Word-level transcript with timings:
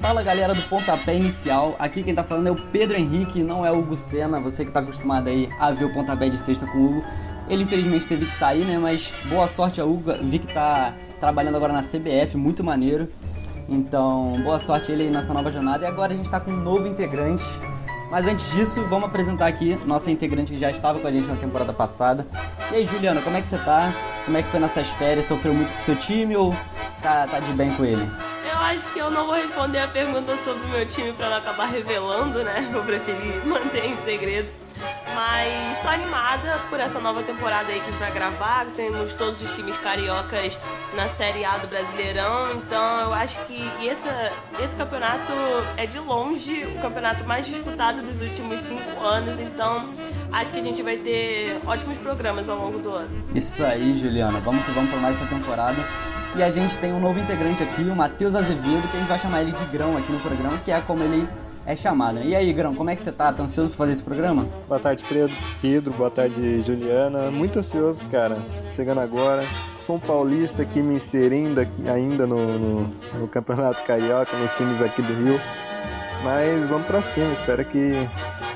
Fala 0.00 0.22
galera 0.22 0.54
do 0.54 0.62
Pontapé 0.62 1.16
Inicial, 1.16 1.76
aqui 1.78 2.02
quem 2.02 2.14
tá 2.14 2.24
falando 2.24 2.46
é 2.46 2.50
o 2.50 2.56
Pedro 2.56 2.96
Henrique, 2.96 3.42
não 3.42 3.66
é 3.66 3.70
o 3.70 3.80
Hugo 3.80 3.98
Senna, 3.98 4.40
você 4.40 4.64
que 4.64 4.70
tá 4.70 4.80
acostumado 4.80 5.28
aí 5.28 5.50
a 5.60 5.70
ver 5.72 5.84
o 5.84 5.92
Pontapé 5.92 6.30
de 6.30 6.38
sexta 6.38 6.66
com 6.68 6.78
o 6.78 6.86
Hugo. 6.86 7.04
Ele 7.46 7.64
infelizmente 7.64 8.06
teve 8.06 8.24
que 8.24 8.32
sair, 8.32 8.64
né, 8.64 8.78
mas 8.78 9.12
boa 9.26 9.46
sorte 9.46 9.78
a 9.78 9.84
Hugo, 9.84 10.14
vi 10.22 10.38
que 10.38 10.54
tá 10.54 10.94
trabalhando 11.20 11.56
agora 11.56 11.74
na 11.74 11.82
CBF, 11.82 12.38
muito 12.38 12.64
maneiro. 12.64 13.10
Então, 13.68 14.40
boa 14.42 14.58
sorte 14.58 14.90
ele 14.90 15.02
aí 15.02 15.10
nessa 15.10 15.34
nova 15.34 15.50
jornada. 15.50 15.84
E 15.84 15.86
agora 15.86 16.14
a 16.14 16.16
gente 16.16 16.30
tá 16.30 16.40
com 16.40 16.50
um 16.50 16.56
novo 16.56 16.86
integrante. 16.86 17.44
Mas 18.14 18.28
antes 18.28 18.48
disso, 18.52 18.80
vamos 18.88 19.08
apresentar 19.08 19.48
aqui 19.48 19.74
nossa 19.84 20.08
integrante 20.08 20.52
que 20.52 20.58
já 20.60 20.70
estava 20.70 21.00
com 21.00 21.06
a 21.08 21.10
gente 21.10 21.26
na 21.26 21.34
temporada 21.34 21.72
passada. 21.72 22.24
E 22.70 22.76
aí, 22.76 22.86
Juliana, 22.86 23.20
como 23.20 23.36
é 23.36 23.40
que 23.40 23.46
você 23.48 23.58
tá? 23.58 23.92
Como 24.24 24.36
é 24.36 24.42
que 24.44 24.48
foi 24.50 24.60
nessas 24.60 24.88
férias? 24.90 25.26
Sofreu 25.26 25.52
muito 25.52 25.72
com 25.72 25.80
seu 25.80 25.96
time 25.96 26.36
ou 26.36 26.54
tá, 27.02 27.26
tá 27.26 27.40
de 27.40 27.52
bem 27.54 27.72
com 27.72 27.84
ele? 27.84 28.08
Eu 28.48 28.58
acho 28.58 28.88
que 28.92 29.00
eu 29.00 29.10
não 29.10 29.26
vou 29.26 29.34
responder 29.34 29.80
a 29.80 29.88
pergunta 29.88 30.36
sobre 30.36 30.64
o 30.64 30.68
meu 30.68 30.86
time 30.86 31.12
para 31.12 31.28
não 31.28 31.38
acabar 31.38 31.66
revelando, 31.66 32.44
né? 32.44 32.68
Vou 32.72 32.84
preferir 32.84 33.42
manter 33.44 33.84
em 33.84 33.96
segredo. 33.96 34.48
Mas 35.14 35.76
estou 35.76 35.90
animada 35.90 36.60
por 36.68 36.80
essa 36.80 36.98
nova 36.98 37.22
temporada 37.22 37.70
aí 37.70 37.78
que 37.78 37.86
a 37.86 37.90
gente 37.90 38.00
vai 38.00 38.10
gravar. 38.12 38.66
Temos 38.74 39.14
todos 39.14 39.40
os 39.40 39.54
times 39.54 39.76
cariocas 39.78 40.58
na 40.94 41.08
Série 41.08 41.44
A 41.44 41.56
do 41.58 41.68
Brasileirão. 41.68 42.52
Então 42.56 43.00
eu 43.00 43.14
acho 43.14 43.38
que 43.46 43.70
esse, 43.82 44.08
esse 44.62 44.74
campeonato 44.76 45.32
é 45.76 45.86
de 45.86 45.98
longe 45.98 46.64
o 46.64 46.80
campeonato 46.80 47.24
mais 47.24 47.46
disputado 47.46 48.02
dos 48.02 48.20
últimos 48.22 48.60
cinco 48.60 49.00
anos. 49.00 49.38
Então 49.38 49.88
acho 50.32 50.52
que 50.52 50.58
a 50.58 50.62
gente 50.62 50.82
vai 50.82 50.96
ter 50.96 51.60
ótimos 51.66 51.98
programas 51.98 52.48
ao 52.48 52.56
longo 52.58 52.78
do 52.78 52.90
ano. 52.94 53.10
Isso 53.34 53.64
aí, 53.64 53.98
Juliana. 54.00 54.40
Vamos 54.40 54.64
que 54.64 54.72
vamos 54.72 54.90
para 54.90 54.98
mais 54.98 55.16
essa 55.16 55.26
temporada. 55.26 55.76
E 56.36 56.42
a 56.42 56.50
gente 56.50 56.76
tem 56.78 56.92
um 56.92 56.98
novo 56.98 57.20
integrante 57.20 57.62
aqui, 57.62 57.82
o 57.82 57.94
Matheus 57.94 58.34
Azevedo, 58.34 58.90
que 58.90 58.96
a 58.96 59.00
gente 59.00 59.08
vai 59.08 59.20
chamar 59.20 59.42
ele 59.42 59.52
de 59.52 59.64
Grão 59.66 59.96
aqui 59.96 60.10
no 60.10 60.18
programa, 60.18 60.58
que 60.58 60.72
é 60.72 60.80
como 60.80 61.04
ele 61.04 61.28
é 61.66 61.76
chamado. 61.76 62.14
Né? 62.14 62.26
E 62.26 62.36
aí, 62.36 62.52
Grão, 62.52 62.74
como 62.74 62.90
é 62.90 62.96
que 62.96 63.02
você 63.02 63.12
tá? 63.12 63.32
Tá 63.32 63.42
ansioso 63.42 63.70
pra 63.70 63.78
fazer 63.78 63.92
esse 63.92 64.02
programa? 64.02 64.46
Boa 64.68 64.80
tarde, 64.80 65.04
Pedro. 65.60 65.92
Boa 65.92 66.10
tarde, 66.10 66.60
Juliana. 66.60 67.30
Muito 67.30 67.58
ansioso, 67.58 68.04
cara. 68.06 68.38
Chegando 68.68 69.00
agora. 69.00 69.44
Sou 69.80 69.96
um 69.96 70.00
paulista 70.00 70.62
aqui 70.62 70.80
me 70.80 70.94
inserindo 70.94 71.60
ainda 71.86 72.26
no, 72.26 72.58
no, 72.58 72.94
no 73.18 73.28
Campeonato 73.28 73.82
Carioca, 73.84 74.36
nos 74.36 74.52
times 74.54 74.80
aqui 74.80 75.02
do 75.02 75.12
Rio. 75.24 75.40
Mas 76.22 76.68
vamos 76.68 76.86
pra 76.86 77.02
cima. 77.02 77.32
Espero 77.32 77.64
que, 77.64 77.92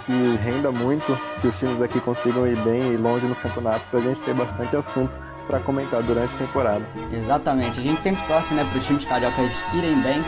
que 0.07 0.37
renda 0.43 0.73
muito, 0.73 1.19
que 1.41 1.49
os 1.49 1.59
times 1.59 1.79
daqui 1.79 2.01
consigam 2.01 2.47
ir 2.47 2.59
bem 2.63 2.95
e 2.95 2.97
longe 2.97 3.27
nos 3.27 3.39
campeonatos 3.39 3.87
pra 3.87 4.01
gente 4.01 4.23
ter 4.23 4.35
bastante 4.35 4.75
assunto 4.77 5.15
para 5.47 5.61
comentar 5.61 6.03
durante 6.03 6.35
a 6.35 6.39
temporada. 6.39 6.85
Exatamente, 7.11 7.81
a 7.81 7.83
gente 7.83 8.01
sempre 8.03 8.23
torce 8.27 8.53
né, 8.53 8.67
para 8.69 8.79
os 8.79 8.87
times 8.87 9.05
cariocas 9.07 9.51
irem 9.75 9.99
bem 10.03 10.23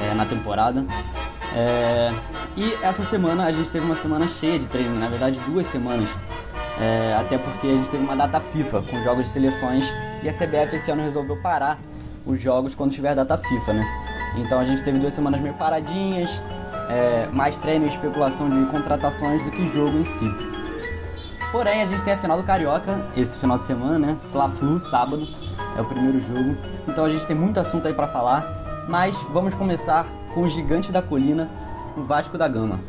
é, 0.00 0.14
na 0.14 0.24
temporada. 0.24 0.86
É, 1.54 2.12
e 2.56 2.74
essa 2.82 3.04
semana 3.04 3.44
a 3.44 3.52
gente 3.52 3.70
teve 3.70 3.84
uma 3.84 3.96
semana 3.96 4.26
cheia 4.26 4.58
de 4.58 4.66
treino, 4.66 4.98
na 4.98 5.08
verdade 5.08 5.38
duas 5.40 5.66
semanas. 5.66 6.08
É, 6.80 7.14
até 7.18 7.38
porque 7.38 7.66
a 7.66 7.72
gente 7.72 7.90
teve 7.90 8.02
uma 8.02 8.16
data 8.16 8.40
FIFA 8.40 8.82
com 8.82 9.02
jogos 9.02 9.26
de 9.26 9.30
seleções 9.30 9.86
e 10.22 10.28
a 10.28 10.32
CBF 10.32 10.76
esse 10.76 10.90
ano 10.90 11.02
resolveu 11.02 11.36
parar 11.42 11.78
os 12.24 12.40
jogos 12.40 12.74
quando 12.74 12.92
tiver 12.92 13.14
data 13.14 13.36
FIFA, 13.36 13.72
né? 13.74 13.86
Então 14.36 14.58
a 14.58 14.64
gente 14.64 14.82
teve 14.82 14.98
duas 14.98 15.12
semanas 15.12 15.40
meio 15.40 15.54
paradinhas, 15.54 16.40
é, 16.88 17.28
mais 17.32 17.56
treino 17.58 17.84
e 17.84 17.88
especulação 17.88 18.48
de 18.48 18.64
contratações 18.70 19.44
do 19.44 19.50
que 19.50 19.66
jogo 19.66 19.98
em 19.98 20.04
si. 20.04 20.30
Porém, 21.50 21.82
a 21.82 21.86
gente 21.86 22.02
tem 22.02 22.14
a 22.14 22.16
final 22.16 22.38
do 22.38 22.44
Carioca 22.44 23.06
esse 23.14 23.38
final 23.38 23.58
de 23.58 23.64
semana, 23.64 23.98
né? 23.98 24.16
Fla-Flu, 24.32 24.80
sábado, 24.80 25.28
é 25.76 25.80
o 25.82 25.84
primeiro 25.84 26.18
jogo. 26.18 26.56
Então 26.88 27.04
a 27.04 27.10
gente 27.10 27.26
tem 27.26 27.36
muito 27.36 27.60
assunto 27.60 27.86
aí 27.86 27.92
para 27.92 28.08
falar, 28.08 28.86
mas 28.88 29.20
vamos 29.30 29.54
começar 29.54 30.06
com 30.34 30.42
o 30.42 30.48
gigante 30.48 30.90
da 30.90 31.02
colina, 31.02 31.50
o 31.96 32.02
Vasco 32.02 32.38
da 32.38 32.48
Gama. 32.48 32.80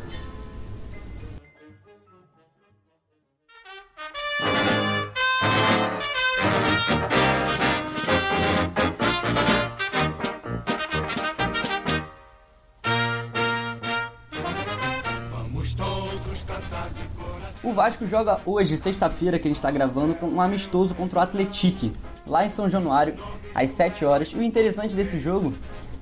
O 17.62 17.72
Vasco 17.74 18.06
joga 18.06 18.40
hoje, 18.46 18.76
sexta-feira, 18.76 19.38
que 19.38 19.48
a 19.48 19.50
gente 19.50 19.56
está 19.56 19.70
gravando, 19.70 20.14
com 20.14 20.26
um 20.26 20.40
amistoso 20.40 20.94
contra 20.94 21.18
o 21.18 21.22
Atletique, 21.22 21.92
lá 22.26 22.44
em 22.46 22.48
São 22.48 22.70
Januário, 22.70 23.16
às 23.54 23.72
7 23.72 24.04
horas. 24.04 24.28
E 24.28 24.36
o 24.36 24.42
interessante 24.42 24.94
desse 24.94 25.18
jogo 25.18 25.52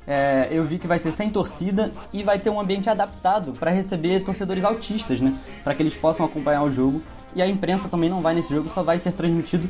é, 0.07 0.49
eu 0.51 0.65
vi 0.65 0.79
que 0.79 0.87
vai 0.87 0.99
ser 0.99 1.13
sem 1.13 1.31
torcida 1.31 1.93
e 2.13 2.23
vai 2.23 2.39
ter 2.39 2.51
um 2.51 2.61
ambiente 2.61 2.91
adaptado 2.91 3.53
para 3.53 3.71
receber 3.71 4.21
torcedores 4.21 4.65
autistas, 4.65 5.21
né? 5.21 5.35
Para 5.63 5.75
que 5.75 5.83
eles 5.83 5.95
possam 5.95 6.27
acompanhar 6.27 6.63
o 6.63 6.71
jogo. 6.71 7.03
E 7.35 7.41
a 7.41 7.47
imprensa 7.47 7.89
também 7.89 8.11
não 8.11 8.21
vai 8.21 8.35
nesse 8.35 8.53
jogo, 8.53 8.69
só 8.69 8.83
vai 8.83 8.99
ser 8.99 9.13
transmitido 9.13 9.69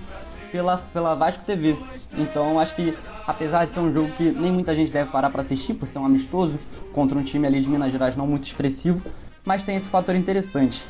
pela, 0.50 0.78
pela 0.78 1.15
Vasco 1.15 1.44
TV. 1.44 1.76
Então 2.16 2.59
acho 2.59 2.75
que, 2.75 2.97
apesar 3.26 3.65
de 3.65 3.71
ser 3.71 3.81
um 3.81 3.92
jogo 3.92 4.10
que 4.12 4.31
nem 4.32 4.50
muita 4.50 4.75
gente 4.75 4.91
deve 4.91 5.10
parar 5.10 5.31
para 5.31 5.42
assistir, 5.42 5.75
por 5.75 5.87
ser 5.87 5.98
um 5.98 6.04
amistoso, 6.04 6.59
contra 6.92 7.16
um 7.16 7.22
time 7.22 7.47
ali 7.47 7.60
de 7.60 7.69
Minas 7.69 7.92
Gerais 7.92 8.16
não 8.16 8.26
muito 8.26 8.44
expressivo, 8.44 9.03
mas 9.44 9.62
tem 9.62 9.76
esse 9.76 9.88
fator 9.88 10.15
interessante. 10.15 10.84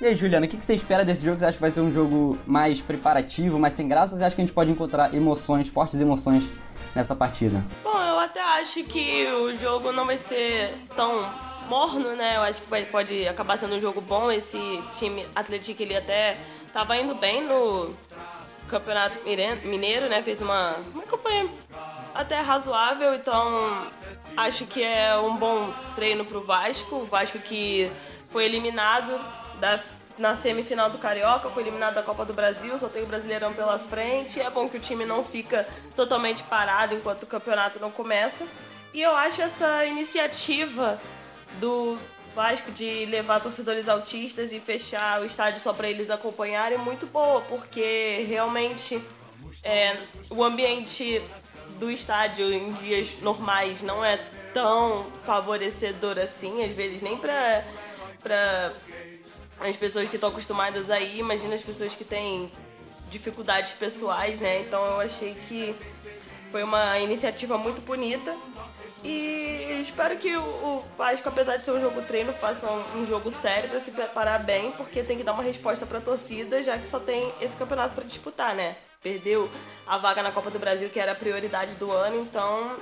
E 0.00 0.04
aí, 0.04 0.14
Juliana, 0.14 0.44
o 0.44 0.48
que 0.48 0.62
você 0.62 0.74
espera 0.74 1.04
desse 1.04 1.24
jogo? 1.24 1.38
Você 1.38 1.46
acha 1.46 1.56
que 1.56 1.60
vai 1.60 1.70
ser 1.70 1.80
um 1.80 1.90
jogo 1.90 2.36
mais 2.46 2.82
preparativo, 2.82 3.58
mais 3.58 3.72
sem 3.72 3.88
graça? 3.88 4.14
Ou 4.14 4.18
você 4.18 4.24
acha 4.24 4.36
que 4.36 4.42
a 4.42 4.44
gente 4.44 4.52
pode 4.52 4.70
encontrar 4.70 5.14
emoções, 5.14 5.68
fortes 5.68 5.98
emoções 5.98 6.44
nessa 6.94 7.14
partida? 7.14 7.64
Bom, 7.82 7.98
eu 7.98 8.18
até 8.20 8.40
acho 8.60 8.82
que 8.84 9.26
o 9.26 9.56
jogo 9.58 9.92
não 9.92 10.04
vai 10.04 10.16
ser 10.16 10.72
tão 10.94 11.28
morno, 11.68 12.14
né? 12.14 12.36
Eu 12.36 12.42
acho 12.42 12.62
que 12.62 12.70
vai, 12.70 12.84
pode 12.84 13.26
acabar 13.28 13.58
sendo 13.58 13.76
um 13.76 13.80
jogo 13.80 14.00
bom. 14.00 14.30
Esse 14.30 14.58
time 14.98 15.26
Atlético 15.34 15.82
ele 15.82 15.96
até 15.96 16.36
estava 16.66 16.96
indo 16.96 17.14
bem 17.14 17.42
no 17.42 17.94
Campeonato 18.68 19.20
Mineiro, 19.64 20.08
né? 20.08 20.22
Fez 20.22 20.40
uma, 20.42 20.74
uma 20.92 21.04
campanha 21.04 21.48
até 22.14 22.40
razoável, 22.40 23.14
então 23.14 23.86
acho 24.36 24.66
que 24.66 24.82
é 24.82 25.16
um 25.18 25.36
bom 25.36 25.72
treino 25.94 26.24
pro 26.24 26.42
Vasco. 26.42 26.96
O 26.96 27.04
Vasco 27.04 27.38
que 27.38 27.90
foi 28.30 28.44
eliminado 28.44 29.18
da, 29.60 29.78
na 30.18 30.36
semifinal 30.36 30.90
do 30.90 30.98
Carioca, 30.98 31.50
foi 31.50 31.62
eliminado 31.62 31.94
da 31.94 32.02
Copa 32.02 32.24
do 32.24 32.32
Brasil, 32.32 32.78
só 32.78 32.88
tem 32.88 33.02
o 33.02 33.06
Brasileirão 33.06 33.52
pela 33.52 33.78
frente. 33.78 34.40
É 34.40 34.50
bom 34.50 34.68
que 34.68 34.76
o 34.76 34.80
time 34.80 35.04
não 35.04 35.24
fica 35.24 35.66
totalmente 35.94 36.42
parado 36.44 36.94
enquanto 36.94 37.24
o 37.24 37.26
campeonato 37.26 37.78
não 37.78 37.90
começa. 37.90 38.46
E 38.94 39.02
eu 39.02 39.14
acho 39.14 39.42
essa 39.42 39.84
iniciativa 39.84 40.98
do 41.60 41.98
Vasco 42.34 42.70
de 42.70 43.06
levar 43.06 43.40
torcedores 43.40 43.88
autistas 43.88 44.52
e 44.52 44.60
fechar 44.60 45.22
o 45.22 45.24
estádio 45.24 45.60
só 45.60 45.72
para 45.72 45.88
eles 45.88 46.10
acompanharem 46.10 46.76
muito 46.78 47.06
boa, 47.06 47.40
porque 47.42 48.24
realmente 48.28 49.02
é, 49.62 49.96
o 50.28 50.44
ambiente 50.44 51.22
do 51.78 51.90
estádio 51.90 52.52
em 52.52 52.72
dias 52.72 53.20
normais 53.20 53.82
não 53.82 54.04
é 54.04 54.18
tão 54.52 55.06
favorecedor 55.24 56.18
assim, 56.18 56.64
às 56.64 56.72
vezes 56.72 57.02
nem 57.02 57.16
para 57.16 58.72
as 59.60 59.76
pessoas 59.76 60.08
que 60.08 60.16
estão 60.16 60.30
acostumadas 60.30 60.90
aí, 60.90 61.18
imagina 61.18 61.54
as 61.54 61.62
pessoas 61.62 61.94
que 61.94 62.04
têm 62.04 62.50
dificuldades 63.10 63.72
pessoais, 63.72 64.40
né? 64.40 64.60
Então 64.60 64.84
eu 64.84 65.00
achei 65.00 65.34
que 65.34 65.74
foi 66.50 66.62
uma 66.62 66.98
iniciativa 66.98 67.56
muito 67.56 67.80
bonita. 67.82 68.36
E 69.04 69.80
espero 69.80 70.16
que 70.16 70.36
o 70.36 70.82
Vasco, 70.98 71.28
apesar 71.28 71.56
de 71.56 71.62
ser 71.62 71.70
um 71.72 71.80
jogo 71.80 72.02
treino, 72.02 72.32
faça 72.32 72.66
um, 72.96 73.06
jogo 73.06 73.30
sério 73.30 73.68
para 73.68 73.78
se 73.78 73.92
preparar 73.92 74.42
bem, 74.42 74.72
porque 74.72 75.02
tem 75.02 75.16
que 75.16 75.22
dar 75.22 75.32
uma 75.32 75.42
resposta 75.42 75.86
para 75.86 75.98
a 75.98 76.00
torcida, 76.00 76.62
já 76.62 76.76
que 76.76 76.86
só 76.86 76.98
tem 76.98 77.30
esse 77.40 77.56
campeonato 77.56 77.94
para 77.94 78.04
disputar, 78.04 78.54
né? 78.54 78.76
Perdeu 79.02 79.48
a 79.86 79.98
vaga 79.98 80.22
na 80.22 80.32
Copa 80.32 80.50
do 80.50 80.58
Brasil, 80.58 80.88
que 80.90 80.98
era 80.98 81.12
a 81.12 81.14
prioridade 81.14 81.76
do 81.76 81.92
ano, 81.92 82.20
então 82.20 82.76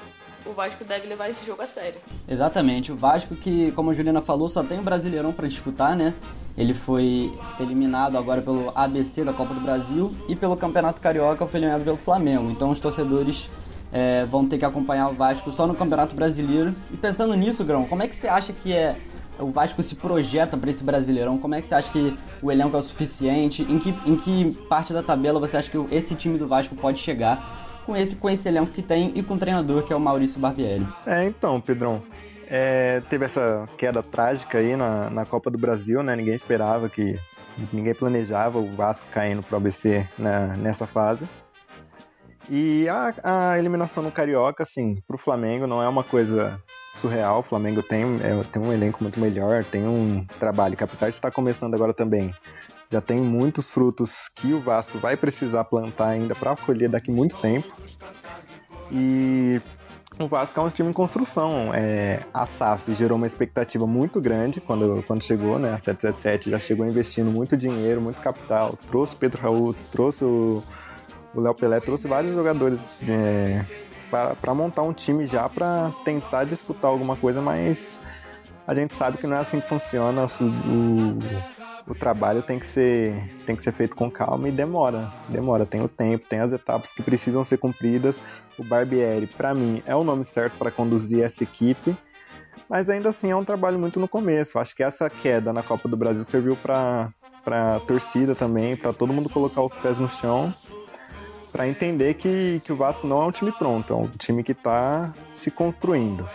o 0.47 0.53
Vasco 0.53 0.85
deve 0.85 1.07
levar 1.07 1.29
esse 1.29 1.47
jogo 1.47 1.63
a 1.63 1.67
sério. 1.67 2.01
Exatamente, 2.29 2.93
o 2.93 2.97
Vasco 2.97 3.35
que, 3.35 3.73
como 3.73 3.91
a 3.91 3.95
Juliana 3.95 4.21
falou, 4.21 4.49
só 4.49 4.63
tem 4.63 4.79
o 4.79 4.83
Brasileirão 4.83 5.33
para 5.33 5.49
disputar, 5.49 5.97
né? 5.97 6.15
Ele 6.57 6.73
foi 6.73 7.33
eliminado 7.59 8.17
agora 8.17 8.41
pelo 8.41 8.71
ABC 8.75 9.25
da 9.25 9.33
Copa 9.33 9.55
do 9.55 9.61
Brasil 9.61 10.15
e 10.29 10.37
pelo 10.37 10.57
Campeonato 10.57 11.01
Carioca 11.01 11.47
foi 11.47 11.59
eliminado 11.59 11.85
pelo 11.85 11.97
Flamengo. 11.97 12.51
Então 12.51 12.71
os 12.71 12.79
torcedores 12.79 13.51
é, 13.93 14.25
vão 14.25 14.47
ter 14.47 14.59
que 14.59 14.65
acompanhar 14.65 15.09
o 15.09 15.15
Vasco 15.15 15.51
só 15.51 15.67
no 15.67 15.75
Campeonato 15.75 16.15
Brasileiro. 16.15 16.75
E 16.93 16.97
pensando 16.97 17.35
nisso, 17.35 17.65
Grão, 17.65 17.87
como 17.87 18.03
é 18.03 18.09
que 18.09 18.15
você 18.15 18.29
acha 18.29 18.53
que 18.53 18.73
é 18.73 18.97
o 19.39 19.51
Vasco 19.51 19.83
se 19.83 19.97
projeta 19.97 20.57
para 20.57 20.71
esse 20.71 20.85
Brasileirão? 20.85 21.39
Como 21.39 21.57
é 21.57 21.61
que 21.61 21.67
você 21.67 21.75
acha 21.75 21.91
que 21.91 22.17
o 22.41 22.53
elenco 22.53 22.77
é 22.77 22.81
o 22.81 22.83
suficiente? 22.83 23.63
Em 23.63 23.79
que, 23.79 23.95
em 24.07 24.17
que 24.17 24.53
parte 24.69 24.93
da 24.93 25.03
tabela 25.03 25.41
você 25.41 25.57
acha 25.57 25.69
que 25.69 25.95
esse 25.95 26.15
time 26.15 26.39
do 26.39 26.47
Vasco 26.47 26.77
pode 26.77 27.01
chegar? 27.01 27.64
Com 27.85 27.97
esse, 27.97 28.17
com 28.17 28.29
elenco 28.31 28.73
que 28.73 28.83
tem 28.83 29.13
e 29.15 29.23
com 29.23 29.35
o 29.35 29.39
treinador 29.39 29.83
que 29.83 29.93
é 29.93 29.97
o 29.97 30.01
Maurício 30.01 30.41
Barbieri. 30.41 30.87
É, 31.07 31.25
então, 31.25 31.61
Pedrão. 31.61 32.03
É, 32.47 33.01
teve 33.09 33.25
essa 33.25 33.67
queda 33.77 34.03
trágica 34.03 34.59
aí 34.59 34.77
na, 34.77 35.11
na 35.11 35.25
Copa 35.25 35.51
do 35.51 35.59
Brasil, 35.59 36.03
né? 36.03 36.15
Ninguém 36.15 36.35
esperava 36.35 36.89
que 36.89 37.19
ninguém 37.73 37.95
planejava 37.95 38.59
o 38.59 38.75
Vasco 38.75 39.07
caindo 39.11 39.43
pro 39.43 39.57
ABC 39.57 40.07
na, 40.19 40.57
nessa 40.57 40.87
fase. 40.87 41.27
E 42.51 42.87
a, 42.89 43.15
a, 43.23 43.59
eliminação 43.59 44.03
no 44.03 44.13
Carioca, 44.13 44.63
assim, 44.63 45.03
pro 45.07 45.17
Flamengo 45.17 45.67
não 45.67 45.83
é 45.83 45.89
uma 45.89 46.05
coisa 46.05 46.61
surreal. 46.95 47.41
O 47.41 47.43
Flamengo 47.43 47.83
tem, 47.83 48.05
é, 48.23 48.43
tem 48.53 48.63
um 48.63 48.73
elenco 48.73 49.03
muito 49.03 49.19
melhor, 49.19 49.65
tem 49.65 49.87
um 49.87 50.27
trabalho 50.39 50.77
que 50.77 50.85
apesar 50.85 51.09
de 51.09 51.15
estar 51.15 51.31
começando 51.31 51.75
agora 51.75 51.95
também, 51.95 52.35
já 52.95 53.01
tem 53.01 53.19
muitos 53.19 53.71
frutos 53.71 54.29
que 54.29 54.53
o 54.53 54.61
Vasco 54.61 54.99
vai 54.99 55.17
precisar 55.17 55.65
plantar 55.65 56.11
ainda 56.11 56.33
para 56.33 56.55
colher 56.55 56.89
daqui 56.89 57.11
muito 57.11 57.37
tempo. 57.39 57.75
E 58.89 59.61
o 60.17 60.29
Vasco 60.29 60.61
é 60.61 60.63
um 60.63 60.69
time 60.69 60.91
em 60.91 60.93
construção. 60.93 61.75
É, 61.75 62.21
a 62.33 62.47
SAF 62.47 62.95
gerou 62.95 63.19
uma 63.19 63.27
expectativa 63.27 63.85
muito 63.85 64.21
grande 64.21 64.61
quando, 64.61 65.03
quando 65.09 65.25
chegou, 65.25 65.59
né? 65.59 65.73
A 65.75 65.79
777 65.79 66.51
já 66.51 66.59
chegou 66.61 66.87
investindo 66.87 67.33
muito 67.33 67.57
dinheiro, 67.57 68.01
muito 68.01 68.21
capital. 68.21 68.79
Trouxe 68.87 69.17
Pedro 69.17 69.43
Raul, 69.43 69.75
trouxe 69.91 70.25
o 70.25 70.63
Léo 71.35 71.55
Pelé, 71.55 71.81
trouxe 71.81 72.07
vários 72.07 72.33
jogadores 72.33 72.81
é, 73.09 73.65
para 74.41 74.55
montar 74.55 74.83
um 74.83 74.93
time 74.93 75.27
já 75.27 75.49
para 75.49 75.93
tentar 76.05 76.45
disputar 76.45 76.93
alguma 76.93 77.17
coisa, 77.17 77.43
mas 77.43 77.99
a 78.69 78.73
gente 78.73 78.95
sabe 78.95 79.19
que 79.19 79.27
não 79.27 79.37
é 79.37 79.41
assim 79.41 79.59
que 79.59 79.69
funciona. 79.69 80.27
O, 80.41 81.64
o 81.87 81.95
trabalho 81.95 82.43
tem 82.43 82.59
que 82.59 82.67
ser 82.67 83.15
tem 83.45 83.55
que 83.55 83.63
ser 83.63 83.73
feito 83.73 83.95
com 83.95 84.11
calma 84.11 84.49
e 84.49 84.53
demora, 84.53 85.13
demora, 85.29 85.67
tem 85.67 85.83
o 85.83 85.89
tempo, 85.89 86.27
tem 86.29 86.41
as 86.41 86.53
etapas 86.53 86.93
que 86.93 87.03
precisam 87.03 87.45
ser 87.45 87.59
cumpridas. 87.59 88.19
O 88.59 88.65
Barbieri, 88.65 89.27
para 89.27 89.55
mim, 89.55 89.83
é 89.87 89.95
o 89.95 90.05
nome 90.05 90.25
certo 90.25 90.57
para 90.57 90.71
conduzir 90.71 91.23
essa 91.23 91.43
equipe, 91.43 91.97
mas 92.69 92.89
ainda 92.89 93.11
assim 93.11 93.31
é 93.31 93.37
um 93.37 93.45
trabalho 93.45 93.79
muito 93.79 94.01
no 94.01 94.09
começo. 94.09 94.59
Acho 94.59 94.75
que 94.75 94.83
essa 94.83 95.11
queda 95.11 95.53
na 95.53 95.63
Copa 95.63 95.89
do 95.89 95.97
Brasil 95.97 96.25
serviu 96.25 96.57
para 96.57 97.11
para 97.45 97.79
torcida 97.81 98.35
também, 98.35 98.75
para 98.75 98.91
todo 98.95 99.13
mundo 99.13 99.29
colocar 99.29 99.61
os 99.61 99.77
pés 99.77 99.99
no 99.99 100.09
chão, 100.09 100.55
para 101.53 101.69
entender 101.69 102.15
que, 102.15 102.63
que 102.65 102.73
o 102.73 102.77
Vasco 102.77 103.07
não 103.07 103.23
é 103.23 103.27
um 103.27 103.31
time 103.31 103.53
pronto, 103.53 103.93
é 103.93 103.97
um 103.97 104.09
time 104.09 104.43
que 104.43 104.53
está 104.53 105.13
se 105.31 105.51
construindo 105.51 106.27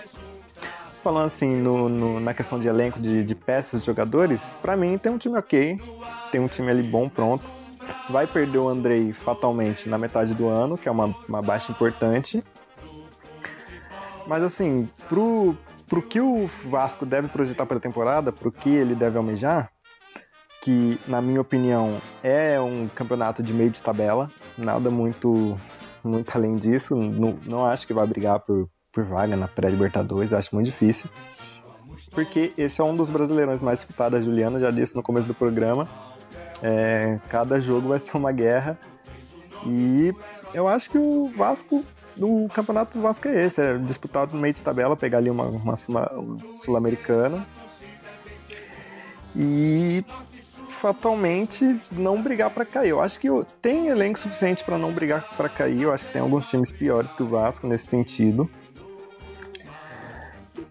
falando 1.04 1.26
assim 1.26 1.50
no, 1.56 1.90
no, 1.90 2.20
na 2.20 2.34
questão 2.34 2.60
de 2.60 2.68
elenco 2.68 3.00
de, 3.00 3.24
de 3.24 3.36
peças 3.36 3.80
de 3.80 3.86
jogadores, 3.86 4.56
para 4.62 4.76
mim 4.76 4.98
tem 4.98 5.12
um 5.12 5.18
time 5.18 5.38
ok, 5.38 5.80
tem 6.32 6.42
um 6.42 6.48
time 6.48 6.70
ali 6.70 6.84
bom, 6.84 7.10
pronto. 7.10 7.44
Vai 8.10 8.28
perder 8.28 8.60
o 8.60 8.68
Andrei 8.68 9.14
fatalmente 9.14 9.90
na 9.90 9.98
metade 9.98 10.34
do 10.34 10.48
ano, 10.48 10.78
que 10.78 10.88
é 10.88 10.92
uma, 10.92 11.16
uma 11.28 11.42
baixa 11.42 11.72
importante. 11.72 12.44
Mas 14.28 14.44
assim, 14.44 14.88
pro, 15.08 15.56
pro 15.88 16.02
que 16.02 16.20
o 16.20 16.48
Vasco 16.66 17.06
deve 17.06 17.28
projetar 17.30 17.66
para 17.66 17.78
a 17.78 17.82
temporada, 17.82 18.32
pro 18.32 18.52
que 18.52 18.70
ele 18.70 18.94
deve 18.94 19.18
almejar, 19.18 19.72
que 20.62 21.00
na 21.08 21.22
minha 21.22 21.42
opinião 21.42 21.98
é 22.22 22.60
um 22.60 22.88
campeonato 22.88 23.42
de 23.42 23.54
meio 23.54 23.72
de 23.72 23.82
tabela, 23.82 24.30
nada 24.58 24.90
muito 24.90 25.58
muito 26.04 26.34
além 26.36 26.56
disso, 26.56 26.96
não, 26.96 27.38
não 27.46 27.66
acho 27.66 27.86
que 27.86 27.94
vai 27.94 28.08
brigar 28.08 28.40
por, 28.40 28.70
por 28.92 29.04
vaga 29.04 29.36
na 29.36 29.48
pré-Libertadores, 29.48 30.34
acho 30.34 30.54
muito 30.54 30.68
difícil. 30.68 31.10
Porque 32.12 32.54
esse 32.58 32.82
é 32.82 32.84
um 32.84 32.96
dos 32.96 33.10
brasileirões 33.10 33.62
mais 33.62 33.80
disputados, 33.80 34.20
a 34.20 34.22
Juliana 34.22 34.60
já 34.60 34.72
disse 34.72 34.96
no 34.96 35.04
começo 35.04 35.28
do 35.28 35.34
programa. 35.34 35.88
É, 36.62 37.20
cada 37.30 37.62
jogo 37.62 37.90
vai 37.90 38.00
ser 38.00 38.18
uma 38.18 38.32
guerra. 38.32 38.78
E 39.66 40.14
eu 40.54 40.68
acho 40.68 40.90
que 40.90 40.98
o 40.98 41.32
Vasco, 41.36 41.84
o 42.20 42.50
campeonato 42.50 42.98
do 42.98 43.02
Vasco 43.02 43.28
é 43.28 43.46
esse, 43.46 43.62
é 43.62 43.78
disputado 43.78 44.36
no 44.36 44.42
meio 44.42 44.54
de 44.54 44.62
tabela, 44.62 44.96
pegar 44.96 45.20
ali 45.20 45.30
uma, 45.30 45.46
uma, 45.46 45.76
uma 45.88 46.56
sul-americana. 46.56 47.46
E 49.36 50.04
fatalmente 50.68 51.80
não 51.92 52.22
brigar 52.22 52.50
para 52.50 52.66
cair. 52.66 52.90
Eu 52.90 53.02
acho 53.02 53.20
que 53.20 53.28
tem 53.62 53.88
elenco 53.88 54.18
suficiente 54.18 54.64
para 54.64 54.78
não 54.78 54.92
brigar 54.92 55.30
para 55.36 55.48
cair. 55.48 55.84
Eu 55.84 55.94
acho 55.94 56.06
que 56.06 56.14
tem 56.14 56.22
alguns 56.22 56.50
times 56.50 56.72
piores 56.72 57.14
que 57.14 57.22
o 57.22 57.28
Vasco 57.28 57.68
nesse 57.68 57.88
sentido 57.88 58.50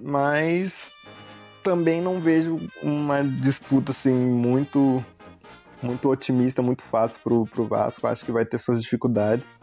mas 0.09 0.99
também 1.63 2.01
não 2.01 2.19
vejo 2.19 2.59
uma 2.83 3.23
disputa 3.23 3.93
assim 3.93 4.15
muito 4.15 5.05
muito 5.83 6.09
otimista, 6.09 6.63
muito 6.63 6.83
fácil 6.83 7.21
pro, 7.23 7.47
pro 7.47 7.67
Vasco. 7.67 8.07
Acho 8.07 8.25
que 8.25 8.33
vai 8.33 8.45
ter 8.45 8.59
suas 8.59 8.83
dificuldades. 8.83 9.61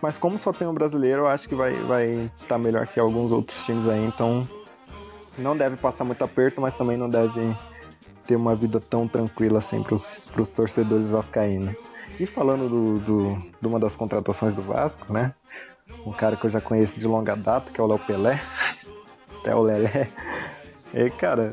Mas 0.00 0.16
como 0.16 0.38
só 0.38 0.52
tem 0.52 0.66
um 0.66 0.72
brasileiro, 0.72 1.22
eu 1.22 1.28
acho 1.28 1.48
que 1.48 1.54
vai 1.54 1.74
vai 1.82 2.30
estar 2.36 2.46
tá 2.46 2.58
melhor 2.58 2.86
que 2.86 3.00
alguns 3.00 3.32
outros 3.32 3.64
times 3.64 3.88
aí, 3.88 4.04
então 4.04 4.48
não 5.36 5.56
deve 5.56 5.76
passar 5.76 6.04
muito 6.04 6.22
aperto, 6.22 6.60
mas 6.60 6.74
também 6.74 6.96
não 6.96 7.10
deve 7.10 7.54
ter 8.24 8.36
uma 8.36 8.54
vida 8.54 8.80
tão 8.80 9.08
tranquila 9.08 9.58
assim 9.58 9.82
pros, 9.82 10.28
pros 10.32 10.48
torcedores 10.48 11.10
vascaínos. 11.10 11.82
E 12.20 12.26
falando 12.26 12.68
do, 12.68 12.98
do, 13.00 13.42
de 13.60 13.66
uma 13.66 13.80
das 13.80 13.96
contratações 13.96 14.54
do 14.54 14.62
Vasco, 14.62 15.12
né? 15.12 15.34
Um 16.06 16.12
cara 16.12 16.36
que 16.36 16.46
eu 16.46 16.50
já 16.50 16.60
conheço 16.60 17.00
de 17.00 17.06
longa 17.06 17.34
data, 17.34 17.72
que 17.72 17.80
é 17.80 17.84
o 17.84 17.86
Léo 17.86 17.98
Pelé 17.98 18.40
até 19.42 19.54
o 19.54 19.60
Lelé. 19.60 20.08
E, 20.94 21.10
cara, 21.10 21.52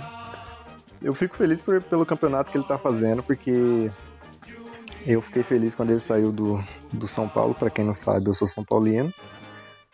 eu 1.02 1.14
fico 1.14 1.36
feliz 1.36 1.62
por, 1.62 1.82
pelo 1.82 2.06
campeonato 2.06 2.52
que 2.52 2.58
ele 2.58 2.66
tá 2.66 2.78
fazendo, 2.78 3.24
porque 3.24 3.90
eu 5.06 5.22
fiquei 5.22 5.44
feliz 5.44 5.76
quando 5.76 5.90
ele 5.90 6.00
saiu 6.00 6.32
do, 6.32 6.64
do 6.94 7.08
São 7.08 7.28
Paulo. 7.28 7.56
Para 7.56 7.70
quem 7.70 7.84
não 7.84 7.94
sabe, 7.94 8.28
eu 8.28 8.34
sou 8.34 8.48
São 8.48 8.64
Paulino. 8.64 9.14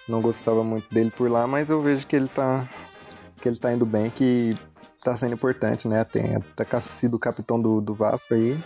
Não 0.07 0.21
gostava 0.21 0.63
muito 0.63 0.93
dele 0.93 1.11
por 1.11 1.31
lá, 1.31 1.47
mas 1.47 1.69
eu 1.69 1.81
vejo 1.81 2.05
que 2.05 2.15
ele 2.15 2.27
tá, 2.27 2.67
que 3.41 3.47
ele 3.47 3.57
tá 3.57 3.73
indo 3.73 3.85
bem, 3.85 4.09
que 4.09 4.55
tá 5.03 5.15
sendo 5.15 5.33
importante, 5.33 5.87
né? 5.87 6.03
Tem 6.03 6.35
até 6.35 6.81
sido 6.81 7.17
capitão 7.17 7.59
do, 7.59 7.81
do 7.81 7.93
Vasco 7.93 8.33
aí. 8.33 8.57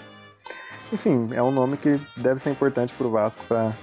Enfim, 0.91 1.29
é 1.33 1.43
um 1.43 1.51
nome 1.51 1.77
que 1.77 1.99
deve 2.17 2.39
ser 2.39 2.49
importante 2.49 2.93
pro 2.93 3.11
Vasco 3.11 3.43
para 3.45 3.75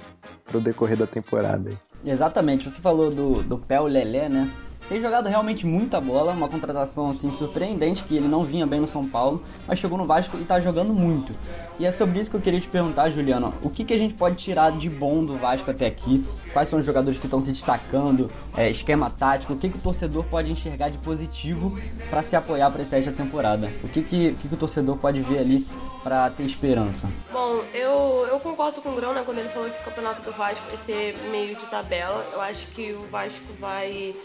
o 0.53 0.59
decorrer 0.59 0.97
da 0.97 1.07
temporada 1.07 1.69
aí. 1.69 1.77
Exatamente, 2.03 2.69
você 2.69 2.81
falou 2.81 3.09
do, 3.09 3.41
do 3.43 3.63
o 3.69 3.87
Lelé, 3.87 4.29
né? 4.29 4.51
Tem 4.89 5.01
jogado 5.01 5.27
realmente 5.27 5.65
muita 5.65 5.99
bola, 5.99 6.31
uma 6.31 6.47
contratação 6.47 7.09
assim 7.09 7.29
surpreendente 7.29 8.05
que 8.05 8.15
ele 8.15 8.27
não 8.27 8.43
vinha 8.43 8.65
bem 8.65 8.79
no 8.79 8.87
São 8.87 9.05
Paulo, 9.05 9.43
mas 9.67 9.79
chegou 9.79 9.97
no 9.97 10.07
Vasco 10.07 10.37
e 10.37 10.45
tá 10.45 10.61
jogando 10.61 10.93
muito. 10.93 11.33
E 11.77 11.85
é 11.85 11.91
sobre 11.91 12.21
isso 12.21 12.31
que 12.31 12.37
eu 12.37 12.41
queria 12.41 12.61
te 12.61 12.69
perguntar, 12.69 13.09
Juliano, 13.09 13.53
o 13.61 13.69
que, 13.69 13.83
que 13.83 13.93
a 13.93 13.97
gente 13.97 14.13
pode 14.13 14.37
tirar 14.37 14.71
de 14.71 14.89
bom 14.89 15.25
do 15.25 15.37
Vasco 15.37 15.69
até 15.69 15.87
aqui? 15.87 16.25
Quais 16.53 16.69
são 16.69 16.79
os 16.79 16.85
jogadores 16.85 17.19
que 17.19 17.25
estão 17.25 17.41
se 17.41 17.51
destacando? 17.51 18.31
É, 18.55 18.69
esquema 18.71 19.09
tático? 19.09 19.53
O 19.53 19.57
que, 19.57 19.67
que 19.67 19.77
o 19.77 19.81
torcedor 19.81 20.23
pode 20.23 20.51
enxergar 20.51 20.87
de 20.87 20.97
positivo 20.99 21.77
para 22.09 22.23
se 22.23 22.37
apoiar 22.37 22.71
para 22.71 22.81
essa 22.81 23.01
da 23.01 23.11
temporada? 23.11 23.69
O 23.83 23.89
que, 23.89 24.01
que, 24.01 24.33
que, 24.35 24.47
que 24.47 24.53
o 24.53 24.57
torcedor 24.57 24.95
pode 24.95 25.21
ver 25.21 25.39
ali 25.39 25.67
para 26.01 26.29
ter 26.29 26.43
esperança? 26.43 27.09
Bom, 27.33 27.61
eu, 27.73 28.25
eu 28.31 28.39
concordo 28.39 28.81
com 28.81 28.89
o 28.89 28.95
Grão, 28.95 29.13
né, 29.13 29.23
quando 29.25 29.39
ele 29.39 29.49
falou 29.49 29.69
que 29.69 29.81
o 29.81 29.83
campeonato 29.83 30.21
do 30.21 30.31
Vasco 30.31 30.65
vai 30.65 30.77
ser 30.77 31.17
meio 31.29 31.57
de 31.57 31.65
tabela. 31.65 32.25
Eu 32.31 32.39
acho 32.39 32.67
que 32.67 32.93
o 32.93 33.05
Vasco 33.11 33.53
vai 33.59 34.15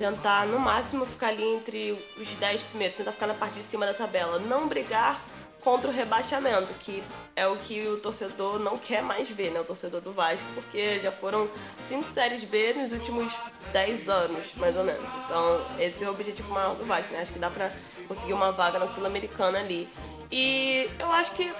tentar 0.00 0.46
no 0.46 0.58
máximo 0.58 1.04
ficar 1.04 1.28
ali 1.28 1.44
entre 1.44 1.92
os 2.16 2.28
10 2.30 2.62
primeiros, 2.62 2.96
tentar 2.96 3.12
ficar 3.12 3.26
na 3.26 3.34
parte 3.34 3.58
de 3.58 3.62
cima 3.62 3.84
da 3.84 3.92
tabela, 3.92 4.38
não 4.38 4.66
brigar 4.66 5.20
contra 5.60 5.90
o 5.90 5.92
rebaixamento, 5.92 6.72
que 6.80 7.04
é 7.36 7.46
o 7.46 7.54
que 7.54 7.86
o 7.86 7.98
torcedor 7.98 8.58
não 8.58 8.78
quer 8.78 9.02
mais 9.02 9.28
ver, 9.28 9.50
né? 9.50 9.60
O 9.60 9.64
torcedor 9.64 10.00
do 10.00 10.10
Vasco, 10.10 10.42
porque 10.54 10.98
já 11.00 11.12
foram 11.12 11.50
cinco 11.78 12.08
séries 12.08 12.42
B 12.44 12.72
nos 12.72 12.92
últimos 12.92 13.30
10 13.74 14.08
anos, 14.08 14.54
mais 14.56 14.74
ou 14.74 14.84
menos. 14.84 15.10
Então, 15.26 15.66
esse 15.78 16.02
é 16.02 16.08
o 16.08 16.12
objetivo 16.12 16.50
maior 16.50 16.74
do 16.76 16.86
Vasco, 16.86 17.12
né? 17.12 17.20
Acho 17.20 17.34
que 17.34 17.38
dá 17.38 17.50
pra 17.50 17.70
conseguir 18.08 18.32
uma 18.32 18.52
vaga 18.52 18.78
na 18.78 18.88
Sul-Americana 18.88 19.58
ali. 19.58 19.86
E 20.32 20.88
eu 20.98 21.12
acho 21.12 21.32
que 21.32 21.52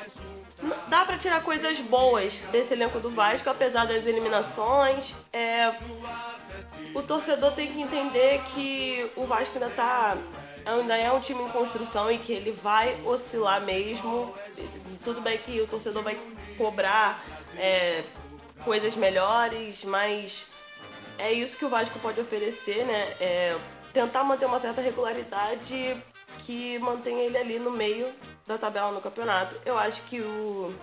dá 0.88 1.04
para 1.04 1.18
tirar 1.18 1.42
coisas 1.42 1.78
boas 1.80 2.38
desse 2.50 2.72
elenco 2.72 3.00
do 3.00 3.10
Vasco, 3.10 3.50
apesar 3.50 3.86
das 3.86 4.06
eliminações. 4.06 5.14
É, 5.30 5.74
o 6.94 7.02
torcedor 7.02 7.52
tem 7.52 7.70
que 7.70 7.80
entender 7.80 8.40
que 8.54 9.10
o 9.16 9.24
Vasco 9.24 9.58
ainda 9.58 9.70
tá 9.70 10.16
ainda 10.64 10.96
é 10.96 11.10
um 11.10 11.20
time 11.20 11.42
em 11.42 11.48
construção 11.48 12.10
e 12.10 12.18
que 12.18 12.32
ele 12.32 12.52
vai 12.52 13.00
oscilar 13.04 13.60
mesmo. 13.62 14.34
Tudo 15.02 15.20
bem 15.20 15.38
que 15.38 15.60
o 15.60 15.66
torcedor 15.66 16.02
vai 16.02 16.18
cobrar 16.56 17.22
é, 17.56 18.02
coisas 18.64 18.96
melhores, 18.96 19.84
mas 19.84 20.48
é 21.18 21.32
isso 21.32 21.56
que 21.56 21.64
o 21.64 21.68
Vasco 21.68 21.98
pode 21.98 22.20
oferecer, 22.20 22.84
né? 22.84 23.16
É 23.20 23.56
tentar 23.92 24.22
manter 24.24 24.46
uma 24.46 24.60
certa 24.60 24.80
regularidade 24.80 25.96
que 26.38 26.78
mantém 26.78 27.20
ele 27.20 27.36
ali 27.36 27.58
no 27.58 27.72
meio 27.72 28.12
da 28.46 28.56
tabela 28.56 28.92
no 28.92 29.00
campeonato. 29.00 29.56
Eu 29.64 29.78
acho 29.78 30.02
que 30.02 30.20
o 30.20 30.74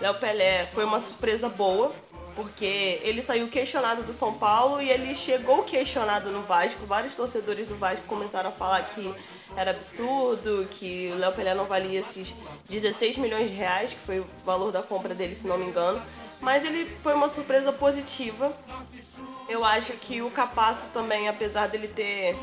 Léo 0.00 0.14
Pelé 0.14 0.66
foi 0.66 0.84
uma 0.84 1.00
surpresa 1.00 1.48
boa, 1.48 1.92
porque 2.38 3.00
ele 3.02 3.20
saiu 3.20 3.48
questionado 3.48 4.04
do 4.04 4.12
São 4.12 4.32
Paulo 4.32 4.80
e 4.80 4.88
ele 4.88 5.12
chegou 5.12 5.64
questionado 5.64 6.30
no 6.30 6.42
Vasco. 6.42 6.86
Vários 6.86 7.12
torcedores 7.12 7.66
do 7.66 7.74
Vasco 7.74 8.06
começaram 8.06 8.50
a 8.50 8.52
falar 8.52 8.84
que 8.94 9.12
era 9.56 9.72
absurdo, 9.72 10.68
que 10.70 11.10
o 11.12 11.18
Léo 11.18 11.32
Pelé 11.32 11.52
não 11.52 11.64
valia 11.64 11.98
esses 11.98 12.32
16 12.68 13.18
milhões 13.18 13.50
de 13.50 13.56
reais, 13.56 13.92
que 13.92 13.98
foi 13.98 14.20
o 14.20 14.26
valor 14.46 14.70
da 14.70 14.84
compra 14.84 15.16
dele, 15.16 15.34
se 15.34 15.48
não 15.48 15.58
me 15.58 15.66
engano. 15.66 16.00
mas 16.40 16.64
ele 16.64 16.88
foi 17.02 17.12
uma 17.12 17.28
surpresa 17.28 17.72
positiva. 17.72 18.56
Eu 19.48 19.64
acho 19.64 19.94
que 19.94 20.22
o 20.22 20.30
Capasso 20.30 20.90
também, 20.90 21.28
apesar 21.28 21.66
dele 21.66 21.88
ter 21.88 22.36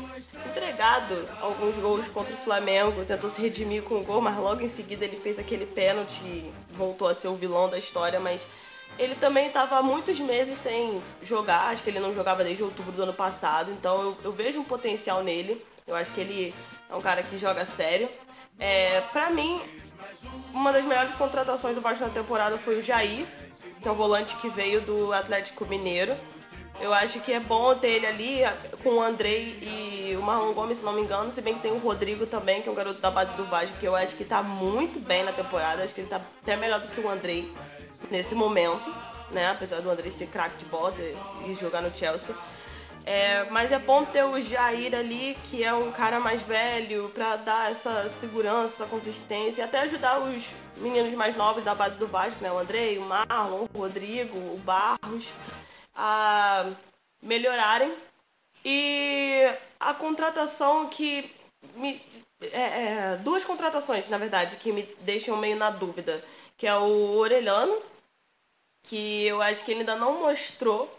entregado 0.44 1.26
alguns 1.40 1.74
gols 1.76 2.06
contra 2.08 2.34
o 2.34 2.38
Flamengo, 2.38 3.02
tentou 3.06 3.30
se 3.30 3.40
redimir 3.40 3.82
com 3.82 3.94
o 3.94 4.04
gol, 4.04 4.20
mas 4.20 4.36
logo 4.36 4.60
em 4.60 4.68
seguida 4.68 5.06
ele 5.06 5.16
fez 5.16 5.38
aquele 5.38 5.64
pênalti 5.64 6.20
e 6.22 6.52
voltou 6.72 7.08
a 7.08 7.14
ser 7.14 7.28
o 7.28 7.34
vilão 7.34 7.70
da 7.70 7.78
história, 7.78 8.20
mas 8.20 8.46
ele 8.98 9.14
também 9.14 9.48
estava 9.48 9.76
há 9.76 9.82
muitos 9.82 10.18
meses 10.20 10.56
sem 10.56 11.02
jogar, 11.22 11.68
acho 11.68 11.82
que 11.82 11.90
ele 11.90 12.00
não 12.00 12.14
jogava 12.14 12.42
desde 12.42 12.62
outubro 12.62 12.92
do 12.92 13.02
ano 13.02 13.12
passado, 13.12 13.70
então 13.70 14.00
eu, 14.00 14.16
eu 14.24 14.32
vejo 14.32 14.60
um 14.60 14.64
potencial 14.64 15.22
nele. 15.22 15.64
Eu 15.86 15.94
acho 15.94 16.12
que 16.12 16.20
ele 16.20 16.54
é 16.90 16.94
um 16.94 17.00
cara 17.00 17.22
que 17.22 17.38
joga 17.38 17.64
sério. 17.64 18.08
É, 18.58 19.00
para 19.12 19.30
mim, 19.30 19.60
uma 20.52 20.72
das 20.72 20.84
melhores 20.84 21.12
contratações 21.12 21.74
do 21.74 21.80
Vasco 21.80 22.04
na 22.04 22.10
temporada 22.10 22.58
foi 22.58 22.78
o 22.78 22.82
Jair, 22.82 23.26
que 23.80 23.86
é 23.86 23.90
o 23.90 23.94
volante 23.94 24.34
que 24.36 24.48
veio 24.48 24.80
do 24.80 25.12
Atlético 25.12 25.64
Mineiro. 25.66 26.16
Eu 26.80 26.92
acho 26.92 27.20
que 27.20 27.32
é 27.32 27.40
bom 27.40 27.74
ter 27.74 27.88
ele 27.88 28.06
ali 28.06 28.40
com 28.82 28.96
o 28.96 29.02
Andrei 29.02 29.58
e 29.62 30.16
o 30.16 30.22
Marlon 30.22 30.52
Gomes, 30.52 30.78
se 30.78 30.84
não 30.84 30.92
me 30.92 31.02
engano, 31.02 31.30
se 31.30 31.40
bem 31.40 31.54
que 31.54 31.60
tem 31.60 31.72
o 31.72 31.78
Rodrigo 31.78 32.26
também, 32.26 32.60
que 32.60 32.68
é 32.68 32.72
um 32.72 32.74
garoto 32.74 33.00
da 33.00 33.10
base 33.10 33.34
do 33.34 33.44
Vasco, 33.44 33.76
que 33.78 33.86
eu 33.86 33.94
acho 33.94 34.14
que 34.16 34.24
tá 34.24 34.42
muito 34.42 34.98
bem 34.98 35.22
na 35.22 35.32
temporada, 35.32 35.82
acho 35.82 35.94
que 35.94 36.02
ele 36.02 36.08
tá 36.08 36.20
até 36.42 36.56
melhor 36.56 36.80
do 36.80 36.88
que 36.88 37.00
o 37.00 37.08
Andrei 37.08 37.50
nesse 38.10 38.34
momento, 38.34 38.94
né? 39.30 39.50
Apesar 39.50 39.80
do 39.80 39.90
Andrei 39.90 40.10
ser 40.10 40.26
craque 40.26 40.58
de 40.58 40.64
bola 40.66 40.94
e 41.46 41.54
jogar 41.54 41.82
no 41.82 41.94
Chelsea. 41.96 42.34
É, 43.08 43.44
mas 43.50 43.70
é 43.70 43.78
bom 43.78 44.04
ter 44.04 44.24
o 44.24 44.40
Jair 44.40 44.92
ali, 44.92 45.38
que 45.44 45.62
é 45.62 45.72
um 45.72 45.92
cara 45.92 46.18
mais 46.18 46.42
velho, 46.42 47.08
para 47.10 47.36
dar 47.36 47.70
essa 47.70 48.08
segurança, 48.08 48.82
essa 48.82 48.86
consistência 48.86 49.62
e 49.62 49.64
até 49.64 49.82
ajudar 49.82 50.18
os 50.18 50.52
meninos 50.78 51.14
mais 51.14 51.36
novos 51.36 51.62
da 51.62 51.72
base 51.72 51.96
do 51.98 52.08
Vasco, 52.08 52.42
né? 52.42 52.50
O 52.50 52.58
Andrei, 52.58 52.98
o 52.98 53.02
Marlon, 53.02 53.68
o 53.72 53.78
Rodrigo, 53.78 54.36
o 54.36 54.60
Barros, 54.64 55.28
a 55.94 56.66
melhorarem. 57.22 57.94
E 58.64 59.48
a 59.78 59.94
contratação 59.94 60.88
que 60.88 61.32
me. 61.76 62.02
É, 62.40 62.60
é, 62.60 63.16
duas 63.22 63.44
contratações, 63.44 64.08
na 64.08 64.18
verdade, 64.18 64.56
que 64.56 64.72
me 64.72 64.82
deixam 65.02 65.36
meio 65.36 65.56
na 65.56 65.70
dúvida. 65.70 66.22
Que 66.56 66.66
é 66.66 66.74
o 66.76 67.16
Orelhano, 67.16 67.82
que 68.84 69.26
eu 69.26 69.42
acho 69.42 69.64
que 69.64 69.72
ele 69.72 69.80
ainda 69.80 69.96
não 69.96 70.20
mostrou 70.20 70.90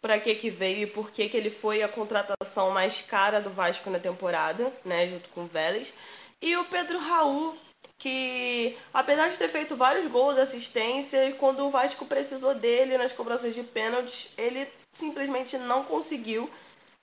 para 0.00 0.20
que 0.20 0.34
que 0.34 0.50
veio 0.50 0.82
e 0.82 0.86
por 0.86 1.10
que 1.10 1.28
que 1.28 1.36
ele 1.36 1.50
foi 1.50 1.82
a 1.82 1.88
contratação 1.88 2.70
mais 2.70 3.00
cara 3.00 3.40
do 3.40 3.50
Vasco 3.50 3.88
na 3.88 3.98
temporada, 3.98 4.70
né, 4.84 5.08
junto 5.08 5.28
com 5.30 5.44
o 5.44 5.46
Vélez. 5.46 5.94
E 6.42 6.56
o 6.58 6.64
Pedro 6.66 6.98
Raul, 6.98 7.56
que 7.98 8.76
apesar 8.92 9.28
de 9.30 9.38
ter 9.38 9.48
feito 9.48 9.76
vários 9.76 10.06
gols, 10.06 10.36
assistências, 10.36 11.34
quando 11.38 11.64
o 11.64 11.70
Vasco 11.70 12.04
precisou 12.04 12.54
dele 12.54 12.98
nas 12.98 13.14
cobranças 13.14 13.54
de 13.54 13.62
pênaltis, 13.62 14.30
ele 14.36 14.70
simplesmente 14.92 15.56
não 15.56 15.84
conseguiu, 15.84 16.50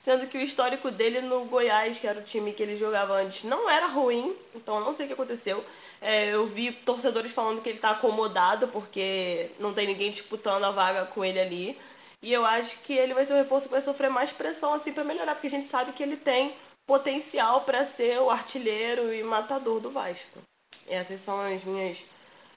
sendo 0.02 0.28
que 0.28 0.38
o 0.38 0.42
histórico 0.42 0.90
dele 0.90 1.22
no 1.22 1.46
Goiás, 1.46 2.00
que 2.00 2.08
era 2.08 2.20
o 2.20 2.24
time 2.24 2.52
que 2.54 2.64
ele 2.64 2.76
jogava 2.76 3.14
antes, 3.14 3.44
não 3.44 3.70
era 3.70 3.86
ruim, 3.86 4.36
então 4.56 4.80
não 4.82 4.94
sei 4.94 5.06
o 5.06 5.08
que 5.08 5.14
aconteceu. 5.14 5.64
É, 6.02 6.30
eu 6.34 6.48
vi 6.48 6.72
torcedores 6.72 7.32
falando 7.32 7.62
que 7.62 7.70
ele 7.70 7.78
está 7.78 7.92
acomodado 7.92 8.68
porque 8.70 9.52
não 9.60 9.72
tem 9.72 9.86
ninguém 9.86 10.10
disputando 10.10 10.64
a 10.64 10.72
vaga 10.72 11.06
com 11.06 11.24
ele 11.24 11.40
ali. 11.40 11.78
E 12.20 12.34
eu 12.34 12.44
acho 12.44 12.80
que 12.80 12.94
ele 12.94 13.14
vai 13.14 13.24
ser 13.24 13.34
um 13.34 13.38
reforço 13.38 13.68
que 13.68 13.74
vai 13.74 13.82
sofrer 13.82 14.10
mais 14.10 14.32
pressão 14.32 14.74
assim 14.74 14.92
para 14.92 15.04
melhorar, 15.04 15.36
porque 15.36 15.48
a 15.48 15.52
gente 15.52 15.68
sabe 15.68 15.94
que 15.94 16.02
ele 16.02 16.18
tem 16.18 16.54
potencial 16.88 17.62
para 17.62 17.86
ser 17.86 18.20
o 18.20 18.30
artilheiro 18.32 19.14
e 19.14 19.24
matador 19.24 19.80
do 19.80 19.92
Vasco. 19.92 20.40
Essas 20.88 21.20
são 21.20 21.40
as 21.40 21.64
minhas 21.64 22.04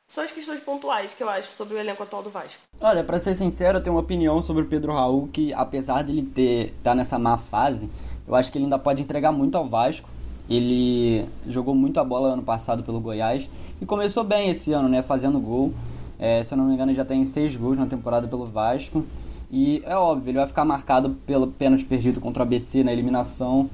são 0.09 0.23
as 0.23 0.31
questões 0.31 0.61
pontuais 0.61 1.15
que 1.15 1.23
eu 1.23 1.29
acho 1.29 1.51
sobre 1.53 1.75
o 1.75 1.79
elenco 1.79 2.03
atual 2.03 2.23
do 2.23 2.31
Vasco. 2.31 2.61
Olha, 2.81 3.03
para 3.03 3.19
ser 3.19 3.35
sincero, 3.35 3.79
eu 3.79 3.83
tenho 3.83 3.97
uma 3.97 4.03
opinião 4.03 4.43
sobre 4.43 4.63
o 4.63 4.67
Pedro 4.67 4.93
Raul 4.93 5.29
que 5.33 5.53
apesar 5.53 6.03
dele 6.03 6.23
ter 6.23 6.75
tá 6.83 6.95
nessa 6.95 7.19
má 7.19 7.37
fase, 7.37 7.91
eu 8.27 8.35
acho 8.35 8.53
que 8.53 8.59
ele 8.59 8.65
ainda 8.65 8.79
pode 8.79 9.03
entregar 9.03 9.33
muito 9.33 9.57
ao 9.57 9.67
Vasco. 9.67 10.09
Ele 10.49 11.27
jogou 11.49 11.75
muito 11.75 11.99
a 11.99 12.05
bola 12.05 12.35
ano 12.35 12.43
passado 12.43 12.83
pelo 12.83 13.01
Goiás 13.01 13.49
e 13.81 13.87
começou 13.87 14.23
bem 14.23 14.51
esse 14.51 14.73
ano, 14.73 14.89
né, 14.89 15.03
fazendo 15.03 15.41
gol. 15.41 15.73
É, 16.19 16.45
se 16.45 16.53
eu 16.53 16.59
não 16.59 16.67
me 16.67 16.75
engano, 16.75 16.95
já 16.95 17.05
tem 17.05 17.25
seis 17.25 17.57
gols 17.57 17.79
na 17.79 17.87
temporada 17.87 18.29
pelo 18.29 18.47
Vasco. 18.47 19.05
E 19.51 19.83
é 19.87 19.97
óbvio, 19.97 20.31
ele 20.31 20.39
vai 20.39 20.47
ficar 20.47 20.65
marcado 20.65 21.11
pelo 21.27 21.47
pênalti 21.47 21.85
perdido 21.85 22.21
contra 22.21 22.43
o 22.43 22.47
ABC 22.47 22.85
na 22.85 22.93
eliminação. 22.93 23.71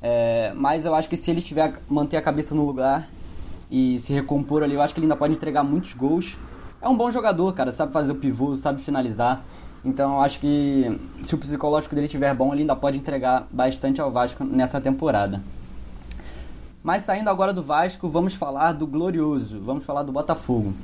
É, 0.00 0.52
mas 0.54 0.84
eu 0.84 0.94
acho 0.94 1.08
que 1.08 1.16
se 1.16 1.30
ele 1.30 1.42
tiver 1.42 1.80
manter 1.88 2.16
a 2.16 2.22
cabeça 2.22 2.54
no 2.54 2.64
lugar 2.64 3.08
e 3.70 3.98
se 3.98 4.12
recompor 4.12 4.62
ali, 4.62 4.74
eu 4.74 4.82
acho 4.82 4.94
que 4.94 5.00
ele 5.00 5.06
ainda 5.06 5.16
pode 5.16 5.34
entregar 5.34 5.62
muitos 5.62 5.92
gols. 5.94 6.36
É 6.80 6.88
um 6.88 6.96
bom 6.96 7.10
jogador, 7.10 7.52
cara, 7.54 7.72
sabe 7.72 7.92
fazer 7.92 8.12
o 8.12 8.14
pivô, 8.14 8.56
sabe 8.56 8.80
finalizar. 8.80 9.42
Então 9.84 10.14
eu 10.14 10.20
acho 10.20 10.40
que 10.40 10.98
se 11.22 11.34
o 11.34 11.38
psicológico 11.38 11.94
dele 11.94 12.06
estiver 12.06 12.34
bom, 12.34 12.52
ele 12.52 12.62
ainda 12.62 12.76
pode 12.76 12.98
entregar 12.98 13.46
bastante 13.50 14.00
ao 14.00 14.10
Vasco 14.10 14.44
nessa 14.44 14.80
temporada. 14.80 15.42
Mas 16.82 17.02
saindo 17.02 17.30
agora 17.30 17.52
do 17.52 17.62
Vasco, 17.62 18.08
vamos 18.08 18.34
falar 18.34 18.72
do 18.72 18.86
glorioso, 18.86 19.60
vamos 19.60 19.84
falar 19.84 20.02
do 20.02 20.12
Botafogo. 20.12 20.74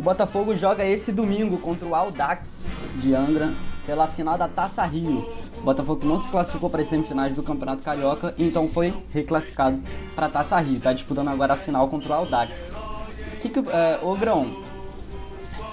O 0.00 0.02
Botafogo 0.02 0.56
joga 0.56 0.82
esse 0.82 1.12
domingo 1.12 1.58
contra 1.58 1.86
o 1.86 1.94
Aldax 1.94 2.74
de 2.96 3.14
Angra 3.14 3.52
pela 3.84 4.08
final 4.08 4.38
da 4.38 4.48
Taça 4.48 4.82
Rio. 4.86 5.28
O 5.58 5.60
Botafogo 5.60 6.06
não 6.06 6.18
se 6.18 6.26
classificou 6.26 6.70
para 6.70 6.80
as 6.80 6.88
semifinais 6.88 7.34
do 7.34 7.42
Campeonato 7.42 7.82
Carioca, 7.82 8.34
então 8.38 8.66
foi 8.66 8.94
reclassificado 9.12 9.78
para 10.16 10.24
a 10.24 10.28
Taça 10.30 10.58
Rio. 10.58 10.78
Está 10.78 10.94
disputando 10.94 11.28
agora 11.28 11.52
a 11.52 11.56
final 11.58 11.86
contra 11.88 12.12
o 12.12 12.14
Aldax. 12.14 12.82
Que 13.42 13.50
que, 13.50 13.58
é, 13.58 14.00
ô 14.02 14.14
Grão, 14.14 14.46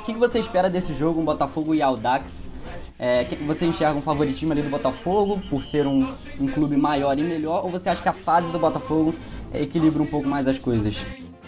o 0.01 0.03
que, 0.03 0.11
que 0.11 0.19
você 0.19 0.39
espera 0.39 0.69
desse 0.69 0.93
jogo, 0.93 1.21
um 1.21 1.25
Botafogo 1.25 1.73
e 1.73 1.81
Aldax? 1.81 2.51
É, 2.99 3.23
você 3.45 3.65
enxerga 3.65 3.97
um 3.97 4.01
favoritismo 4.01 4.51
ali 4.51 4.61
do 4.61 4.69
Botafogo 4.69 5.41
por 5.49 5.63
ser 5.63 5.87
um, 5.87 6.13
um 6.37 6.47
clube 6.47 6.75
maior 6.75 7.17
e 7.17 7.23
melhor, 7.23 7.63
ou 7.63 7.69
você 7.69 7.87
acha 7.87 8.01
que 8.01 8.09
a 8.09 8.13
fase 8.13 8.51
do 8.51 8.59
Botafogo 8.59 9.15
equilibra 9.53 10.03
um 10.03 10.05
pouco 10.05 10.27
mais 10.27 10.49
as 10.49 10.59
coisas? 10.59 11.05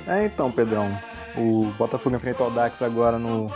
É, 0.07 0.25
então, 0.25 0.49
Pedrão, 0.49 0.97
o 1.37 1.71
Botafogo 1.77 2.15
enfrenta 2.15 2.43
o 2.43 2.45
Audax 2.45 2.81
agora 2.81 3.17
no, 3.17 3.51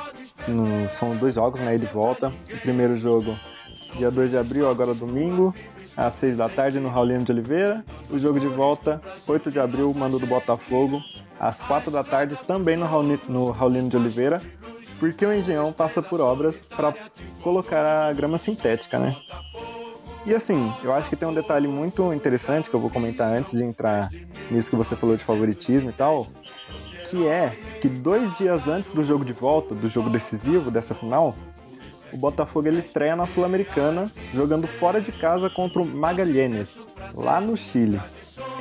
no, 0.47 0.89
São 0.89 1.15
dois 1.15 1.35
jogos, 1.35 1.59
né? 1.59 1.73
Ele 1.73 1.85
volta. 1.85 2.29
O 2.51 2.57
primeiro 2.59 2.95
jogo, 2.95 3.37
dia 3.95 4.11
2 4.11 4.31
de 4.31 4.37
abril, 4.37 4.69
agora 4.69 4.93
domingo, 4.93 5.53
às 5.95 6.13
6 6.15 6.37
da 6.37 6.49
tarde, 6.49 6.79
no 6.79 6.89
Raulino 6.89 7.23
de 7.23 7.31
Oliveira. 7.31 7.83
O 8.09 8.19
jogo 8.19 8.39
de 8.39 8.47
volta, 8.47 9.01
8 9.27 9.51
de 9.51 9.59
abril, 9.59 9.93
mando 9.93 10.19
do 10.19 10.27
Botafogo, 10.27 11.01
às 11.39 11.61
4 11.61 11.91
da 11.91 12.03
tarde, 12.03 12.37
também 12.47 12.77
no 12.77 12.85
Raulino, 12.85 13.21
no 13.27 13.51
Raulino 13.51 13.89
de 13.89 13.97
Oliveira. 13.97 14.41
Porque 14.99 15.25
o 15.25 15.33
Engenhão 15.33 15.73
passa 15.73 16.01
por 16.01 16.21
obras 16.21 16.69
para 16.69 16.93
colocar 17.41 18.07
a 18.07 18.13
grama 18.13 18.37
sintética, 18.37 18.97
né? 18.97 19.15
E 20.25 20.33
assim, 20.33 20.71
eu 20.81 20.93
acho 20.93 21.09
que 21.09 21.17
tem 21.17 21.27
um 21.27 21.33
detalhe 21.33 21.67
muito 21.67 22.13
interessante 22.13 22.69
que 22.69 22.75
eu 22.75 22.79
vou 22.79 22.89
comentar 22.89 23.29
antes 23.29 23.57
de 23.57 23.63
entrar 23.63 24.09
nisso 24.49 24.69
que 24.69 24.75
você 24.75 24.95
falou 24.95 25.17
de 25.17 25.23
favoritismo 25.23 25.89
e 25.89 25.93
tal, 25.93 26.27
que 27.13 27.27
é 27.27 27.55
que 27.79 27.87
dois 27.87 28.39
dias 28.39 28.67
antes 28.67 28.89
do 28.89 29.05
jogo 29.05 29.23
de 29.23 29.33
volta, 29.33 29.75
do 29.75 29.87
jogo 29.87 30.09
decisivo 30.09 30.71
dessa 30.71 30.95
final, 30.95 31.35
o 32.11 32.17
Botafogo 32.17 32.67
ele 32.67 32.79
estreia 32.79 33.15
na 33.15 33.27
Sul-Americana 33.27 34.11
jogando 34.33 34.65
fora 34.65 34.99
de 34.99 35.11
casa 35.11 35.47
contra 35.47 35.79
o 35.79 35.85
Magalhães, 35.85 36.87
lá 37.13 37.39
no 37.39 37.55
Chile. 37.55 38.01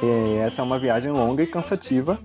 E 0.03 0.37
essa 0.37 0.61
é 0.61 0.65
uma 0.65 0.79
viagem 0.79 1.11
longa 1.11 1.43
e 1.43 1.47
cansativa. 1.47 2.19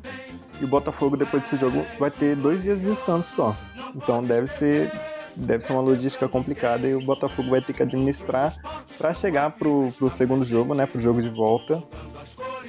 E 0.59 0.65
o 0.65 0.67
Botafogo, 0.67 1.15
depois 1.15 1.43
desse 1.43 1.55
jogo, 1.55 1.85
vai 1.97 2.11
ter 2.11 2.35
dois 2.35 2.63
dias 2.63 2.81
de 2.81 2.87
descanso 2.87 3.33
só. 3.33 3.55
Então 3.95 4.21
deve 4.21 4.47
ser, 4.47 4.91
deve 5.33 5.63
ser 5.63 5.71
uma 5.71 5.81
logística 5.81 6.27
complicada 6.27 6.85
e 6.87 6.93
o 6.93 7.01
Botafogo 7.01 7.51
vai 7.51 7.61
ter 7.61 7.71
que 7.71 7.83
administrar 7.83 8.53
para 8.97 9.13
chegar 9.13 9.51
pro, 9.51 9.93
pro 9.97 10.09
segundo 10.09 10.43
jogo, 10.43 10.75
né, 10.75 10.85
pro 10.85 10.99
jogo 10.99 11.21
de 11.21 11.29
volta, 11.29 11.81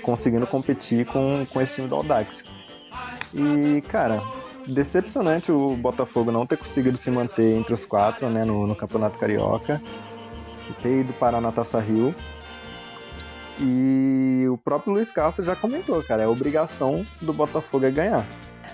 conseguindo 0.03 0.47
competir 0.47 1.07
com, 1.07 1.45
com 1.53 1.61
esse 1.61 1.77
time 1.77 1.89
do 1.89 1.97
Audax, 1.97 2.45
e, 3.35 3.83
cara, 3.89 4.23
decepcionante 4.67 5.51
o 5.51 5.77
Botafogo 5.77 6.31
não 6.31 6.47
ter 6.47 6.57
conseguido 6.57 6.97
se 6.97 7.11
manter 7.11 7.57
entre 7.57 7.75
os 7.75 7.85
quatro, 7.85 8.29
né, 8.29 8.45
no, 8.45 8.67
no 8.67 8.75
Campeonato 8.75 9.19
Carioca. 9.19 9.81
E 10.69 10.73
ter 10.83 11.01
ido 11.01 11.13
parar 11.15 11.41
na 11.41 11.51
Taça 11.51 11.81
Rio. 11.81 12.15
E 13.61 14.47
o 14.49 14.57
próprio 14.57 14.93
Luiz 14.93 15.11
Castro 15.11 15.45
já 15.45 15.57
comentou, 15.57 16.03
cara, 16.03 16.23
é 16.23 16.29
obrigação 16.29 17.05
do 17.21 17.33
Botafogo 17.33 17.87
é 17.87 17.91
ganhar. 17.91 18.25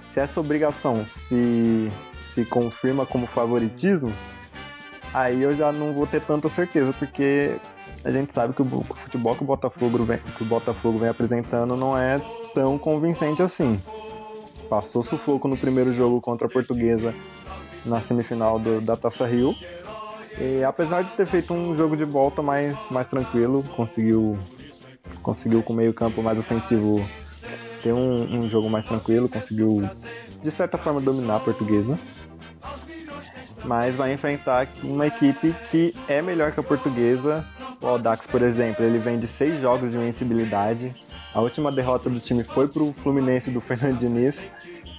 Se 0.09 0.21
essa 0.21 0.39
obrigação 0.41 1.07
se, 1.07 1.91
se 2.13 2.45
confirma 2.45 3.07
como 3.07 3.27
favoritismo, 3.27 4.13
aí 5.13 5.43
eu 5.43 5.57
já 5.57 5.73
não 5.73 5.95
vou 5.95 6.07
ter 6.07 6.21
tanta 6.21 6.49
certeza, 6.49 6.93
porque 6.93 7.57
a 8.05 8.11
gente 8.11 8.33
sabe 8.35 8.53
que 8.53 8.61
o, 8.61 8.67
futebol 8.95 9.35
que 9.35 9.43
o 9.43 9.47
Botafogo 9.47 10.05
vem, 10.05 10.19
que 10.37 10.43
o 10.43 10.47
Botafogo 10.47 10.99
vem 10.99 11.09
apresentando 11.09 11.75
não 11.75 11.97
é 11.97 12.21
tão 12.55 12.77
convincente 12.77 13.43
assim. 13.43 13.81
Passou 14.69 15.03
sufoco 15.03 15.47
no 15.49 15.57
primeiro 15.57 15.93
jogo 15.93 16.21
contra 16.21 16.47
a 16.47 16.51
Portuguesa 16.51 17.15
na 17.85 18.01
semifinal 18.01 18.59
do, 18.59 18.81
da 18.81 18.97
Taça 18.97 19.27
Rio. 19.27 19.55
E, 20.39 20.65
apesar 20.65 21.03
de 21.03 21.13
ter 21.15 21.27
feito 21.27 21.55
um 21.55 21.77
jogo 21.77 21.97
de 21.97 22.05
volta 22.05 22.43
mais, 22.43 22.89
mais 22.91 23.07
tranquilo, 23.07 23.63
conseguiu, 23.77 24.39
conseguiu 25.23 25.63
com 25.63 25.73
o 25.73 25.77
meio-campo 25.77 26.23
mais 26.23 26.39
ofensivo 26.39 27.05
ter 27.83 27.93
um, 27.93 28.41
um, 28.41 28.49
jogo 28.49 28.69
mais 28.69 28.85
tranquilo, 28.85 29.29
conseguiu 29.29 29.89
de 30.41 30.51
certa 30.51 30.77
forma 30.77 31.01
dominar 31.01 31.37
a 31.37 31.41
portuguesa. 31.41 31.99
Mas 33.65 33.95
vai 33.95 34.13
enfrentar 34.13 34.69
uma 34.83 35.07
equipe 35.07 35.55
que 35.71 35.95
é 36.09 36.21
melhor 36.21 36.53
que 36.53 36.61
a 36.61 36.63
portuguesa. 36.63 37.45
O 37.81 37.87
Audax, 37.87 38.27
por 38.27 38.43
exemplo, 38.43 38.85
ele 38.85 38.99
vem 38.99 39.19
de 39.19 39.27
seis 39.27 39.61
jogos 39.61 39.93
de 39.93 39.97
invencibilidade. 39.97 40.95
A 41.35 41.41
última 41.41 41.73
derrota 41.73 42.09
do 42.09 42.21
time 42.21 42.45
foi 42.45 42.69
para 42.69 42.83
o 42.83 42.93
Fluminense 42.93 43.51
do 43.51 43.61
Fernando 43.61 43.99
Diniz 43.99 44.47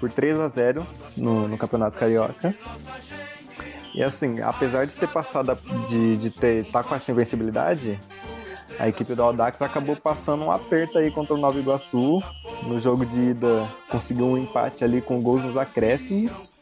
por 0.02 0.12
3 0.12 0.38
a 0.40 0.50
0 0.50 0.86
no, 1.16 1.48
no 1.48 1.58
Campeonato 1.58 1.98
Carioca. 1.98 2.54
E 3.94 4.04
assim, 4.04 4.42
apesar 4.42 4.86
de 4.86 4.98
ter 4.98 5.08
passado 5.08 5.58
de, 5.88 6.18
de 6.18 6.30
ter 6.30 6.70
tá 6.70 6.84
com 6.84 6.94
essa 6.94 7.10
invencibilidade, 7.10 7.98
a 8.78 8.90
equipe 8.90 9.16
do 9.16 9.24
Audax 9.24 9.62
acabou 9.62 9.96
passando 9.96 10.44
um 10.44 10.52
aperto 10.52 10.98
aí 10.98 11.10
contra 11.10 11.34
o 11.34 11.38
Nova 11.38 11.58
Iguaçu. 11.58 12.22
No 12.64 12.78
jogo 12.80 13.06
de 13.06 13.30
ida 13.30 13.66
conseguiu 13.90 14.26
um 14.26 14.38
empate 14.38 14.84
ali 14.84 15.02
com 15.02 15.22
gols 15.22 15.42
nos 15.42 15.56
acréscimos. 15.56 16.54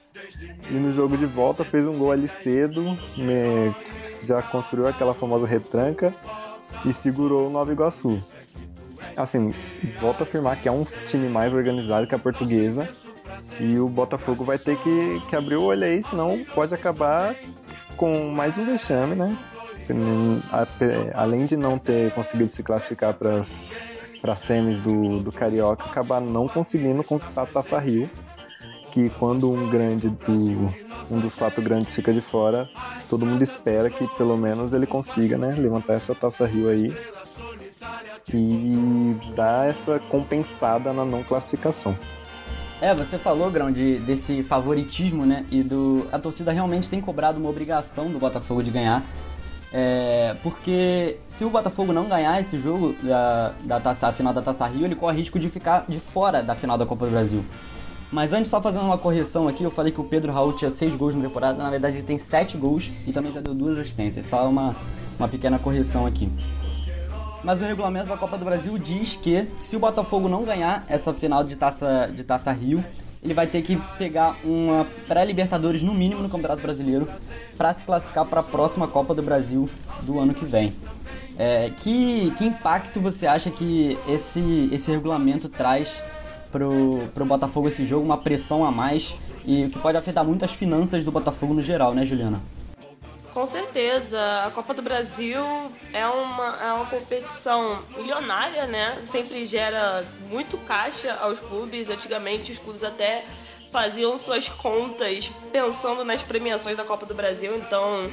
E 0.70 0.74
no 0.74 0.92
jogo 0.92 1.18
de 1.18 1.26
volta 1.26 1.66
fez 1.66 1.88
um 1.88 1.98
gol 1.98 2.12
ali 2.12 2.28
cedo, 2.28 2.96
já 4.22 4.42
construiu 4.44 4.88
aquela 4.88 5.16
famosa 5.16 5.48
retranca 5.48 6.14
e 6.86 6.94
segurou 6.94 7.48
o 7.48 7.50
Nova 7.50 7.72
Iguaçu. 7.72 8.22
Assim, 9.16 9.54
volto 10.02 10.22
a 10.22 10.24
afirmar 10.24 10.58
que 10.58 10.68
é 10.68 10.72
um 10.72 10.86
time 11.06 11.30
mais 11.30 11.54
organizado 11.54 12.08
que 12.08 12.16
a 12.16 12.20
portuguesa 12.20 12.90
e 13.60 13.80
o 13.80 13.88
Botafogo 13.88 14.44
vai 14.44 14.58
ter 14.58 14.78
que, 14.78 15.22
que 15.30 15.36
abrir 15.36 15.56
o 15.56 15.64
olho 15.64 15.84
aí, 15.84 16.02
senão 16.02 16.44
pode 16.56 16.74
acabar 16.74 17.36
com 17.96 18.30
mais 18.30 18.58
um 18.58 18.66
vexame, 18.66 19.16
né? 19.16 19.38
Além 21.14 21.46
de 21.46 21.58
não 21.58 21.78
ter 21.78 22.12
conseguido 22.14 22.52
se 22.52 22.64
classificar 22.64 23.14
para 23.14 23.38
as 23.38 23.90
semis 24.38 24.80
do, 24.80 25.20
do 25.20 25.32
Carioca, 25.32 25.86
acabar 25.86 26.22
não 26.22 26.48
conseguindo 26.48 27.04
conquistar 27.04 27.44
a 27.44 27.46
Taça 27.46 27.78
Rio. 27.80 28.10
Que 28.92 29.10
quando 29.18 29.52
um 29.52 29.70
grande 29.72 30.08
do, 30.08 30.72
um 31.10 31.20
dos 31.20 31.36
quatro 31.36 31.64
grandes 31.64 31.96
fica 31.96 32.14
de 32.14 32.22
fora, 32.22 32.70
todo 33.10 33.26
mundo 33.26 33.42
espera 33.42 33.90
que 33.90 34.08
pelo 34.16 34.38
menos 34.38 34.72
ele 34.72 34.86
consiga 34.86 35.36
né, 35.36 35.56
levantar 35.58 35.94
essa 35.94 36.14
Taça 36.14 36.46
Rio 36.46 36.70
aí 36.70 36.96
e 38.34 39.18
dar 39.36 39.70
essa 39.70 40.00
compensada 40.00 40.94
na 40.94 41.06
não 41.06 41.24
classificação. 41.24 41.98
É, 42.82 42.94
você 42.94 43.18
falou, 43.18 43.50
Grão, 43.50 43.72
de, 43.72 44.00
desse 44.00 44.44
favoritismo, 44.44 45.26
né? 45.26 45.46
E 45.50 45.64
do. 45.64 46.06
A 46.12 46.20
torcida 46.20 46.52
realmente 46.52 46.90
tem 46.90 47.00
cobrado 47.00 47.40
uma 47.40 47.50
obrigação 47.50 48.10
do 48.10 48.20
Botafogo 48.20 48.62
de 48.62 48.72
ganhar. 48.72 49.04
É, 49.72 50.36
porque 50.44 51.18
se 51.28 51.46
o 51.46 51.50
Botafogo 51.50 51.94
não 51.94 52.08
ganhar 52.08 52.40
esse 52.40 52.60
jogo 52.60 52.94
da, 53.02 53.54
da 53.64 53.80
taça, 53.80 54.12
final 54.12 54.34
da 54.34 54.42
Taça 54.42 54.68
Rio, 54.68 54.86
ele 54.86 54.96
corre 54.96 55.18
risco 55.18 55.40
de 55.40 55.50
ficar 55.50 55.86
de 55.88 56.00
fora 56.00 56.44
da 56.44 56.56
final 56.56 56.78
da 56.78 56.86
Copa 56.86 57.06
do 57.06 57.12
Brasil. 57.12 57.44
Mas 58.12 58.34
antes, 58.34 58.52
só 58.52 58.62
fazendo 58.62 58.86
uma 58.86 58.98
correção 58.98 59.48
aqui, 59.48 59.64
eu 59.64 59.72
falei 59.72 59.92
que 59.92 60.00
o 60.00 60.04
Pedro 60.04 60.32
Raul 60.32 60.54
tinha 60.54 60.70
6 60.70 60.96
gols 60.96 61.16
na 61.16 61.24
temporada, 61.24 61.64
na 61.64 61.72
verdade 61.72 61.98
ele 61.98 62.04
tem 62.04 62.20
7 62.20 62.58
gols 62.58 62.92
e 63.08 63.12
também 63.12 63.32
já 63.32 63.42
deu 63.42 63.56
duas 63.56 63.80
assistências. 63.80 64.28
Só 64.28 64.48
uma, 64.48 64.76
uma 65.18 65.28
pequena 65.28 65.58
correção 65.58 66.06
aqui 66.06 66.30
mas 67.44 67.62
o 67.62 67.66
regulamento 67.66 68.08
da 68.08 68.18
Copa 68.18 68.38
do 68.38 68.46
Brasil 68.46 68.78
diz 68.78 69.16
que 69.16 69.48
se 69.58 69.76
o 69.76 69.80
Botafogo 69.80 70.30
não 70.30 70.44
ganhar 70.44 70.86
essa 70.88 71.14
final 71.14 71.44
de 71.44 71.56
Taça, 71.56 72.10
de 72.14 72.24
taça 72.24 72.52
Rio, 72.52 72.84
ele 73.22 73.34
vai 73.34 73.48
ter 73.48 73.62
que 73.62 73.82
pegar 73.98 74.36
uma 74.44 74.86
pré-Libertadores 75.08 75.82
no 75.82 75.94
mínimo 75.94 76.22
no 76.22 76.30
Campeonato 76.30 76.62
Brasileiro 76.62 77.08
para 77.58 77.74
se 77.74 77.84
classificar 77.84 78.26
para 78.26 78.42
a 78.42 78.44
próxima 78.44 78.88
Copa 78.88 79.14
do 79.14 79.24
Brasil 79.24 79.70
do 80.02 80.20
ano 80.20 80.34
que 80.34 80.46
vem. 80.46 80.74
É, 81.38 81.72
que, 81.78 82.32
que 82.38 82.46
impacto 82.46 83.00
você 83.00 83.26
acha 83.26 83.50
que 83.50 83.98
esse, 84.08 84.70
esse 84.72 84.92
regulamento 84.92 85.50
traz 85.50 86.04
pro, 86.52 87.08
pro 87.14 87.26
Botafogo 87.26 87.68
esse 87.68 87.86
jogo? 87.86 88.06
Uma 88.06 88.18
pressão 88.18 88.64
a 88.66 88.72
mais 88.72 89.16
e 89.46 89.68
que 89.68 89.80
pode 89.80 89.98
afetar 89.98 90.24
muito 90.24 90.46
as 90.46 90.52
finanças 90.52 91.04
do 91.04 91.12
Botafogo 91.12 91.54
no 91.54 91.64
geral, 91.64 91.94
né, 91.94 92.06
Juliana? 92.06 92.42
Com 93.34 93.48
certeza, 93.48 94.46
a 94.46 94.52
Copa 94.52 94.76
do 94.76 94.84
Brasil 94.84 95.42
é 95.92 96.06
uma, 96.06 96.58
é 96.62 96.72
uma 96.74 96.86
competição 96.86 97.82
milionária, 97.98 98.68
né? 98.68 99.02
Sempre 99.06 99.44
gera 99.44 100.06
muito 100.30 100.56
caixa 100.60 101.16
aos 101.16 101.40
clubes. 101.40 101.90
Antigamente 101.90 102.52
os 102.52 102.60
clubes 102.60 102.84
até 102.84 103.26
faziam 103.72 104.20
suas 104.20 104.48
contas 104.48 105.32
pensando 105.52 106.06
nas 106.06 106.22
premiações 106.22 106.78
da 106.78 106.84
Copa 106.84 107.08
do 107.08 107.16
Brasil, 107.16 107.58
então 107.58 108.08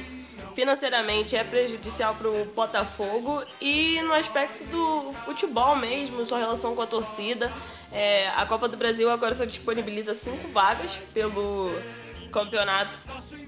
financeiramente 0.55 1.35
é 1.35 1.43
prejudicial 1.43 2.15
para 2.15 2.27
o 2.27 2.45
Botafogo 2.55 3.43
e 3.61 4.01
no 4.01 4.13
aspecto 4.13 4.63
do 4.65 5.13
futebol 5.23 5.75
mesmo, 5.75 6.25
sua 6.25 6.39
relação 6.39 6.75
com 6.75 6.81
a 6.81 6.87
torcida. 6.87 7.51
É, 7.91 8.27
a 8.29 8.45
Copa 8.47 8.67
do 8.67 8.75
Brasil 8.75 9.09
agora 9.11 9.35
só 9.35 9.45
disponibiliza 9.45 10.15
cinco 10.15 10.47
vagas 10.49 10.99
pelo 11.13 11.69
campeonato 12.31 12.97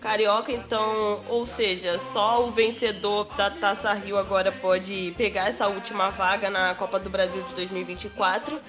carioca, 0.04 0.52
então, 0.52 1.24
ou 1.30 1.46
seja, 1.46 1.98
só 1.98 2.46
o 2.46 2.52
vencedor 2.52 3.24
da 3.38 3.50
Taça 3.50 3.94
Rio 3.94 4.18
agora 4.18 4.52
pode 4.52 5.14
pegar 5.18 5.48
essa 5.48 5.68
última 5.68 6.10
vaga 6.10 6.50
na 6.50 6.76
Copa 6.76 7.00
do 7.00 7.10
Brasil 7.10 7.42
de 7.44 7.54
2024. 7.54 8.60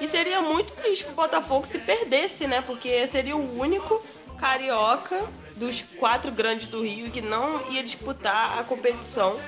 E 0.00 0.06
seria 0.06 0.42
muito 0.42 0.74
triste 0.74 1.04
pro 1.04 1.14
Botafogo 1.14 1.66
se 1.66 1.78
perdesse, 1.78 2.46
né? 2.46 2.60
Porque 2.60 3.08
seria 3.08 3.34
o 3.34 3.58
único 3.58 4.04
carioca 4.36 5.18
dos 5.56 5.80
quatro 5.80 6.30
grandes 6.30 6.68
do 6.68 6.82
Rio 6.82 7.10
que 7.10 7.22
não 7.22 7.72
ia 7.72 7.82
disputar 7.82 8.58
a 8.58 8.62
competição. 8.62 9.40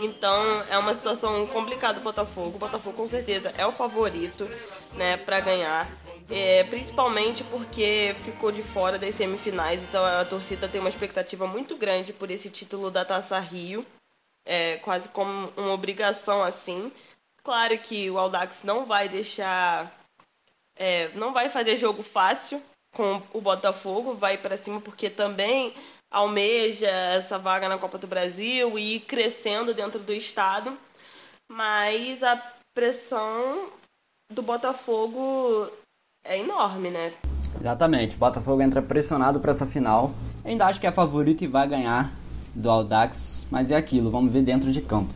Então 0.00 0.64
é 0.70 0.78
uma 0.78 0.94
situação 0.94 1.46
complicada 1.48 2.00
Botafogo. 2.00 2.56
O 2.56 2.58
Botafogo 2.58 2.96
com 2.96 3.06
certeza 3.06 3.52
é 3.58 3.66
o 3.66 3.72
favorito, 3.72 4.50
né, 4.94 5.18
para 5.18 5.40
ganhar. 5.40 5.86
É, 6.34 6.64
principalmente 6.64 7.44
porque 7.44 8.16
ficou 8.24 8.50
de 8.50 8.62
fora 8.62 8.98
das 8.98 9.14
semifinais, 9.14 9.82
então 9.82 10.02
a 10.02 10.24
torcida 10.24 10.66
tem 10.66 10.80
uma 10.80 10.88
expectativa 10.88 11.46
muito 11.46 11.76
grande 11.76 12.10
por 12.10 12.30
esse 12.30 12.48
título 12.48 12.90
da 12.90 13.04
Taça 13.04 13.38
Rio, 13.38 13.84
é, 14.42 14.78
quase 14.78 15.10
como 15.10 15.52
uma 15.54 15.74
obrigação 15.74 16.42
assim. 16.42 16.90
Claro 17.44 17.76
que 17.76 18.08
o 18.08 18.18
Audax 18.18 18.62
não 18.64 18.86
vai 18.86 19.10
deixar, 19.10 19.92
é, 20.74 21.08
não 21.08 21.34
vai 21.34 21.50
fazer 21.50 21.76
jogo 21.76 22.02
fácil 22.02 22.62
com 22.94 23.20
o 23.34 23.40
Botafogo, 23.42 24.14
vai 24.14 24.38
para 24.38 24.56
cima 24.56 24.80
porque 24.80 25.10
também 25.10 25.74
almeja 26.10 26.88
essa 26.88 27.38
vaga 27.38 27.68
na 27.68 27.76
Copa 27.76 27.98
do 27.98 28.06
Brasil 28.06 28.78
e 28.78 28.96
ir 28.96 29.00
crescendo 29.00 29.74
dentro 29.74 29.98
do 29.98 30.14
estado, 30.14 30.78
mas 31.46 32.22
a 32.22 32.36
pressão 32.74 33.70
do 34.30 34.40
Botafogo 34.40 35.70
é 36.24 36.38
enorme, 36.38 36.90
né? 36.90 37.12
Exatamente. 37.60 38.14
O 38.14 38.18
Botafogo 38.18 38.62
entra 38.62 38.80
pressionado 38.80 39.40
para 39.40 39.50
essa 39.50 39.66
final. 39.66 40.12
ainda 40.44 40.66
acho 40.66 40.80
que 40.80 40.86
é 40.86 40.92
favorito 40.92 41.42
e 41.42 41.46
vai 41.46 41.68
ganhar 41.68 42.12
do 42.54 42.70
Audax, 42.70 43.46
mas 43.50 43.70
é 43.70 43.76
aquilo, 43.76 44.10
vamos 44.10 44.32
ver 44.32 44.42
dentro 44.42 44.70
de 44.70 44.80
campo. 44.80 45.12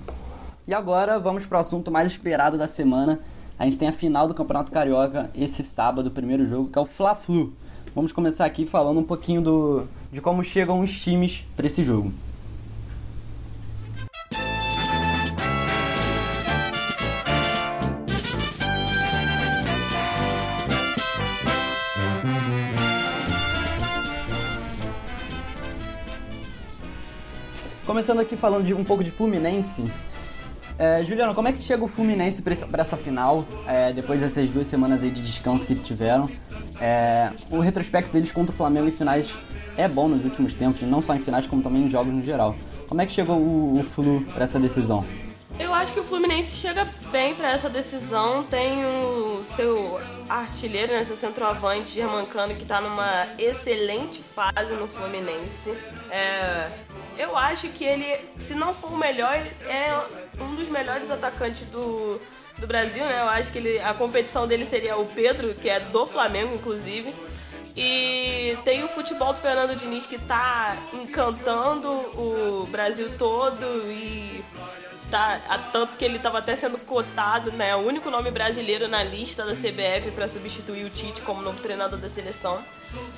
E 0.66 0.74
agora 0.74 1.18
vamos 1.18 1.46
para 1.46 1.58
o 1.58 1.60
assunto 1.60 1.90
mais 1.90 2.10
esperado 2.10 2.58
da 2.58 2.66
semana. 2.66 3.20
A 3.58 3.64
gente 3.64 3.78
tem 3.78 3.88
a 3.88 3.92
final 3.92 4.26
do 4.26 4.34
Campeonato 4.34 4.72
Carioca 4.72 5.30
esse 5.34 5.62
sábado, 5.62 6.08
o 6.08 6.10
primeiro 6.10 6.46
jogo, 6.46 6.70
que 6.70 6.78
é 6.78 6.82
o 6.82 6.86
Fla-Flu. 6.86 7.52
Vamos 7.94 8.12
começar 8.12 8.44
aqui 8.44 8.66
falando 8.66 8.98
um 9.00 9.04
pouquinho 9.04 9.40
do, 9.40 9.86
de 10.12 10.20
como 10.20 10.42
chegam 10.42 10.80
os 10.80 11.00
times 11.00 11.44
para 11.56 11.66
esse 11.66 11.82
jogo. 11.82 12.12
Começando 27.96 28.20
aqui 28.20 28.36
falando 28.36 28.62
de 28.62 28.74
um 28.74 28.84
pouco 28.84 29.02
de 29.02 29.10
Fluminense. 29.10 29.90
É, 30.78 31.02
Juliano, 31.02 31.34
como 31.34 31.48
é 31.48 31.52
que 31.52 31.62
chega 31.62 31.82
o 31.82 31.88
Fluminense 31.88 32.42
para 32.42 32.82
essa 32.82 32.94
final, 32.94 33.42
é, 33.66 33.90
depois 33.90 34.20
dessas 34.20 34.50
duas 34.50 34.66
semanas 34.66 35.02
aí 35.02 35.10
de 35.10 35.22
descanso 35.22 35.66
que 35.66 35.74
tiveram? 35.74 36.28
É, 36.78 37.30
o 37.50 37.58
retrospecto 37.58 38.12
deles 38.12 38.30
contra 38.30 38.52
o 38.52 38.54
Flamengo 38.54 38.86
em 38.86 38.90
finais 38.90 39.34
é 39.78 39.88
bom 39.88 40.08
nos 40.08 40.26
últimos 40.26 40.52
tempos, 40.52 40.82
não 40.82 41.00
só 41.00 41.14
em 41.14 41.20
finais, 41.20 41.46
como 41.46 41.62
também 41.62 41.84
em 41.84 41.88
jogos 41.88 42.12
no 42.12 42.22
geral. 42.22 42.54
Como 42.86 43.00
é 43.00 43.06
que 43.06 43.12
chegou 43.12 43.38
o, 43.38 43.80
o 43.80 43.82
Flu 43.82 44.20
para 44.34 44.44
essa 44.44 44.60
decisão? 44.60 45.02
Eu 45.58 45.72
acho 45.72 45.94
que 45.94 46.00
o 46.00 46.04
Fluminense 46.04 46.54
chega 46.54 46.86
bem 47.10 47.34
para 47.34 47.50
essa 47.50 47.70
decisão. 47.70 48.44
Tem 48.44 48.84
o 48.84 49.42
seu 49.42 49.98
artilheiro, 50.28 50.92
né, 50.92 51.04
seu 51.04 51.16
centroavante, 51.16 51.90
Germancano, 51.90 52.54
que 52.54 52.62
está 52.62 52.80
numa 52.80 53.26
excelente 53.38 54.22
fase 54.22 54.74
no 54.74 54.86
Fluminense. 54.86 55.70
É, 56.10 56.70
eu 57.18 57.36
acho 57.36 57.68
que 57.68 57.84
ele, 57.84 58.06
se 58.36 58.54
não 58.54 58.74
for 58.74 58.92
o 58.92 58.96
melhor, 58.96 59.34
é 59.68 60.42
um 60.42 60.54
dos 60.54 60.68
melhores 60.68 61.10
atacantes 61.10 61.64
do, 61.66 62.20
do 62.58 62.66
Brasil, 62.66 63.04
né? 63.04 63.20
Eu 63.20 63.28
acho 63.28 63.52
que 63.52 63.58
ele, 63.58 63.78
a 63.80 63.94
competição 63.94 64.46
dele 64.46 64.64
seria 64.64 64.96
o 64.96 65.06
Pedro, 65.06 65.54
que 65.54 65.68
é 65.68 65.80
do 65.80 66.06
Flamengo, 66.06 66.54
inclusive. 66.54 67.14
E 67.76 68.56
tem 68.64 68.82
o 68.84 68.88
futebol 68.88 69.34
do 69.34 69.38
Fernando 69.38 69.76
Diniz 69.76 70.06
que 70.06 70.18
tá 70.18 70.76
encantando 70.94 71.88
o 71.88 72.66
Brasil 72.70 73.10
todo 73.18 73.66
e 73.90 74.42
tá 75.10 75.70
tanto 75.72 75.96
que 75.96 76.04
ele 76.04 76.16
estava 76.16 76.38
até 76.38 76.56
sendo 76.56 76.78
cotado, 76.78 77.52
né, 77.52 77.74
o 77.76 77.80
único 77.80 78.10
nome 78.10 78.30
brasileiro 78.30 78.88
na 78.88 79.02
lista 79.02 79.44
da 79.44 79.52
CBF 79.52 80.10
para 80.14 80.28
substituir 80.28 80.84
o 80.84 80.90
Tite 80.90 81.22
como 81.22 81.42
novo 81.42 81.60
treinador 81.60 81.98
da 81.98 82.08
seleção. 82.08 82.62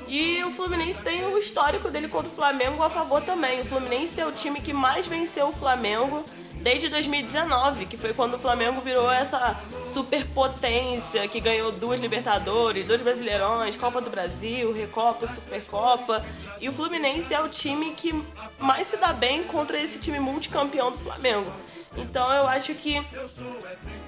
E 0.07 0.43
o 0.45 0.51
Fluminense 0.51 1.01
tem 1.03 1.25
o 1.27 1.39
histórico 1.39 1.91
dele 1.91 2.09
contra 2.09 2.31
o 2.31 2.35
Flamengo 2.35 2.83
a 2.83 2.91
favor 2.91 3.23
também. 3.23 3.61
O 3.61 3.65
Fluminense 3.65 4.21
é 4.21 4.27
o 4.27 4.33
time 4.33 4.61
que 4.61 4.73
mais 4.73 5.07
venceu 5.07 5.49
o 5.49 5.53
Flamengo 5.53 6.25
desde 6.61 6.89
2019, 6.89 7.87
que 7.87 7.97
foi 7.97 8.13
quando 8.13 8.35
o 8.35 8.39
Flamengo 8.39 8.81
virou 8.81 9.11
essa 9.11 9.57
superpotência 9.87 11.27
que 11.29 11.41
ganhou 11.41 11.73
duas 11.73 12.01
Libertadores, 12.01 12.87
dois 12.87 13.03
Brasileirões, 13.03 13.77
Copa 13.77 14.01
do 14.01 14.11
Brasil, 14.11 14.73
Recopa, 14.73 15.27
Supercopa. 15.27 16.25
E 16.61 16.69
o 16.69 16.73
Fluminense 16.73 17.33
é 17.33 17.41
o 17.41 17.49
time 17.49 17.93
que 17.93 18.13
mais 18.59 18.87
se 18.87 18.97
dá 18.97 19.13
bem 19.13 19.45
contra 19.45 19.81
esse 19.81 19.99
time 19.99 20.19
multicampeão 20.19 20.91
do 20.91 20.99
Flamengo. 20.99 21.51
Então 21.97 22.31
eu 22.33 22.47
acho 22.47 22.75
que 22.75 23.03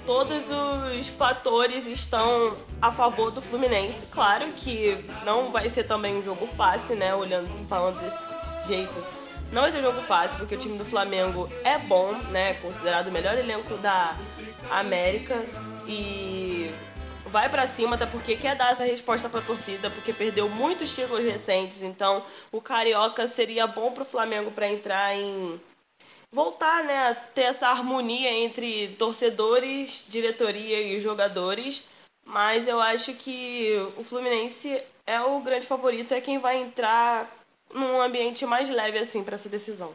todos 0.04 0.44
os 0.98 1.08
fatores 1.08 1.86
estão 1.86 2.56
a 2.80 2.92
favor 2.92 3.30
do 3.30 3.40
Fluminense. 3.40 4.06
Claro 4.06 4.46
que 4.54 4.96
não 5.24 5.50
vai 5.50 5.70
ser 5.70 5.84
também 5.84 6.16
um 6.16 6.22
jogo 6.22 6.46
fácil, 6.46 6.96
né? 6.96 7.14
Olhando, 7.14 7.48
falando 7.68 7.98
desse 8.00 8.68
jeito. 8.68 9.19
Não 9.52 9.62
vai 9.62 9.72
ser 9.72 9.78
um 9.78 9.82
jogo 9.82 10.00
fácil, 10.02 10.38
porque 10.38 10.54
o 10.54 10.58
time 10.58 10.78
do 10.78 10.84
Flamengo 10.84 11.48
é 11.64 11.76
bom, 11.78 12.12
né? 12.30 12.54
Considerado 12.54 13.08
o 13.08 13.12
melhor 13.12 13.36
elenco 13.36 13.76
da 13.78 14.16
América. 14.70 15.34
E 15.86 16.70
vai 17.26 17.48
para 17.48 17.66
cima, 17.66 17.96
até 17.96 18.06
porque 18.06 18.36
quer 18.36 18.54
dar 18.54 18.72
essa 18.72 18.84
resposta 18.84 19.28
para 19.28 19.40
torcida, 19.40 19.90
porque 19.90 20.12
perdeu 20.12 20.48
muitos 20.48 20.94
títulos 20.94 21.24
recentes. 21.24 21.82
Então, 21.82 22.24
o 22.52 22.60
Carioca 22.60 23.26
seria 23.26 23.66
bom 23.66 23.90
para 23.92 24.04
o 24.04 24.06
Flamengo 24.06 24.52
para 24.52 24.70
entrar 24.70 25.16
em 25.16 25.60
voltar, 26.32 26.84
né, 26.84 27.08
a 27.08 27.14
ter 27.14 27.42
essa 27.42 27.68
harmonia 27.68 28.30
entre 28.30 28.88
torcedores, 28.98 30.04
diretoria 30.08 30.80
e 30.80 31.00
jogadores. 31.00 31.88
Mas 32.24 32.68
eu 32.68 32.80
acho 32.80 33.14
que 33.14 33.74
o 33.96 34.04
Fluminense 34.04 34.80
é 35.04 35.20
o 35.20 35.40
grande 35.40 35.66
favorito, 35.66 36.14
é 36.14 36.20
quem 36.20 36.38
vai 36.38 36.62
entrar 36.62 37.28
num 37.74 38.00
ambiente 38.00 38.44
mais 38.46 38.68
leve 38.68 38.98
assim 38.98 39.22
para 39.22 39.35
essa 39.35 39.48
decisão. 39.48 39.90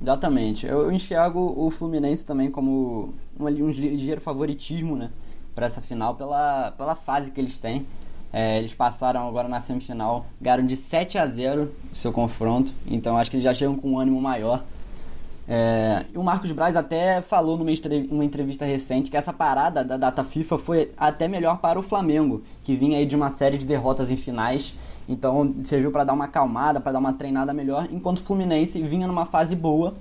Exatamente. 0.00 0.66
Eu 0.66 0.90
enxergo 0.90 1.54
o 1.56 1.70
Fluminense 1.70 2.24
também 2.24 2.50
como 2.50 3.14
um, 3.38 3.44
um 3.44 3.70
ligeiro 3.70 4.20
favoritismo, 4.20 4.96
né, 4.96 5.10
para 5.54 5.66
essa 5.66 5.80
final 5.80 6.14
pela, 6.14 6.72
pela 6.72 6.94
fase 6.94 7.30
que 7.30 7.40
eles 7.40 7.58
têm. 7.58 7.86
É, 8.32 8.58
eles 8.58 8.72
passaram 8.72 9.26
agora 9.26 9.48
na 9.48 9.60
semifinal, 9.60 10.24
ganharam 10.40 10.64
de 10.64 10.76
7 10.76 11.18
a 11.18 11.26
0 11.26 11.72
o 11.92 11.96
seu 11.96 12.12
confronto, 12.12 12.72
então 12.86 13.18
acho 13.18 13.28
que 13.28 13.36
eles 13.36 13.44
já 13.44 13.52
chegam 13.52 13.74
com 13.74 13.90
um 13.90 13.98
ânimo 13.98 14.20
maior. 14.20 14.62
É, 15.48 16.06
o 16.14 16.22
Marcos 16.22 16.52
Braz 16.52 16.76
até 16.76 17.20
falou 17.20 17.58
numa 17.58 18.24
entrevista 18.24 18.64
recente 18.64 19.10
que 19.10 19.16
essa 19.16 19.32
parada 19.32 19.82
da 19.82 19.96
data 19.96 20.22
FIFA 20.22 20.58
foi 20.58 20.92
até 20.96 21.26
melhor 21.26 21.58
para 21.58 21.76
o 21.76 21.82
Flamengo, 21.82 22.44
que 22.62 22.76
vinha 22.76 22.98
aí 22.98 23.04
de 23.04 23.16
uma 23.16 23.30
série 23.30 23.58
de 23.58 23.66
derrotas 23.66 24.12
em 24.12 24.16
finais, 24.16 24.76
então 25.10 25.56
serviu 25.64 25.90
para 25.90 26.04
dar 26.04 26.12
uma 26.12 26.26
acalmada, 26.26 26.80
para 26.80 26.92
dar 26.92 27.00
uma 27.00 27.12
treinada 27.12 27.52
melhor, 27.52 27.88
enquanto 27.90 28.18
o 28.18 28.22
Fluminense 28.22 28.80
vinha 28.80 29.06
numa 29.06 29.26
fase 29.26 29.56
boa 29.56 29.94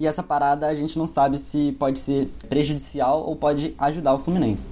e 0.00 0.06
essa 0.06 0.22
parada 0.22 0.66
a 0.66 0.74
gente 0.74 0.98
não 0.98 1.06
sabe 1.06 1.38
se 1.38 1.72
pode 1.78 1.98
ser 1.98 2.28
prejudicial 2.48 3.22
ou 3.22 3.36
pode 3.36 3.74
ajudar 3.78 4.14
o 4.14 4.18
Fluminense. 4.18 4.66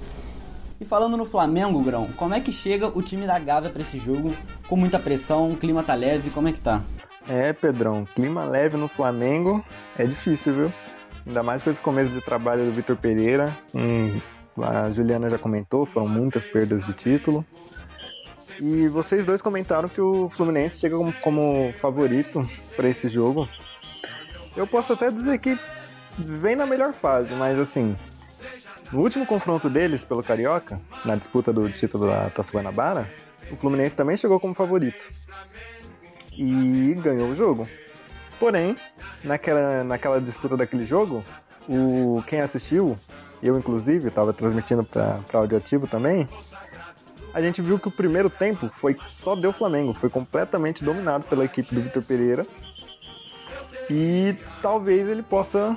E 0.81 0.85
falando 0.85 1.15
no 1.15 1.23
Flamengo, 1.23 1.81
Grão, 1.81 2.09
como 2.17 2.33
é 2.33 2.41
que 2.41 2.51
chega 2.51 2.87
o 2.87 3.01
time 3.01 3.25
da 3.25 3.39
Gávea 3.39 3.69
para 3.69 3.81
esse 3.81 3.99
jogo? 3.99 4.33
Com 4.67 4.75
muita 4.75 4.99
pressão, 4.99 5.51
o 5.51 5.55
clima 5.55 5.83
tá 5.83 5.93
leve, 5.93 6.29
como 6.31 6.47
é 6.47 6.51
que 6.51 6.59
tá? 6.59 6.81
É, 7.29 7.53
Pedrão, 7.53 8.05
clima 8.15 8.43
leve 8.43 8.75
no 8.75 8.89
Flamengo 8.89 9.63
é 9.97 10.05
difícil, 10.05 10.53
viu? 10.53 10.73
Ainda 11.25 11.41
mais 11.41 11.63
com 11.63 11.69
esse 11.69 11.79
começo 11.79 12.11
de 12.11 12.19
trabalho 12.19 12.65
do 12.65 12.73
Vitor 12.73 12.97
Pereira. 12.97 13.49
Hum, 13.73 14.19
a 14.61 14.91
Juliana 14.91 15.29
já 15.29 15.37
comentou, 15.37 15.85
foram 15.85 16.07
muitas 16.07 16.47
perdas 16.47 16.85
de 16.85 16.93
título. 16.93 17.45
E 18.59 18.87
vocês 18.87 19.25
dois 19.25 19.41
comentaram 19.41 19.89
que 19.89 20.01
o 20.01 20.29
Fluminense 20.29 20.79
chega 20.79 20.95
como, 20.95 21.13
como 21.13 21.73
favorito 21.73 22.47
para 22.75 22.87
esse 22.87 23.07
jogo. 23.07 23.47
Eu 24.55 24.67
posso 24.67 24.93
até 24.93 25.09
dizer 25.09 25.39
que 25.39 25.57
vem 26.17 26.55
na 26.55 26.65
melhor 26.65 26.93
fase, 26.93 27.33
mas 27.33 27.57
assim, 27.59 27.95
no 28.91 29.01
último 29.01 29.25
confronto 29.25 29.69
deles 29.69 30.03
pelo 30.03 30.21
Carioca, 30.21 30.79
na 31.03 31.15
disputa 31.15 31.51
do 31.51 31.69
título 31.69 32.05
da 32.05 32.29
Taça 32.29 32.51
Guanabara, 32.51 33.09
o 33.51 33.55
Fluminense 33.55 33.97
também 33.97 34.15
chegou 34.15 34.39
como 34.39 34.53
favorito 34.53 35.11
e 36.37 36.95
ganhou 37.01 37.29
o 37.29 37.35
jogo. 37.35 37.67
Porém, 38.39 38.75
naquela, 39.23 39.83
naquela 39.83 40.21
disputa 40.21 40.55
daquele 40.55 40.85
jogo, 40.85 41.23
o, 41.67 42.21
quem 42.27 42.41
assistiu, 42.41 42.97
eu 43.41 43.57
inclusive, 43.57 44.09
estava 44.09 44.33
transmitindo 44.33 44.83
para 44.83 45.19
audioativo 45.33 45.87
também, 45.87 46.27
a 47.33 47.41
gente 47.41 47.61
viu 47.61 47.79
que 47.79 47.87
o 47.87 47.91
primeiro 47.91 48.29
tempo 48.29 48.69
foi 48.69 48.95
só 49.05 49.35
deu 49.35 49.51
Flamengo, 49.51 49.93
foi 49.93 50.09
completamente 50.09 50.83
dominado 50.83 51.25
pela 51.25 51.43
equipe 51.43 51.73
do 51.73 51.81
Vitor 51.81 52.03
Pereira. 52.03 52.45
E 53.89 54.35
talvez 54.61 55.07
ele 55.07 55.23
possa 55.23 55.75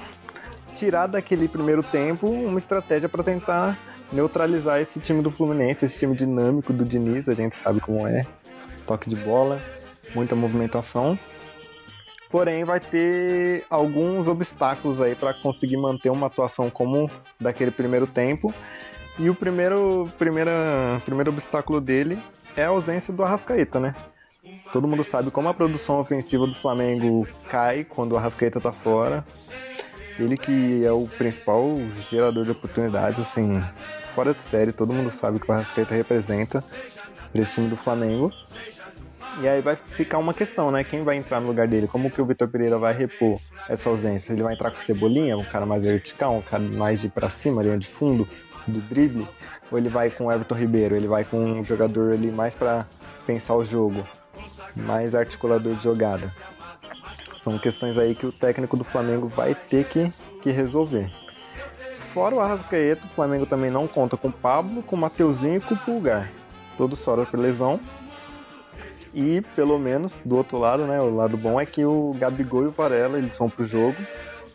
tirar 0.77 1.07
daquele 1.07 1.49
primeiro 1.49 1.83
tempo 1.83 2.29
uma 2.29 2.59
estratégia 2.59 3.09
para 3.09 3.25
tentar 3.25 3.79
neutralizar 4.13 4.81
esse 4.81 5.01
time 5.01 5.23
do 5.23 5.31
Fluminense, 5.31 5.85
esse 5.85 5.99
time 5.99 6.15
dinâmico 6.15 6.73
do 6.73 6.85
Diniz, 6.85 7.29
a 7.29 7.35
gente 7.35 7.57
sabe 7.57 7.81
como 7.81 8.07
é, 8.07 8.25
toque 8.87 9.11
de 9.11 9.17
bola, 9.17 9.61
muita 10.15 10.37
movimentação. 10.37 11.19
Porém, 12.31 12.65
vai 12.65 12.81
ter 12.81 13.65
alguns 13.71 14.29
obstáculos 14.29 15.01
aí 15.01 15.15
para 15.15 15.33
conseguir 15.33 15.77
manter 15.77 16.11
uma 16.11 16.27
atuação 16.27 16.69
como 16.69 17.11
daquele 17.41 17.71
primeiro 17.71 18.07
tempo. 18.07 18.53
E 19.19 19.31
o 19.31 19.35
primeiro, 19.35 20.09
primeira, 20.19 21.01
primeiro 21.05 21.31
obstáculo 21.31 21.81
dele 21.81 22.19
é 22.57 22.65
a 22.65 22.69
ausência 22.69 23.13
do 23.13 23.23
Arrascaeta, 23.23 23.81
né? 23.81 23.95
Todo 24.73 24.87
mundo 24.87 25.03
sabe 25.03 25.31
como 25.31 25.49
a 25.49 25.55
produção 25.55 25.99
ofensiva 25.99 26.47
do 26.47 26.55
Flamengo 26.55 27.27
cai 27.49 27.83
quando 27.83 28.13
o 28.13 28.17
Arrascaeta 28.17 28.61
tá 28.61 28.73
fora. 28.73 29.25
Ele 30.19 30.37
que 30.37 30.85
é 30.85 30.93
o 30.93 31.07
principal 31.07 31.65
gerador 32.11 32.45
de 32.45 32.51
oportunidades, 32.51 33.19
assim, 33.21 33.63
fora 34.15 34.33
de 34.33 34.43
série, 34.43 34.73
todo 34.73 34.93
mundo 34.93 35.11
sabe 35.11 35.39
que 35.41 35.51
o 35.51 35.53
Arrascaeta 35.53 35.95
representa 35.95 36.63
esse 37.35 37.55
time 37.55 37.69
do 37.69 37.77
Flamengo. 37.77 38.33
E 39.41 39.47
aí 39.47 39.61
vai 39.61 39.77
ficar 39.77 40.17
uma 40.17 40.33
questão, 40.33 40.71
né? 40.71 40.83
Quem 40.83 41.05
vai 41.05 41.17
entrar 41.17 41.41
no 41.41 41.49
lugar 41.49 41.69
dele? 41.69 41.87
Como 41.87 42.11
que 42.11 42.23
o 42.23 42.25
Vitor 42.25 42.49
Pereira 42.49 42.79
vai 42.79 42.95
repor 42.95 43.39
essa 43.69 43.91
ausência? 43.91 44.33
Ele 44.33 44.43
vai 44.43 44.55
entrar 44.55 44.71
com 44.71 44.79
Cebolinha, 44.79 45.37
um 45.37 45.45
cara 45.45 45.67
mais 45.67 45.83
vertical, 45.83 46.37
um 46.37 46.41
cara 46.41 46.63
mais 46.63 47.03
de 47.03 47.11
para 47.11 47.29
cima, 47.29 47.63
linha 47.63 47.77
de 47.77 47.87
fundo, 47.87 48.27
do 48.67 48.81
drible? 48.81 49.27
Ou 49.71 49.79
ele 49.79 49.89
vai 49.89 50.11
com 50.11 50.27
o 50.27 50.33
Everton 50.33 50.55
Ribeiro? 50.55 50.97
Ele 50.97 51.09
vai 51.09 51.25
com 51.25 51.39
um 51.39 51.65
jogador 51.65 52.13
ali 52.13 52.31
mais 52.31 52.55
para 52.55 52.87
pensar 53.27 53.55
o 53.55 53.65
jogo, 53.65 54.05
mais 54.75 55.15
articulador 55.15 55.75
de 55.75 55.83
jogada? 55.83 56.33
São 57.35 57.59
questões 57.59 57.97
aí 57.97 58.15
que 58.15 58.27
o 58.27 58.33
técnico 58.33 58.77
do 58.77 58.85
Flamengo 58.85 59.29
vai 59.29 59.55
ter 59.55 59.85
que, 59.85 60.13
que 60.43 60.51
resolver. 60.51 61.11
Fora 62.13 62.35
o 62.35 62.41
Arrascaeta, 62.41 63.05
o 63.05 63.11
Flamengo 63.11 63.47
também 63.47 63.71
não 63.71 63.87
conta 63.87 64.17
com 64.17 64.29
o 64.29 64.33
Pablo, 64.33 64.83
com 64.83 64.97
o 64.97 64.99
Mateuzinho 64.99 65.57
e 65.57 65.61
com 65.61 65.75
o 65.75 65.79
Pulgar. 65.79 66.33
Todos 66.77 67.05
fora 67.05 67.25
por 67.25 67.39
lesão. 67.39 67.79
E, 69.15 69.41
pelo 69.55 69.79
menos, 69.79 70.21
do 70.25 70.37
outro 70.37 70.59
lado, 70.59 70.87
né, 70.87 71.01
o 71.01 71.15
lado 71.15 71.37
bom 71.37 71.61
é 71.61 71.65
que 71.65 71.85
o 71.85 72.15
Gabigol 72.19 72.65
e 72.65 72.67
o 72.67 72.71
Varela, 72.71 73.17
eles 73.17 73.37
vão 73.39 73.49
pro 73.49 73.65
jogo, 73.65 73.97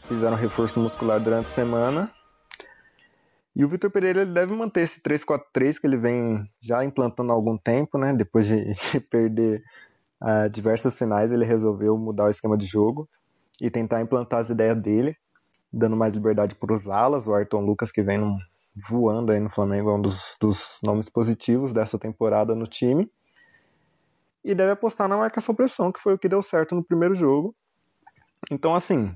fizeram 0.08 0.36
reforço 0.36 0.80
muscular 0.80 1.20
durante 1.20 1.46
a 1.46 1.50
semana. 1.50 2.12
E 3.56 3.66
o 3.66 3.70
Vitor 3.70 3.92
Pereira 3.92 4.22
ele 4.22 4.32
deve 4.32 4.54
manter 4.54 4.82
esse 4.82 5.02
3-4-3 5.02 5.80
que 5.80 5.88
ele 5.88 5.98
vem 5.98 6.50
já 6.62 6.84
implantando 6.86 7.32
há 7.32 7.36
algum 7.36 7.58
tempo, 7.58 7.98
né? 7.98 8.14
Depois 8.14 8.48
de, 8.48 8.64
de 8.74 9.00
perder 9.00 9.62
uh, 10.22 10.50
diversas 10.50 10.98
finais, 10.98 11.32
ele 11.32 11.46
resolveu 11.46 11.98
mudar 11.98 12.26
o 12.26 12.30
esquema 12.30 12.58
de 12.58 12.66
jogo 12.66 13.10
e 13.60 13.70
tentar 13.70 14.02
implantar 14.02 14.40
as 14.40 14.50
ideias 14.50 14.82
dele, 14.82 15.16
dando 15.72 15.98
mais 15.98 16.16
liberdade 16.16 16.56
para 16.56 16.74
os 16.74 16.88
alas. 16.88 17.28
O 17.28 17.34
Ayrton 17.34 17.62
Lucas, 17.62 17.92
que 17.92 18.02
vem 18.02 18.18
num, 18.18 18.38
voando 18.90 19.32
aí 19.32 19.40
no 19.40 19.50
Flamengo, 19.50 19.90
é 19.90 19.94
um 19.96 20.02
dos, 20.02 20.38
dos 20.40 20.80
nomes 20.84 21.10
positivos 21.10 21.74
dessa 21.74 22.00
temporada 22.00 22.56
no 22.56 22.66
time 22.66 23.12
e 24.44 24.56
deve 24.56 24.72
apostar 24.72 25.08
na 25.08 25.18
marcação-pressão, 25.18 25.92
que 25.92 26.00
foi 26.00 26.14
o 26.14 26.18
que 26.18 26.28
deu 26.28 26.42
certo 26.42 26.76
no 26.76 26.84
primeiro 26.84 27.14
jogo. 27.16 27.56
Então, 28.50 28.74
assim, 28.74 29.16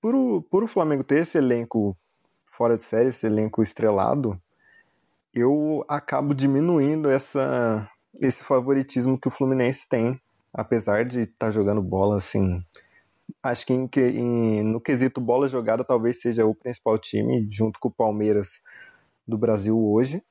por 0.00 0.14
o, 0.14 0.42
por 0.42 0.64
o 0.64 0.66
Flamengo 0.66 1.04
ter 1.04 1.22
esse 1.22 1.38
elenco 1.38 1.96
fora 2.56 2.78
de 2.78 2.84
série, 2.84 3.10
esse 3.10 3.26
elenco 3.26 3.62
estrelado, 3.62 4.40
eu 5.34 5.84
acabo 5.86 6.34
diminuindo 6.34 7.10
essa, 7.10 7.86
esse 8.18 8.42
favoritismo 8.42 9.20
que 9.20 9.28
o 9.28 9.30
Fluminense 9.30 9.86
tem, 9.86 10.18
apesar 10.52 11.04
de 11.04 11.22
estar 11.22 11.46
tá 11.46 11.50
jogando 11.50 11.82
bola 11.82 12.16
assim. 12.16 12.64
Acho 13.42 13.66
que 13.66 13.74
em, 13.74 13.90
em, 13.94 14.62
no 14.62 14.80
quesito 14.80 15.20
bola 15.20 15.46
jogada 15.46 15.84
talvez 15.84 16.22
seja 16.22 16.46
o 16.46 16.54
principal 16.54 16.98
time, 16.98 17.46
junto 17.50 17.78
com 17.78 17.88
o 17.88 17.92
Palmeiras 17.94 18.62
do 19.28 19.36
Brasil 19.36 19.78
hoje. 19.78 20.22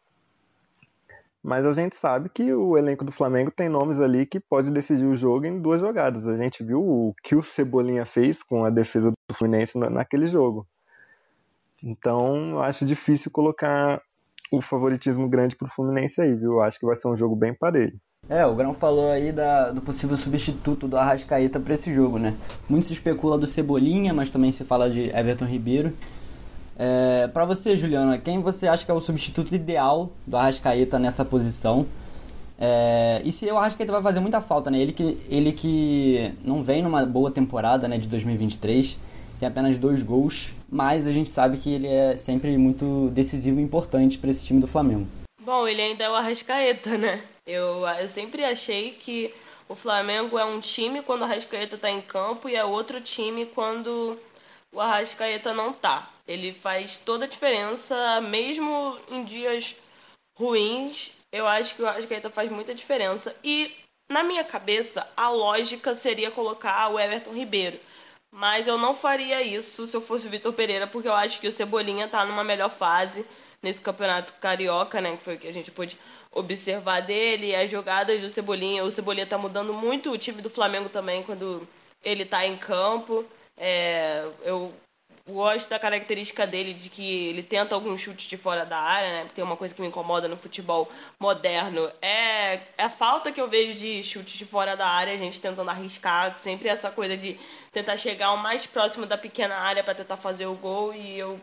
Mas 1.43 1.63
a 1.63 1.73
gente 1.73 1.95
sabe 1.95 2.27
que 2.29 2.51
o 2.51 2.75
elenco 2.75 3.05
do 3.05 3.11
Flamengo 3.11 3.51
tem 3.51 3.69
nomes 3.69 3.99
ali 3.99 4.25
que 4.25 4.39
pode 4.39 4.71
decidir 4.71 5.05
o 5.05 5.15
jogo 5.15 5.45
em 5.45 5.61
duas 5.61 5.79
jogadas. 5.79 6.25
A 6.25 6.35
gente 6.35 6.63
viu 6.63 6.81
o 6.81 7.13
que 7.21 7.35
o 7.35 7.43
Cebolinha 7.43 8.03
fez 8.03 8.41
com 8.41 8.65
a 8.65 8.71
defesa 8.71 9.11
do 9.11 9.35
Fluminense 9.35 9.77
naquele 9.77 10.25
jogo. 10.25 10.67
Então, 11.85 12.59
acho 12.61 12.83
difícil 12.83 13.29
colocar 13.31 14.01
o 14.51 14.59
favoritismo 14.61 15.29
grande 15.29 15.55
pro 15.55 15.69
Fluminense 15.69 16.19
aí, 16.19 16.33
viu? 16.33 16.53
Eu 16.53 16.61
acho 16.61 16.79
que 16.79 16.85
vai 16.85 16.95
ser 16.95 17.07
um 17.07 17.15
jogo 17.15 17.35
bem 17.35 17.53
parelho. 17.53 17.93
É, 18.27 18.43
o 18.43 18.55
Grão 18.55 18.73
falou 18.73 19.11
aí 19.11 19.31
da, 19.31 19.71
do 19.71 19.81
possível 19.81 20.17
substituto 20.17 20.87
do 20.87 20.97
Arrascaeta 20.97 21.59
para 21.59 21.75
esse 21.75 21.93
jogo, 21.93 22.17
né? 22.17 22.35
Muito 22.67 22.87
se 22.87 22.93
especula 22.93 23.37
do 23.37 23.45
Cebolinha, 23.45 24.13
mas 24.13 24.31
também 24.31 24.51
se 24.51 24.63
fala 24.63 24.89
de 24.89 25.09
Everton 25.15 25.45
Ribeiro. 25.45 25.93
É, 26.77 27.27
para 27.27 27.45
você, 27.45 27.77
Juliana, 27.77 28.17
quem 28.17 28.41
você 28.41 28.67
acha 28.67 28.83
que 28.83 28.89
é 28.89 28.93
o 28.93 28.99
substituto 28.99 29.53
ideal 29.53 30.11
do 30.25 30.35
Arrascaeta 30.35 30.97
nessa 30.97 31.23
posição? 31.23 31.85
É, 32.57 33.21
e 33.23 33.31
se 33.31 33.45
o 33.45 33.57
Arrascaeta 33.57 33.91
vai 33.91 34.01
fazer 34.01 34.19
muita 34.19 34.41
falta, 34.41 34.71
né? 34.71 34.79
Ele 34.79 34.91
que, 34.91 35.17
ele 35.29 35.51
que 35.51 36.33
não 36.43 36.63
vem 36.63 36.81
numa 36.81 37.05
boa 37.05 37.29
temporada 37.29 37.87
né, 37.87 37.99
de 37.99 38.09
2023, 38.09 38.97
tem 39.39 39.47
apenas 39.47 39.77
dois 39.77 40.01
gols, 40.01 40.53
mas 40.69 41.07
a 41.07 41.11
gente 41.11 41.29
sabe 41.29 41.57
que 41.57 41.73
ele 41.73 41.87
é 41.87 42.17
sempre 42.17 42.57
muito 42.57 43.09
decisivo 43.13 43.59
e 43.59 43.63
importante 43.63 44.17
para 44.17 44.29
esse 44.29 44.45
time 44.45 44.59
do 44.59 44.67
Flamengo. 44.67 45.07
Bom, 45.41 45.67
ele 45.67 45.81
ainda 45.81 46.03
é 46.03 46.09
o 46.09 46.15
Arrascaeta, 46.15 46.97
né? 46.97 47.21
Eu, 47.45 47.87
eu 47.87 48.07
sempre 48.07 48.43
achei 48.43 48.91
que 48.91 49.33
o 49.69 49.75
Flamengo 49.75 50.37
é 50.37 50.45
um 50.45 50.59
time 50.59 51.01
quando 51.01 51.21
o 51.21 51.25
Arrascaeta 51.25 51.75
está 51.75 51.89
em 51.89 52.01
campo 52.01 52.49
e 52.49 52.55
é 52.55 52.65
outro 52.65 52.99
time 53.01 53.45
quando 53.45 54.17
o 54.71 54.79
Arrascaeta 54.79 55.53
não 55.53 55.71
tá. 55.71 56.09
Ele 56.27 56.51
faz 56.51 56.97
toda 56.97 57.25
a 57.25 57.27
diferença, 57.27 58.21
mesmo 58.21 58.97
em 59.11 59.23
dias 59.23 59.75
ruins. 60.37 61.13
Eu 61.31 61.47
acho 61.47 61.75
que 61.75 61.81
o 61.81 61.87
Arrascaeta 61.87 62.29
faz 62.29 62.51
muita 62.51 62.73
diferença. 62.73 63.35
E 63.43 63.71
na 64.09 64.23
minha 64.23 64.43
cabeça, 64.43 65.07
a 65.15 65.29
lógica 65.29 65.93
seria 65.95 66.31
colocar 66.31 66.89
o 66.89 66.99
Everton 66.99 67.33
Ribeiro. 67.33 67.79
Mas 68.35 68.67
eu 68.67 68.77
não 68.77 68.93
faria 68.93 69.41
isso 69.41 69.87
se 69.87 69.95
eu 69.95 70.01
fosse 70.01 70.27
o 70.27 70.29
Vitor 70.29 70.51
Pereira, 70.51 70.85
porque 70.85 71.07
eu 71.07 71.13
acho 71.13 71.39
que 71.39 71.47
o 71.47 71.51
Cebolinha 71.53 72.05
tá 72.05 72.25
numa 72.25 72.43
melhor 72.43 72.69
fase 72.69 73.25
nesse 73.63 73.79
campeonato 73.79 74.33
carioca, 74.41 74.99
né? 74.99 75.15
Que 75.15 75.23
foi 75.23 75.35
o 75.35 75.37
que 75.37 75.47
a 75.47 75.53
gente 75.53 75.71
pôde 75.71 75.97
observar 76.33 77.01
dele, 77.01 77.55
as 77.55 77.71
jogadas 77.71 78.19
do 78.19 78.29
Cebolinha. 78.29 78.83
O 78.83 78.91
Cebolinha 78.91 79.25
tá 79.25 79.37
mudando 79.37 79.71
muito 79.71 80.11
o 80.11 80.17
time 80.17 80.41
do 80.41 80.49
Flamengo 80.49 80.89
também 80.89 81.23
quando 81.23 81.65
ele 82.03 82.25
tá 82.25 82.45
em 82.45 82.57
campo. 82.57 83.23
É, 83.57 84.27
eu 84.43 84.73
gosto 85.27 85.69
da 85.69 85.79
característica 85.79 86.45
dele 86.45 86.73
de 86.73 86.89
que 86.89 87.27
ele 87.29 87.41
tenta 87.41 87.73
alguns 87.73 87.99
chutes 87.99 88.27
de 88.27 88.37
fora 88.37 88.65
da 88.65 88.77
área, 88.77 89.09
né? 89.09 89.29
Tem 89.33 89.43
uma 89.43 89.57
coisa 89.57 89.73
que 89.73 89.81
me 89.81 89.87
incomoda 89.87 90.27
no 90.27 90.37
futebol 90.37 90.89
moderno 91.19 91.91
é, 92.01 92.55
é 92.77 92.83
a 92.83 92.89
falta 92.89 93.31
que 93.31 93.41
eu 93.41 93.47
vejo 93.47 93.73
de 93.73 94.03
chutes 94.03 94.37
de 94.37 94.45
fora 94.45 94.77
da 94.77 94.87
área, 94.87 95.13
a 95.13 95.17
gente 95.17 95.41
tentando 95.41 95.69
arriscar, 95.69 96.39
sempre 96.39 96.69
essa 96.69 96.91
coisa 96.91 97.17
de 97.17 97.39
tentar 97.71 97.97
chegar 97.97 98.33
o 98.33 98.37
mais 98.37 98.67
próximo 98.67 99.05
da 99.05 99.17
pequena 99.17 99.55
área 99.55 99.83
para 99.83 99.95
tentar 99.95 100.17
fazer 100.17 100.45
o 100.45 100.55
gol 100.55 100.93
e 100.93 101.17
eu 101.17 101.39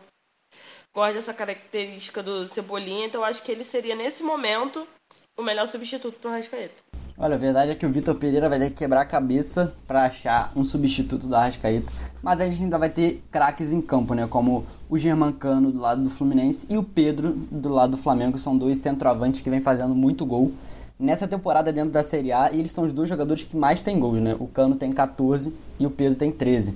gosto 0.93 1.15
dessa 1.15 1.33
característica 1.33 2.23
do 2.23 2.47
Cebolinha, 2.47 3.05
então 3.05 3.23
acho 3.23 3.43
que 3.43 3.51
ele 3.51 3.63
seria, 3.63 3.95
nesse 3.95 4.23
momento, 4.23 4.87
o 5.35 5.43
melhor 5.43 5.67
substituto 5.67 6.19
pro 6.19 6.29
Arrascaeta. 6.29 6.92
Olha, 7.15 7.35
a 7.35 7.37
verdade 7.37 7.71
é 7.71 7.75
que 7.75 7.85
o 7.85 7.89
Vitor 7.89 8.15
Pereira 8.15 8.49
vai 8.49 8.57
ter 8.57 8.71
que 8.71 8.77
quebrar 8.77 9.01
a 9.01 9.05
cabeça 9.05 9.71
para 9.87 10.05
achar 10.05 10.51
um 10.55 10.63
substituto 10.63 11.27
do 11.27 11.35
Arrascaeta, 11.35 11.91
mas 12.23 12.41
a 12.41 12.45
gente 12.45 12.63
ainda 12.63 12.77
vai 12.79 12.89
ter 12.89 13.23
craques 13.31 13.71
em 13.71 13.79
campo, 13.79 14.15
né? 14.15 14.25
Como 14.25 14.65
o 14.89 14.97
Germancano 14.97 15.71
do 15.71 15.79
lado 15.79 16.01
do 16.01 16.09
Fluminense 16.09 16.65
e 16.67 16.75
o 16.75 16.81
Pedro 16.81 17.33
do 17.51 17.69
lado 17.69 17.91
do 17.91 17.97
Flamengo, 17.97 18.33
que 18.33 18.39
são 18.39 18.57
dois 18.57 18.79
centroavantes 18.79 19.41
que 19.41 19.49
vem 19.49 19.61
fazendo 19.61 19.93
muito 19.93 20.25
gol 20.25 20.53
nessa 20.99 21.27
temporada 21.27 21.71
dentro 21.71 21.91
da 21.91 22.03
Série 22.03 22.31
A, 22.31 22.51
e 22.51 22.59
eles 22.59 22.71
são 22.71 22.83
os 22.83 22.91
dois 22.91 23.07
jogadores 23.07 23.43
que 23.43 23.55
mais 23.55 23.79
têm 23.79 23.99
gols, 23.99 24.19
né? 24.19 24.35
O 24.39 24.47
Cano 24.47 24.75
tem 24.75 24.91
14 24.91 25.53
e 25.79 25.85
o 25.85 25.91
Pedro 25.91 26.17
tem 26.17 26.31
13. 26.31 26.75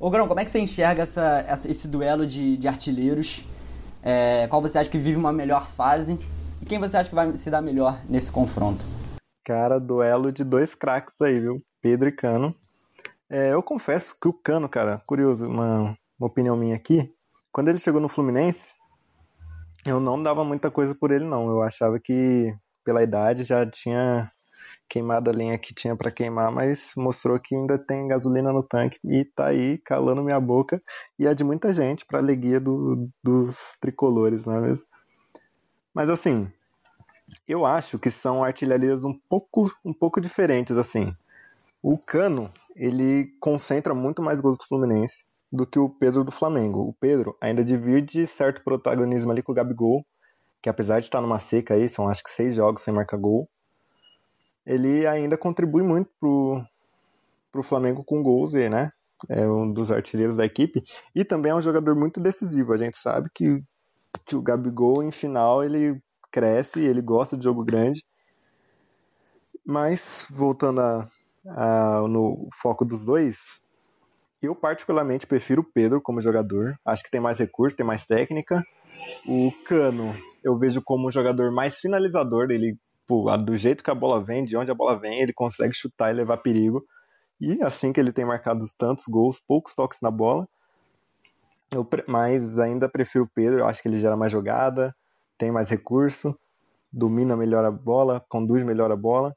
Ô 0.00 0.08
Grão, 0.08 0.26
como 0.26 0.40
é 0.40 0.44
que 0.46 0.50
você 0.50 0.60
enxerga 0.60 1.02
essa, 1.02 1.44
essa 1.46 1.70
esse 1.70 1.86
duelo 1.86 2.26
de, 2.26 2.56
de 2.56 2.66
artilheiros? 2.66 3.44
É, 4.02 4.46
qual 4.48 4.62
você 4.62 4.78
acha 4.78 4.88
que 4.88 4.98
vive 4.98 5.18
uma 5.18 5.32
melhor 5.32 5.66
fase? 5.66 6.18
E 6.62 6.64
quem 6.64 6.78
você 6.78 6.96
acha 6.96 7.10
que 7.10 7.14
vai 7.14 7.36
se 7.36 7.50
dar 7.50 7.60
melhor 7.60 7.98
nesse 8.08 8.30
confronto? 8.30 8.86
Cara, 9.46 9.78
duelo 9.78 10.32
de 10.32 10.42
dois 10.42 10.74
craques 10.74 11.20
aí, 11.20 11.38
viu? 11.38 11.64
Pedro 11.80 12.08
e 12.08 12.12
Cano. 12.12 12.52
É, 13.30 13.52
eu 13.52 13.62
confesso 13.62 14.16
que 14.20 14.26
o 14.26 14.32
Cano, 14.32 14.68
cara, 14.68 15.00
curioso, 15.06 15.46
uma, 15.46 15.96
uma 16.18 16.26
opinião 16.26 16.56
minha 16.56 16.74
aqui, 16.74 17.14
quando 17.52 17.68
ele 17.68 17.78
chegou 17.78 18.00
no 18.00 18.08
Fluminense, 18.08 18.74
eu 19.86 20.00
não 20.00 20.20
dava 20.20 20.42
muita 20.42 20.68
coisa 20.68 20.96
por 20.96 21.12
ele, 21.12 21.24
não. 21.24 21.48
Eu 21.48 21.62
achava 21.62 22.00
que, 22.00 22.52
pela 22.84 23.04
idade, 23.04 23.44
já 23.44 23.64
tinha 23.64 24.24
queimada 24.88 25.30
a 25.30 25.34
linha 25.34 25.56
que 25.56 25.72
tinha 25.72 25.94
para 25.94 26.10
queimar, 26.10 26.50
mas 26.50 26.90
mostrou 26.96 27.38
que 27.38 27.54
ainda 27.54 27.78
tem 27.78 28.08
gasolina 28.08 28.52
no 28.52 28.64
tanque 28.64 28.98
e 29.04 29.24
tá 29.24 29.46
aí 29.46 29.78
calando 29.78 30.24
minha 30.24 30.40
boca 30.40 30.80
e 31.20 31.24
é 31.24 31.32
de 31.32 31.44
muita 31.44 31.72
gente, 31.72 32.04
para 32.04 32.18
alegria 32.18 32.58
do, 32.58 33.08
dos 33.22 33.76
tricolores, 33.80 34.44
não 34.44 34.56
é 34.56 34.60
mesmo? 34.60 34.88
Mas 35.94 36.10
assim, 36.10 36.50
eu 37.46 37.66
acho 37.66 37.98
que 37.98 38.10
são 38.10 38.44
artilharias 38.44 39.04
um 39.04 39.12
pouco, 39.28 39.72
um 39.84 39.92
pouco 39.92 40.20
diferentes 40.20 40.76
assim. 40.76 41.14
O 41.82 41.98
Cano, 41.98 42.50
ele 42.74 43.32
concentra 43.40 43.94
muito 43.94 44.22
mais 44.22 44.40
gols 44.40 44.58
do 44.58 44.66
Fluminense 44.66 45.26
do 45.50 45.66
que 45.66 45.78
o 45.78 45.88
Pedro 45.88 46.24
do 46.24 46.32
Flamengo. 46.32 46.80
O 46.80 46.92
Pedro 46.92 47.36
ainda 47.40 47.64
divide 47.64 48.26
certo 48.26 48.62
protagonismo 48.62 49.30
ali 49.30 49.42
com 49.42 49.52
o 49.52 49.54
Gabigol, 49.54 50.04
que 50.60 50.68
apesar 50.68 50.98
de 50.98 51.06
estar 51.06 51.20
numa 51.20 51.38
seca 51.38 51.74
aí, 51.74 51.88
são 51.88 52.08
acho 52.08 52.24
que 52.24 52.30
seis 52.30 52.54
jogos 52.54 52.82
sem 52.82 52.92
marcar 52.92 53.16
gol, 53.16 53.48
ele 54.64 55.06
ainda 55.06 55.38
contribui 55.38 55.82
muito 55.82 56.10
pro, 56.18 56.60
pro 57.52 57.62
Flamengo 57.62 58.02
com 58.02 58.22
gols, 58.22 58.54
né? 58.54 58.90
É 59.28 59.48
um 59.48 59.72
dos 59.72 59.92
artilheiros 59.92 60.36
da 60.36 60.44
equipe. 60.44 60.82
E 61.14 61.24
também 61.24 61.52
é 61.52 61.54
um 61.54 61.62
jogador 61.62 61.94
muito 61.94 62.20
decisivo. 62.20 62.72
A 62.72 62.76
gente 62.76 62.96
sabe 62.96 63.30
que, 63.32 63.62
que 64.26 64.34
o 64.34 64.42
Gabigol, 64.42 65.02
em 65.02 65.12
final, 65.12 65.62
ele 65.62 66.02
cresce, 66.36 66.84
ele 66.84 67.00
gosta 67.00 67.34
de 67.34 67.44
jogo 67.44 67.64
grande. 67.64 68.04
Mas, 69.64 70.26
voltando 70.30 70.82
a, 70.82 71.08
a, 71.46 72.06
no 72.06 72.46
foco 72.52 72.84
dos 72.84 73.06
dois, 73.06 73.64
eu 74.42 74.54
particularmente 74.54 75.26
prefiro 75.26 75.62
o 75.62 75.64
Pedro 75.64 75.98
como 75.98 76.20
jogador. 76.20 76.78
Acho 76.84 77.02
que 77.02 77.10
tem 77.10 77.22
mais 77.22 77.38
recurso, 77.38 77.74
tem 77.74 77.86
mais 77.86 78.04
técnica. 78.04 78.62
O 79.26 79.50
Cano 79.64 80.14
eu 80.44 80.58
vejo 80.58 80.82
como 80.82 81.08
um 81.08 81.10
jogador 81.10 81.50
mais 81.50 81.78
finalizador. 81.78 82.50
Ele 82.50 82.76
tipo, 83.00 83.34
do 83.38 83.56
jeito 83.56 83.82
que 83.82 83.90
a 83.90 83.94
bola 83.94 84.22
vem, 84.22 84.44
de 84.44 84.56
onde 84.56 84.70
a 84.70 84.74
bola 84.74 84.98
vem, 84.98 85.20
ele 85.22 85.32
consegue 85.32 85.74
chutar 85.74 86.10
e 86.10 86.14
levar 86.14 86.36
perigo. 86.38 86.84
E 87.40 87.62
assim 87.62 87.92
que 87.92 88.00
ele 88.00 88.12
tem 88.12 88.26
marcado 88.26 88.62
tantos 88.76 89.06
gols, 89.06 89.40
poucos 89.40 89.74
toques 89.74 90.00
na 90.02 90.10
bola. 90.10 90.46
Eu, 91.70 91.88
mas 92.06 92.58
ainda 92.58 92.88
prefiro 92.88 93.24
o 93.24 93.30
Pedro, 93.32 93.60
eu 93.60 93.66
acho 93.66 93.80
que 93.80 93.88
ele 93.88 93.98
gera 93.98 94.16
mais 94.16 94.30
jogada, 94.30 94.94
tem 95.36 95.50
mais 95.50 95.70
recurso, 95.70 96.38
domina 96.92 97.36
melhor 97.36 97.64
a 97.64 97.70
bola, 97.70 98.24
conduz 98.28 98.62
melhor 98.62 98.90
a 98.90 98.96
bola. 98.96 99.36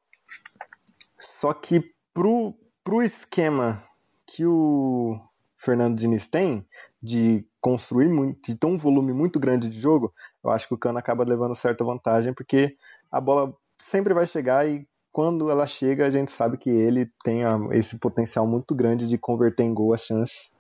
Só 1.18 1.54
que 1.54 1.94
pro, 2.14 2.54
pro 2.84 3.04
esquema 3.04 3.84
que 4.26 4.46
o 4.46 5.20
Fernando 5.58 5.98
Diniz 5.98 6.28
tem, 6.28 6.66
de 7.02 7.46
construir 7.60 8.08
muito, 8.08 8.52
de 8.52 8.56
ter 8.58 8.68
um 8.68 8.78
volume 8.78 9.12
muito 9.12 9.40
grande 9.40 9.68
de 9.68 9.80
jogo, 9.80 10.14
eu 10.44 10.50
acho 10.50 10.68
que 10.68 10.74
o 10.74 10.78
Cano 10.78 10.98
acaba 10.98 11.26
levando 11.26 11.56
certa 11.56 11.84
vantagem, 11.84 12.34
porque 12.34 12.78
a 13.12 13.20
bola 13.20 13.54
sempre 13.78 14.14
vai 14.14 14.26
chegar 14.26 14.68
e 14.68 14.88
quando 15.12 15.50
ela 15.50 15.66
chega, 15.66 16.06
a 16.06 16.10
gente 16.10 16.32
sabe 16.32 16.58
que 16.58 16.70
ele 16.70 17.12
tem 17.24 17.42
esse 17.72 17.98
potencial 17.98 18.48
muito 18.48 18.76
grande 18.76 19.08
de 19.08 19.18
converter 19.18 19.64
em 19.64 19.74
gol 19.74 19.94
as 19.94 20.06
chances. 20.06 20.52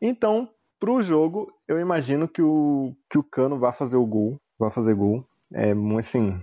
Então, 0.00 0.48
pro 0.78 1.02
jogo, 1.02 1.52
eu 1.66 1.80
imagino 1.80 2.28
que 2.28 2.42
o, 2.42 2.94
que 3.08 3.18
o 3.18 3.22
Cano 3.22 3.58
vai 3.58 3.72
fazer 3.72 3.96
o 3.96 4.06
gol, 4.06 4.38
vai 4.58 4.70
fazer 4.70 4.94
gol. 4.94 5.26
É, 5.52 5.72
assim, 5.98 6.40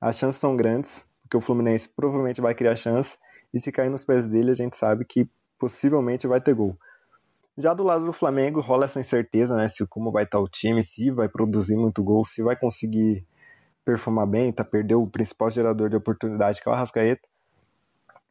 as 0.00 0.16
chances 0.16 0.40
são 0.40 0.56
grandes, 0.56 1.06
porque 1.22 1.36
o 1.36 1.40
Fluminense 1.40 1.88
provavelmente 1.88 2.40
vai 2.40 2.54
criar 2.54 2.76
chance, 2.76 3.18
e 3.52 3.60
se 3.60 3.72
cair 3.72 3.90
nos 3.90 4.04
pés 4.04 4.26
dele, 4.26 4.50
a 4.50 4.54
gente 4.54 4.76
sabe 4.76 5.04
que 5.04 5.28
possivelmente 5.58 6.26
vai 6.26 6.40
ter 6.40 6.54
gol. 6.54 6.76
Já 7.56 7.74
do 7.74 7.82
lado 7.82 8.04
do 8.04 8.12
Flamengo, 8.12 8.60
rola 8.60 8.84
essa 8.84 9.00
incerteza, 9.00 9.56
né, 9.56 9.68
se 9.68 9.84
como 9.86 10.12
vai 10.12 10.24
estar 10.24 10.38
o 10.38 10.46
time, 10.46 10.82
se 10.82 11.10
vai 11.10 11.28
produzir 11.28 11.76
muito 11.76 12.02
gol, 12.04 12.24
se 12.24 12.42
vai 12.42 12.54
conseguir 12.54 13.26
performar 13.84 14.26
bem, 14.26 14.52
tá 14.52 14.62
perdeu 14.62 15.02
o 15.02 15.10
principal 15.10 15.50
gerador 15.50 15.88
de 15.88 15.96
oportunidade 15.96 16.60
que 16.60 16.68
é 16.68 16.70
o 16.70 16.74
Arrascaeta. 16.74 17.26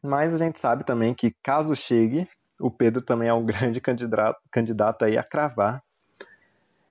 Mas 0.01 0.33
a 0.33 0.37
gente 0.37 0.59
sabe 0.59 0.85
também 0.85 1.13
que 1.13 1.35
caso 1.43 1.75
chegue, 1.75 2.29
o 2.59 2.71
Pedro 2.71 3.01
também 3.01 3.27
é 3.27 3.33
um 3.33 3.43
grande 3.45 3.81
candidato, 3.81 4.39
candidato 4.51 5.03
aí 5.03 5.17
a 5.17 5.23
cravar. 5.23 5.83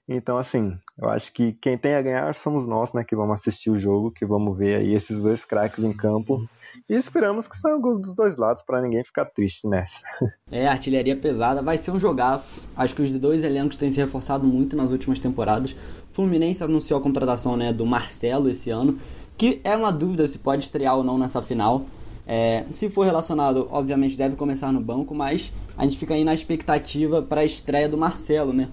Então, 0.08 0.38
assim, 0.38 0.78
eu 0.96 1.08
acho 1.08 1.32
que 1.32 1.52
quem 1.54 1.76
tem 1.76 1.94
a 1.94 2.02
ganhar 2.02 2.34
somos 2.34 2.66
nós, 2.66 2.92
né, 2.92 3.02
que 3.02 3.16
vamos 3.16 3.34
assistir 3.34 3.70
o 3.70 3.78
jogo, 3.78 4.12
que 4.12 4.24
vamos 4.24 4.56
ver 4.56 4.76
aí 4.76 4.94
esses 4.94 5.20
dois 5.20 5.44
craques 5.44 5.82
em 5.82 5.92
campo. 5.92 6.48
E 6.88 6.94
esperamos 6.94 7.48
que 7.48 7.56
saiam 7.56 7.80
gols 7.80 8.00
dos 8.00 8.14
dois 8.14 8.36
lados 8.36 8.62
para 8.62 8.80
ninguém 8.80 9.02
ficar 9.02 9.24
triste 9.24 9.66
nessa. 9.66 10.02
É, 10.50 10.68
artilharia 10.68 11.16
pesada, 11.16 11.60
vai 11.60 11.76
ser 11.76 11.90
um 11.90 11.98
jogaço. 11.98 12.68
Acho 12.76 12.94
que 12.94 13.02
os 13.02 13.18
dois 13.18 13.42
elencos 13.42 13.76
têm 13.76 13.90
se 13.90 13.98
reforçado 13.98 14.46
muito 14.46 14.76
nas 14.76 14.92
últimas 14.92 15.18
temporadas. 15.18 15.74
Fluminense 16.12 16.62
anunciou 16.62 17.00
a 17.00 17.02
contratação 17.02 17.56
né, 17.56 17.72
do 17.72 17.84
Marcelo 17.84 18.48
esse 18.48 18.70
ano, 18.70 18.98
que 19.36 19.60
é 19.64 19.74
uma 19.76 19.90
dúvida 19.90 20.26
se 20.28 20.38
pode 20.38 20.64
estrear 20.64 20.96
ou 20.96 21.02
não 21.02 21.18
nessa 21.18 21.42
final. 21.42 21.84
É, 22.26 22.64
se 22.70 22.88
for 22.90 23.04
relacionado, 23.04 23.68
obviamente 23.70 24.16
deve 24.16 24.36
começar 24.36 24.72
no 24.72 24.80
banco, 24.80 25.14
mas 25.14 25.52
a 25.76 25.84
gente 25.84 25.96
fica 25.96 26.14
aí 26.14 26.24
na 26.24 26.34
expectativa 26.34 27.22
para 27.22 27.42
a 27.42 27.44
estreia 27.44 27.88
do 27.88 27.96
Marcelo, 27.96 28.52
né? 28.52 28.68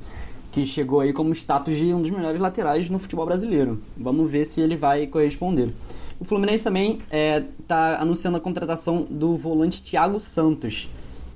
Que 0.53 0.65
chegou 0.65 1.01
aí 1.01 1.11
como 1.11 1.33
status 1.33 1.75
de 1.75 1.93
um 1.93 2.01
dos 2.01 2.11
melhores 2.11 2.39
laterais 2.39 2.89
no 2.89 2.99
futebol 2.99 3.25
brasileiro. 3.25 3.83
Vamos 3.97 4.31
ver 4.31 4.45
se 4.45 4.61
ele 4.61 4.77
vai 4.77 5.07
corresponder. 5.07 5.73
O 6.19 6.23
Fluminense 6.23 6.63
também 6.63 6.99
está 7.03 7.17
é, 7.17 7.43
tá 7.67 7.97
anunciando 7.99 8.37
a 8.37 8.39
contratação 8.39 9.01
do 9.01 9.35
volante 9.35 9.83
Thiago 9.83 10.19
Santos, 10.21 10.87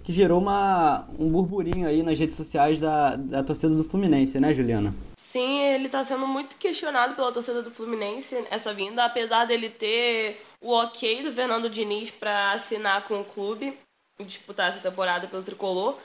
que 0.04 0.14
gerou 0.14 0.40
uma, 0.40 1.06
um 1.20 1.28
burburinho 1.28 1.86
aí 1.86 2.02
nas 2.04 2.18
redes 2.18 2.38
sociais 2.38 2.80
da, 2.80 3.18
da 3.18 3.44
torcida 3.44 3.76
do 3.76 3.84
Fluminense, 3.84 4.40
né, 4.40 4.54
Juliana? 4.54 4.96
Sim, 5.18 5.62
ele 5.62 5.88
está 5.88 6.06
sendo 6.06 6.26
muito 6.26 6.56
questionado 6.56 7.16
pela 7.16 7.34
torcida 7.34 7.62
do 7.62 7.70
Fluminense 7.70 8.42
essa 8.50 8.74
vinda, 8.74 9.04
apesar 9.04 9.46
dele 9.46 9.70
ter 9.70 10.42
o 10.62 10.72
ok 10.72 11.24
do 11.24 11.34
Fernando 11.34 11.70
Diniz 11.70 12.10
para 12.10 12.54
assinar 12.54 13.04
com 13.06 13.20
o 13.20 13.26
clube 13.26 13.78
e 14.18 14.24
disputar 14.24 14.70
essa 14.70 14.80
temporada 14.80 15.28
pelo 15.28 15.44
tricolor. 15.44 15.98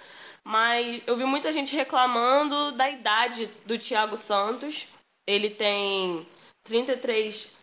Mas 0.44 1.02
eu 1.06 1.16
vi 1.16 1.24
muita 1.24 1.52
gente 1.52 1.76
reclamando 1.76 2.72
da 2.72 2.90
idade 2.90 3.48
do 3.64 3.78
Thiago 3.78 4.16
Santos. 4.16 4.88
Ele 5.26 5.50
tem 5.50 6.26
33 6.64 7.56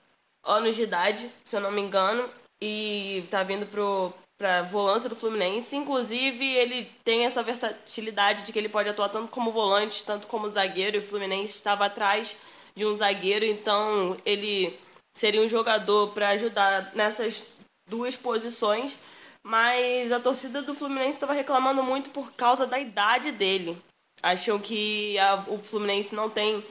anos 0.44 0.76
de 0.76 0.84
idade, 0.84 1.30
se 1.44 1.56
eu 1.56 1.60
não 1.60 1.72
me 1.72 1.82
engano, 1.82 2.30
e 2.62 3.22
está 3.26 3.44
vindo 3.44 3.66
pro, 3.66 4.14
para 4.38 4.62
volância 4.64 5.10
do 5.10 5.16
Fluminense. 5.16 5.76
Inclusive, 5.76 6.46
ele 6.46 6.86
tem 7.04 7.26
essa 7.26 7.44
versatilidade 7.44 8.44
de 8.44 8.54
que 8.54 8.60
ele 8.60 8.70
pode 8.70 8.90
atuar 8.90 9.10
tanto 9.10 9.28
como 9.28 9.52
volante, 9.52 10.04
tanto 10.04 10.28
como 10.28 10.50
zagueiro, 10.50 10.96
e 10.96 11.00
o 11.00 11.06
Fluminense 11.06 11.56
estava 11.56 11.86
atrás 11.86 12.38
de 12.76 12.86
um 12.86 12.96
zagueiro, 12.96 13.44
então 13.44 14.18
ele 14.26 14.80
seria 15.14 15.42
um 15.42 15.50
jogador 15.50 16.14
para 16.14 16.30
ajudar 16.30 16.92
nessas 16.96 17.48
duas 17.88 18.16
posições. 18.16 18.98
Mas 19.44 20.12
a 20.12 20.20
torcida 20.20 20.62
do 20.62 20.76
Fluminense 20.76 21.16
estava 21.16 21.34
reclamando 21.34 21.82
muito 21.82 22.10
por 22.10 22.32
causa 22.34 22.68
da 22.68 22.80
idade 22.80 23.32
dele. 23.32 23.82
Acham 24.22 24.60
que 24.60 25.18
a, 25.20 25.36
o 25.48 25.58
Fluminense 25.60 26.14
não 26.14 26.30
tem 26.30 26.64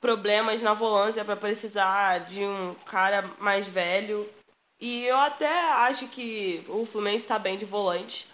problemas 0.00 0.62
na 0.62 0.74
volância 0.74 1.24
para 1.24 1.36
precisar 1.36 2.20
de 2.20 2.42
um 2.42 2.74
cara 2.86 3.22
mais 3.38 3.66
velho 3.66 4.28
e 4.80 5.04
eu 5.06 5.16
até 5.16 5.48
acho 5.72 6.08
que 6.08 6.64
o 6.68 6.84
Fluminense 6.84 7.24
está 7.24 7.38
bem 7.38 7.56
de 7.56 7.64
volante. 7.64 8.26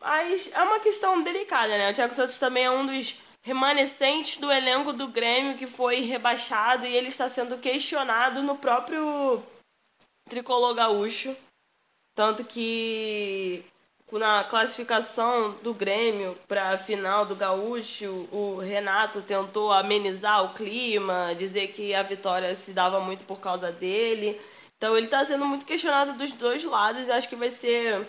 Mas 0.00 0.50
é 0.52 0.62
uma 0.62 0.80
questão 0.80 1.22
delicada, 1.22 1.76
né? 1.76 1.90
O 1.90 1.94
Thiago 1.94 2.14
Santos 2.14 2.38
também 2.38 2.64
é 2.64 2.70
um 2.70 2.86
dos 2.86 3.16
remanescentes 3.42 4.38
do 4.38 4.50
elenco 4.50 4.92
do 4.92 5.08
Grêmio 5.08 5.56
que 5.56 5.66
foi 5.66 6.00
rebaixado 6.00 6.86
e 6.86 6.94
ele 6.94 7.08
está 7.08 7.28
sendo 7.28 7.58
questionado 7.58 8.42
no 8.42 8.56
próprio 8.56 9.42
tricolor 10.28 10.74
gaúcho. 10.74 11.36
Tanto 12.16 12.44
que 12.44 13.62
na 14.10 14.42
classificação 14.44 15.50
do 15.62 15.74
Grêmio 15.74 16.34
para 16.48 16.70
a 16.70 16.78
final 16.78 17.26
do 17.26 17.36
Gaúcho, 17.36 18.26
o 18.32 18.56
Renato 18.56 19.20
tentou 19.20 19.70
amenizar 19.70 20.42
o 20.42 20.54
clima, 20.54 21.34
dizer 21.36 21.68
que 21.68 21.94
a 21.94 22.02
vitória 22.02 22.54
se 22.54 22.72
dava 22.72 23.00
muito 23.00 23.24
por 23.24 23.38
causa 23.38 23.70
dele. 23.70 24.40
Então 24.78 24.96
ele 24.96 25.06
está 25.06 25.26
sendo 25.26 25.44
muito 25.44 25.66
questionado 25.66 26.14
dos 26.14 26.32
dois 26.32 26.64
lados 26.64 27.06
e 27.06 27.12
acho 27.12 27.28
que 27.28 27.36
vai 27.36 27.50
ser 27.50 28.08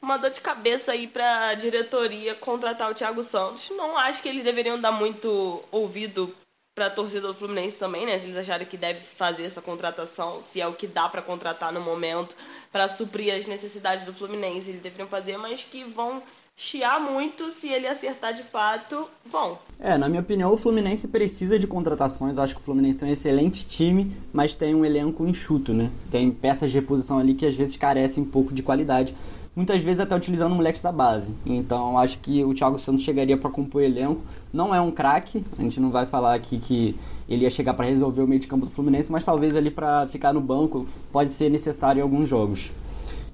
uma 0.00 0.16
dor 0.16 0.30
de 0.30 0.40
cabeça 0.40 0.92
aí 0.92 1.06
para 1.06 1.48
a 1.48 1.54
diretoria 1.54 2.34
contratar 2.34 2.90
o 2.90 2.94
Thiago 2.94 3.22
Santos. 3.22 3.68
Não 3.76 3.98
acho 3.98 4.22
que 4.22 4.28
eles 4.30 4.42
deveriam 4.42 4.80
dar 4.80 4.92
muito 4.92 5.62
ouvido 5.70 6.34
para 6.74 6.86
a 6.86 6.90
torcida 6.90 7.28
do 7.28 7.34
Fluminense 7.34 7.78
também, 7.78 8.04
né? 8.04 8.18
Se 8.18 8.26
eles 8.26 8.36
acharem 8.36 8.66
que 8.66 8.76
deve 8.76 9.00
fazer 9.00 9.44
essa 9.44 9.62
contratação, 9.62 10.42
se 10.42 10.60
é 10.60 10.66
o 10.66 10.72
que 10.72 10.86
dá 10.86 11.08
para 11.08 11.22
contratar 11.22 11.72
no 11.72 11.80
momento 11.80 12.34
para 12.72 12.88
suprir 12.88 13.32
as 13.32 13.46
necessidades 13.46 14.04
do 14.04 14.12
Fluminense, 14.12 14.70
eles 14.70 14.82
deveriam 14.82 15.06
fazer, 15.06 15.36
mas 15.36 15.62
que 15.62 15.84
vão 15.84 16.22
chiar 16.56 17.00
muito 17.00 17.50
se 17.50 17.68
ele 17.68 17.86
acertar 17.86 18.32
de 18.32 18.42
fato, 18.42 19.08
vão. 19.24 19.58
É, 19.78 19.98
na 19.98 20.08
minha 20.08 20.20
opinião, 20.20 20.52
o 20.52 20.56
Fluminense 20.56 21.08
precisa 21.08 21.58
de 21.58 21.66
contratações. 21.66 22.36
Eu 22.36 22.42
acho 22.42 22.54
que 22.54 22.60
o 22.60 22.64
Fluminense 22.64 23.04
é 23.04 23.06
um 23.06 23.10
excelente 23.10 23.66
time, 23.66 24.12
mas 24.32 24.54
tem 24.54 24.74
um 24.74 24.84
elenco 24.84 25.26
enxuto, 25.26 25.72
né? 25.72 25.90
Tem 26.10 26.30
peças 26.30 26.70
de 26.70 26.78
reposição 26.78 27.18
ali 27.18 27.34
que 27.34 27.46
às 27.46 27.54
vezes 27.54 27.76
carecem 27.76 28.22
um 28.22 28.26
pouco 28.26 28.54
de 28.54 28.62
qualidade. 28.62 29.14
Muitas 29.56 29.80
vezes 29.82 30.00
até 30.00 30.16
utilizando 30.16 30.54
moleques 30.54 30.80
da 30.80 30.90
base. 30.90 31.32
Então 31.46 31.96
acho 31.96 32.18
que 32.18 32.42
o 32.44 32.52
Thiago 32.52 32.78
Santos 32.78 33.04
chegaria 33.04 33.36
para 33.36 33.48
compor 33.50 33.82
o 33.82 33.84
elenco. 33.84 34.20
Não 34.52 34.74
é 34.74 34.80
um 34.80 34.90
craque, 34.90 35.44
a 35.56 35.62
gente 35.62 35.78
não 35.78 35.90
vai 35.90 36.06
falar 36.06 36.34
aqui 36.34 36.58
que 36.58 36.96
ele 37.28 37.44
ia 37.44 37.50
chegar 37.50 37.74
para 37.74 37.86
resolver 37.86 38.22
o 38.22 38.26
meio 38.26 38.40
de 38.40 38.48
campo 38.48 38.66
do 38.66 38.72
Fluminense, 38.72 39.12
mas 39.12 39.24
talvez 39.24 39.54
ali 39.54 39.70
para 39.70 40.08
ficar 40.08 40.32
no 40.32 40.40
banco 40.40 40.86
pode 41.12 41.32
ser 41.32 41.50
necessário 41.50 42.00
em 42.00 42.02
alguns 42.02 42.28
jogos. 42.28 42.72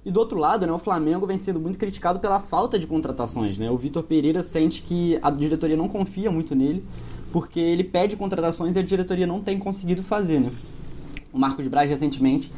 E 0.05 0.11
do 0.11 0.19
outro 0.19 0.39
lado, 0.39 0.67
né, 0.67 0.73
o 0.73 0.79
Flamengo 0.79 1.27
vem 1.27 1.37
sendo 1.37 1.61
muito 1.61 1.79
criticado 1.79 2.19
pela 2.21 2.41
falta 2.41 2.79
de 2.79 2.87
contratações. 2.87 3.59
Né? 3.59 3.71
O 3.71 3.77
Vitor 3.77 4.03
Pereira 4.03 4.43
sente 4.43 4.83
que 4.83 5.19
a 5.23 5.31
diretoria 5.31 5.77
não 5.77 5.89
confia 5.89 6.31
muito 6.31 6.55
nele, 6.55 6.85
porque 7.33 7.61
ele 7.61 7.85
pede 7.85 8.17
contratações 8.17 8.77
e 8.77 8.79
a 8.79 8.83
diretoria 8.83 9.27
não 9.27 9.41
tem 9.41 9.59
conseguido 9.59 10.03
fazer. 10.03 10.41
Né? 10.41 10.51
O 11.33 11.39
Marcos 11.39 11.69
Braz 11.69 11.89
recentemente 11.91 12.51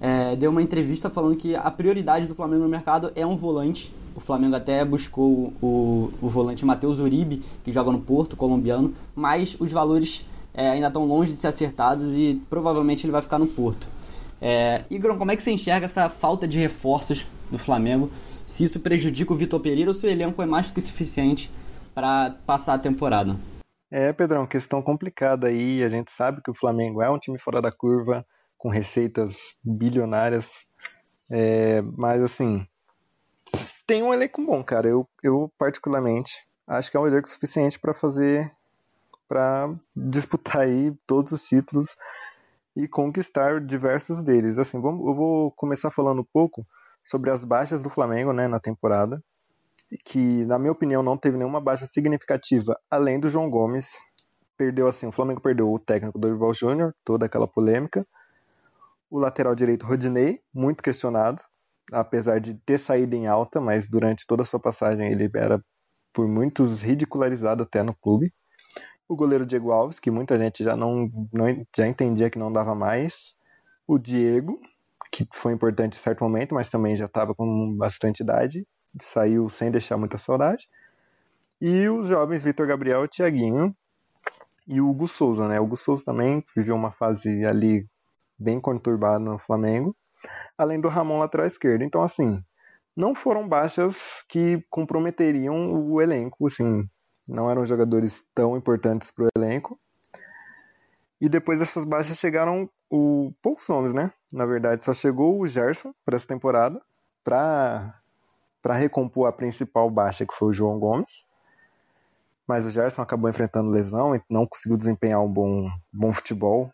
é, 0.00 0.34
deu 0.34 0.50
uma 0.50 0.62
entrevista 0.62 1.10
falando 1.10 1.36
que 1.36 1.54
a 1.54 1.70
prioridade 1.70 2.26
do 2.26 2.34
Flamengo 2.34 2.62
no 2.62 2.68
mercado 2.68 3.12
é 3.14 3.26
um 3.26 3.36
volante. 3.36 3.92
O 4.16 4.20
Flamengo 4.20 4.56
até 4.56 4.84
buscou 4.84 5.52
o, 5.60 6.10
o 6.20 6.28
volante 6.28 6.64
Matheus 6.64 6.98
Uribe, 6.98 7.42
que 7.62 7.70
joga 7.70 7.92
no 7.92 8.00
Porto, 8.00 8.36
colombiano, 8.36 8.94
mas 9.14 9.56
os 9.60 9.70
valores 9.70 10.24
é, 10.54 10.70
ainda 10.70 10.88
estão 10.88 11.04
longe 11.06 11.32
de 11.32 11.38
ser 11.38 11.48
acertados 11.48 12.14
e 12.14 12.40
provavelmente 12.48 13.04
ele 13.04 13.12
vai 13.12 13.22
ficar 13.22 13.38
no 13.38 13.46
Porto. 13.46 13.86
É, 14.40 14.84
Igor, 14.90 15.16
como 15.16 15.30
é 15.30 15.36
que 15.36 15.42
você 15.42 15.52
enxerga 15.52 15.84
essa 15.84 16.08
falta 16.08 16.48
de 16.48 16.58
reforços 16.58 17.26
do 17.50 17.58
Flamengo? 17.58 18.10
Se 18.46 18.64
isso 18.64 18.80
prejudica 18.80 19.32
o 19.32 19.36
Vitor 19.36 19.60
Pereira 19.60 19.90
ou 19.90 19.94
se 19.94 20.06
o 20.06 20.10
elenco 20.10 20.42
é 20.42 20.46
mais 20.46 20.68
do 20.68 20.74
que 20.74 20.80
suficiente 20.80 21.50
para 21.94 22.34
passar 22.46 22.74
a 22.74 22.78
temporada? 22.78 23.36
É, 23.90 24.12
Pedrão, 24.12 24.46
questão 24.46 24.80
complicada 24.80 25.48
aí. 25.48 25.82
A 25.82 25.88
gente 25.88 26.10
sabe 26.10 26.40
que 26.42 26.50
o 26.50 26.54
Flamengo 26.54 27.02
é 27.02 27.10
um 27.10 27.18
time 27.18 27.38
fora 27.38 27.60
da 27.60 27.70
curva, 27.70 28.24
com 28.60 28.68
receitas 28.68 29.54
bilionárias. 29.64 30.66
É, 31.32 31.80
mas, 31.96 32.22
assim, 32.22 32.66
tem 33.86 34.02
um 34.02 34.12
elenco 34.12 34.44
bom, 34.44 34.62
cara. 34.62 34.86
Eu, 34.86 35.08
eu 35.24 35.50
particularmente, 35.58 36.30
acho 36.68 36.90
que 36.90 36.96
é 36.96 37.00
um 37.00 37.06
elenco 37.06 37.28
suficiente 37.28 37.80
para 37.80 37.94
fazer. 37.94 38.52
para 39.26 39.74
disputar 39.96 40.62
aí 40.62 40.94
todos 41.06 41.32
os 41.32 41.42
títulos 41.44 41.96
e 42.76 42.86
conquistar 42.86 43.60
diversos 43.60 44.22
deles. 44.22 44.58
Assim, 44.58 44.78
vamos, 44.78 45.06
eu 45.06 45.14
vou 45.14 45.50
começar 45.52 45.90
falando 45.90 46.20
um 46.20 46.26
pouco 46.30 46.64
sobre 47.02 47.30
as 47.30 47.44
baixas 47.44 47.82
do 47.82 47.88
Flamengo 47.88 48.32
né, 48.32 48.46
na 48.46 48.60
temporada, 48.60 49.22
que 50.04 50.44
na 50.44 50.58
minha 50.58 50.72
opinião 50.72 51.02
não 51.02 51.16
teve 51.16 51.38
nenhuma 51.38 51.62
baixa 51.62 51.86
significativa, 51.86 52.78
além 52.90 53.18
do 53.18 53.30
João 53.30 53.48
Gomes. 53.48 53.92
Perdeu 54.54 54.86
assim, 54.86 55.06
o 55.06 55.12
Flamengo 55.12 55.40
perdeu 55.40 55.72
o 55.72 55.78
técnico 55.78 56.18
Dorival 56.18 56.52
Júnior, 56.52 56.94
toda 57.02 57.24
aquela 57.24 57.48
polêmica. 57.48 58.06
O 59.10 59.18
lateral 59.18 59.54
direito 59.54 59.84
Rodinei, 59.84 60.40
muito 60.54 60.82
questionado, 60.82 61.42
apesar 61.92 62.40
de 62.40 62.54
ter 62.54 62.78
saído 62.78 63.16
em 63.16 63.26
alta, 63.26 63.60
mas 63.60 63.88
durante 63.88 64.26
toda 64.26 64.42
a 64.42 64.46
sua 64.46 64.60
passagem 64.60 65.10
ele 65.10 65.28
era 65.34 65.60
por 66.12 66.28
muitos 66.28 66.80
ridicularizado 66.80 67.64
até 67.64 67.82
no 67.82 67.94
clube. 67.94 68.32
O 69.08 69.16
goleiro 69.16 69.44
Diego 69.44 69.72
Alves, 69.72 69.98
que 69.98 70.10
muita 70.10 70.38
gente 70.38 70.62
já 70.62 70.76
não, 70.76 71.08
não 71.32 71.46
já 71.76 71.88
entendia 71.88 72.30
que 72.30 72.38
não 72.38 72.52
dava 72.52 72.74
mais, 72.74 73.34
o 73.86 73.98
Diego, 73.98 74.60
que 75.10 75.26
foi 75.32 75.52
importante 75.52 75.96
em 75.96 76.00
certo 76.00 76.22
momento, 76.22 76.54
mas 76.54 76.70
também 76.70 76.94
já 76.94 77.06
estava 77.06 77.34
com 77.34 77.76
bastante 77.76 78.20
idade, 78.22 78.64
saiu 79.00 79.48
sem 79.48 79.70
deixar 79.70 79.96
muita 79.96 80.18
saudade, 80.18 80.68
e 81.60 81.88
os 81.88 82.08
jovens 82.08 82.44
Vitor 82.44 82.66
Gabriel, 82.66 83.08
Thiaguinho 83.08 83.74
e 84.66 84.80
o 84.80 84.88
Hugo 84.88 85.06
Souza, 85.06 85.48
né? 85.48 85.60
O 85.60 85.64
Hugo 85.64 85.76
Souza 85.76 86.04
também 86.04 86.42
viveu 86.56 86.76
uma 86.76 86.92
fase 86.92 87.44
ali 87.44 87.86
bem 88.40 88.58
conturbada 88.58 89.18
no 89.18 89.38
Flamengo, 89.38 89.94
além 90.56 90.80
do 90.80 90.88
Ramon 90.88 91.18
lateral 91.18 91.46
esquerdo. 91.46 91.82
Então, 91.82 92.02
assim, 92.02 92.42
não 92.96 93.14
foram 93.14 93.46
baixas 93.46 94.24
que 94.28 94.64
comprometeriam 94.70 95.72
o 95.72 96.00
elenco, 96.00 96.46
assim, 96.46 96.88
não 97.28 97.50
eram 97.50 97.64
jogadores 97.66 98.24
tão 98.34 98.56
importantes 98.56 99.10
para 99.10 99.26
o 99.26 99.28
elenco. 99.36 99.78
E 101.20 101.28
depois 101.28 101.58
dessas 101.58 101.84
baixas 101.84 102.18
chegaram 102.18 102.68
o 102.90 103.32
poucos 103.42 103.68
nomes, 103.68 103.92
né? 103.92 104.10
Na 104.32 104.46
verdade, 104.46 104.82
só 104.82 104.94
chegou 104.94 105.38
o 105.38 105.46
Gerson 105.46 105.92
para 106.04 106.16
essa 106.16 106.26
temporada 106.26 106.80
para 107.22 107.94
para 108.62 108.74
recompor 108.74 109.26
a 109.26 109.32
principal 109.32 109.90
baixa 109.90 110.26
que 110.26 110.34
foi 110.34 110.48
o 110.48 110.52
João 110.52 110.78
Gomes. 110.78 111.24
Mas 112.46 112.66
o 112.66 112.70
Gerson 112.70 113.00
acabou 113.00 113.30
enfrentando 113.30 113.70
lesão 113.70 114.14
e 114.14 114.20
não 114.28 114.46
conseguiu 114.46 114.76
desempenhar 114.76 115.22
um 115.22 115.32
bom, 115.32 115.70
bom 115.90 116.12
futebol 116.12 116.70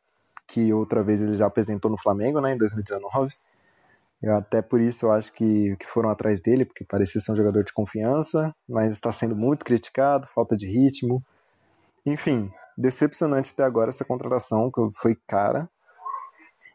que 0.46 0.72
outra 0.72 1.02
vez 1.02 1.20
ele 1.20 1.34
já 1.34 1.46
apresentou 1.46 1.90
no 1.90 1.98
Flamengo, 1.98 2.40
né, 2.40 2.52
em 2.52 2.58
2019. 2.58 3.34
Eu, 4.22 4.34
até 4.34 4.62
por 4.62 4.80
isso 4.80 5.06
eu 5.06 5.12
acho 5.12 5.32
que, 5.32 5.76
que 5.76 5.86
foram 5.86 6.08
atrás 6.08 6.40
dele, 6.40 6.64
porque 6.64 6.84
parecia 6.84 7.20
ser 7.20 7.32
um 7.32 7.36
jogador 7.36 7.62
de 7.64 7.72
confiança, 7.72 8.54
mas 8.68 8.92
está 8.92 9.12
sendo 9.12 9.36
muito 9.36 9.64
criticado, 9.64 10.26
falta 10.28 10.56
de 10.56 10.66
ritmo. 10.66 11.22
Enfim, 12.04 12.50
decepcionante 12.76 13.52
até 13.52 13.64
agora 13.64 13.90
essa 13.90 14.04
contratação, 14.04 14.70
que 14.70 14.80
foi 14.94 15.16
cara, 15.26 15.68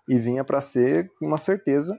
e 0.07 0.19
vinha 0.19 0.43
para 0.43 0.61
ser 0.61 1.09
uma 1.21 1.37
certeza 1.37 1.97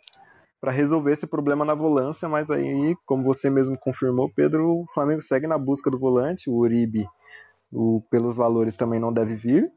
para 0.62 0.70
resolver 0.70 1.10
esse 1.10 1.26
problema 1.26 1.64
na 1.64 1.74
volância, 1.74 2.28
mas 2.28 2.48
aí, 2.48 2.96
como 3.04 3.24
você 3.24 3.50
mesmo 3.50 3.76
confirmou, 3.76 4.30
Pedro, 4.32 4.82
o 4.82 4.86
Flamengo 4.94 5.20
segue 5.20 5.48
na 5.48 5.58
busca 5.58 5.90
do 5.90 5.98
volante, 5.98 6.48
o 6.48 6.54
Uribe, 6.54 7.04
o, 7.72 8.00
pelos 8.08 8.36
valores, 8.36 8.76
também 8.76 9.00
não 9.00 9.12
deve 9.12 9.34
vir. 9.34 9.68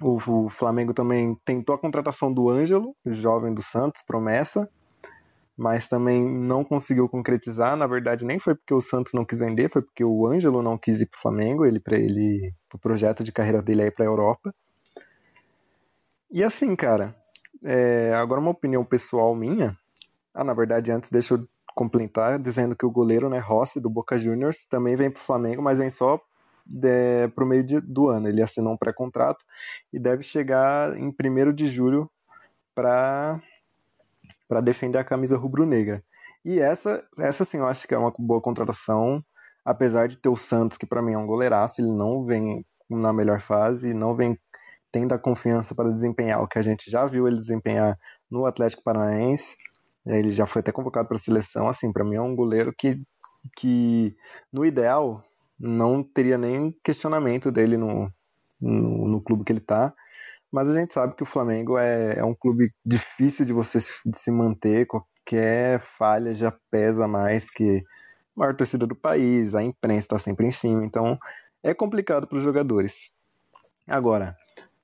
O, 0.00 0.44
o 0.44 0.48
Flamengo 0.48 0.94
também 0.94 1.36
tentou 1.44 1.74
a 1.74 1.78
contratação 1.78 2.32
do 2.32 2.48
Ângelo, 2.48 2.94
jovem 3.04 3.52
do 3.52 3.62
Santos, 3.62 4.02
promessa, 4.02 4.68
mas 5.56 5.88
também 5.88 6.24
não 6.24 6.62
conseguiu 6.62 7.08
concretizar. 7.08 7.76
Na 7.76 7.86
verdade, 7.86 8.24
nem 8.24 8.38
foi 8.38 8.54
porque 8.54 8.72
o 8.72 8.80
Santos 8.80 9.12
não 9.12 9.24
quis 9.24 9.40
vender, 9.40 9.68
foi 9.68 9.82
porque 9.82 10.04
o 10.04 10.26
Ângelo 10.26 10.62
não 10.62 10.78
quis 10.78 11.00
ir 11.00 11.06
para 11.06 11.18
o 11.18 11.20
Flamengo, 11.20 11.64
ele 11.64 11.80
para 11.80 11.98
ele, 11.98 12.54
o 12.72 12.78
projeto 12.78 13.24
de 13.24 13.32
carreira 13.32 13.60
dele 13.60 13.82
é 13.82 13.86
ir 13.86 13.90
para 13.90 14.04
a 14.04 14.08
Europa. 14.08 14.54
E 16.30 16.44
assim, 16.44 16.76
cara, 16.76 17.14
é, 17.64 18.12
agora 18.14 18.40
uma 18.40 18.50
opinião 18.50 18.84
pessoal 18.84 19.34
minha. 19.34 19.76
Ah, 20.32 20.44
na 20.44 20.54
verdade, 20.54 20.92
antes 20.92 21.10
deixa 21.10 21.34
eu 21.34 21.48
complementar 21.74 22.38
dizendo 22.38 22.76
que 22.76 22.84
o 22.84 22.90
goleiro, 22.90 23.28
né, 23.28 23.38
Rossi 23.38 23.80
do 23.80 23.88
Boca 23.88 24.18
Juniors, 24.18 24.64
também 24.64 24.94
vem 24.94 25.10
para 25.10 25.20
o 25.20 25.24
Flamengo, 25.24 25.62
mas 25.62 25.78
vem 25.78 25.90
só 25.90 26.20
para 27.34 27.44
o 27.44 27.46
meio 27.46 27.64
de, 27.64 27.80
do 27.80 28.08
ano. 28.08 28.28
Ele 28.28 28.42
assinou 28.42 28.72
um 28.72 28.76
pré-contrato 28.76 29.44
e 29.92 29.98
deve 29.98 30.22
chegar 30.22 30.96
em 30.96 31.08
1 31.08 31.52
de 31.52 31.68
julho 31.68 32.10
para 32.74 33.40
para 34.48 34.62
defender 34.62 34.96
a 34.96 35.04
camisa 35.04 35.36
rubro-negra. 35.36 36.02
E 36.42 36.58
essa, 36.58 37.04
essa 37.18 37.44
sim, 37.44 37.58
eu 37.58 37.66
acho 37.66 37.86
que 37.86 37.94
é 37.94 37.98
uma 37.98 38.10
boa 38.18 38.40
contratação, 38.40 39.22
apesar 39.62 40.08
de 40.08 40.16
ter 40.16 40.30
o 40.30 40.36
Santos, 40.36 40.78
que 40.78 40.86
para 40.86 41.02
mim 41.02 41.12
é 41.12 41.18
um 41.18 41.26
goleiraço, 41.26 41.82
ele 41.82 41.92
não 41.92 42.24
vem 42.24 42.64
na 42.88 43.12
melhor 43.12 43.40
fase, 43.40 43.92
não 43.92 44.16
vem 44.16 44.38
tendo 44.90 45.12
a 45.12 45.18
confiança 45.18 45.74
para 45.74 45.92
desempenhar 45.92 46.42
o 46.42 46.48
que 46.48 46.58
a 46.58 46.62
gente 46.62 46.90
já 46.90 47.04
viu 47.04 47.28
ele 47.28 47.36
desempenhar 47.36 47.98
no 48.30 48.46
Atlético 48.46 48.82
Paranaense. 48.82 49.56
Ele 50.06 50.30
já 50.30 50.46
foi 50.46 50.60
até 50.60 50.72
convocado 50.72 51.06
para 51.06 51.18
a 51.18 51.20
seleção. 51.20 51.68
Assim, 51.68 51.92
para 51.92 52.04
mim 52.04 52.14
é 52.14 52.22
um 52.22 52.34
goleiro 52.34 52.72
que, 52.72 53.02
que, 53.54 54.16
no 54.50 54.64
ideal, 54.64 55.22
não 55.58 56.02
teria 56.02 56.38
nem 56.38 56.74
questionamento 56.82 57.50
dele 57.50 57.76
no, 57.76 58.12
no, 58.60 59.08
no 59.08 59.20
clube 59.20 59.44
que 59.44 59.52
ele 59.52 59.60
está 59.60 59.94
mas 60.50 60.68
a 60.68 60.74
gente 60.74 60.94
sabe 60.94 61.14
que 61.14 61.22
o 61.22 61.26
Flamengo 61.26 61.76
é, 61.78 62.18
é 62.18 62.24
um 62.24 62.34
clube 62.34 62.72
difícil 62.84 63.44
de 63.44 63.52
você 63.52 63.80
se, 63.80 64.00
de 64.08 64.16
se 64.16 64.30
manter, 64.30 64.86
qualquer 64.86 65.78
falha 65.80 66.34
já 66.34 66.50
pesa 66.70 67.06
mais, 67.06 67.44
porque 67.44 67.84
a 68.36 68.40
maior 68.40 68.56
torcida 68.56 68.86
do 68.86 68.94
país, 68.94 69.54
a 69.54 69.62
imprensa 69.62 70.06
está 70.06 70.18
sempre 70.18 70.46
em 70.46 70.50
cima, 70.50 70.84
então 70.84 71.18
é 71.62 71.74
complicado 71.74 72.26
para 72.26 72.38
os 72.38 72.42
jogadores. 72.42 73.12
Agora, 73.86 74.36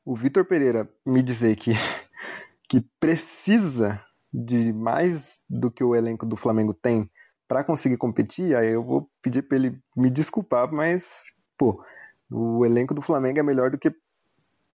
o 0.04 0.14
Vitor 0.14 0.44
Pereira 0.44 0.88
me 1.04 1.22
dizer 1.22 1.56
que, 1.56 1.72
que 2.68 2.82
precisa 3.00 4.02
de 4.32 4.72
mais 4.72 5.42
do 5.48 5.70
que 5.70 5.82
o 5.82 5.94
elenco 5.94 6.26
do 6.26 6.36
Flamengo 6.36 6.74
tem 6.74 7.10
para 7.47 7.64
conseguir 7.64 7.97
competir, 7.97 8.57
aí 8.57 8.72
eu 8.72 8.82
vou 8.82 9.09
pedir 9.20 9.42
para 9.42 9.57
ele 9.57 9.78
me 9.97 10.11
desculpar, 10.11 10.72
mas, 10.72 11.24
pô, 11.57 11.82
o 12.30 12.64
elenco 12.64 12.95
do 12.95 13.03
Flamengo 13.03 13.38
é 13.38 13.42
melhor 13.42 13.70
do 13.70 13.78
que 13.78 13.95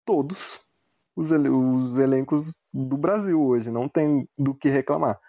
todos 0.05 0.61
os, 1.15 1.31
os 1.31 1.97
elencos 1.97 2.53
do 2.73 2.97
Brasil 2.97 3.41
hoje, 3.41 3.71
não 3.71 3.87
tem 3.87 4.27
do 4.37 4.53
que 4.53 4.69
reclamar. 4.69 5.19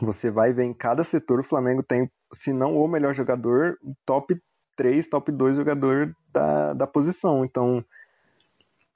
Você 0.00 0.30
vai 0.30 0.52
ver 0.52 0.64
em 0.64 0.72
cada 0.72 1.04
setor, 1.04 1.40
o 1.40 1.44
Flamengo 1.44 1.82
tem, 1.82 2.10
se 2.32 2.52
não 2.52 2.76
o 2.76 2.88
melhor 2.88 3.14
jogador, 3.14 3.78
top 4.06 4.40
3, 4.76 5.06
top 5.08 5.30
2 5.30 5.56
jogador 5.56 6.16
da, 6.32 6.72
da 6.72 6.86
posição. 6.86 7.44
Então, 7.44 7.84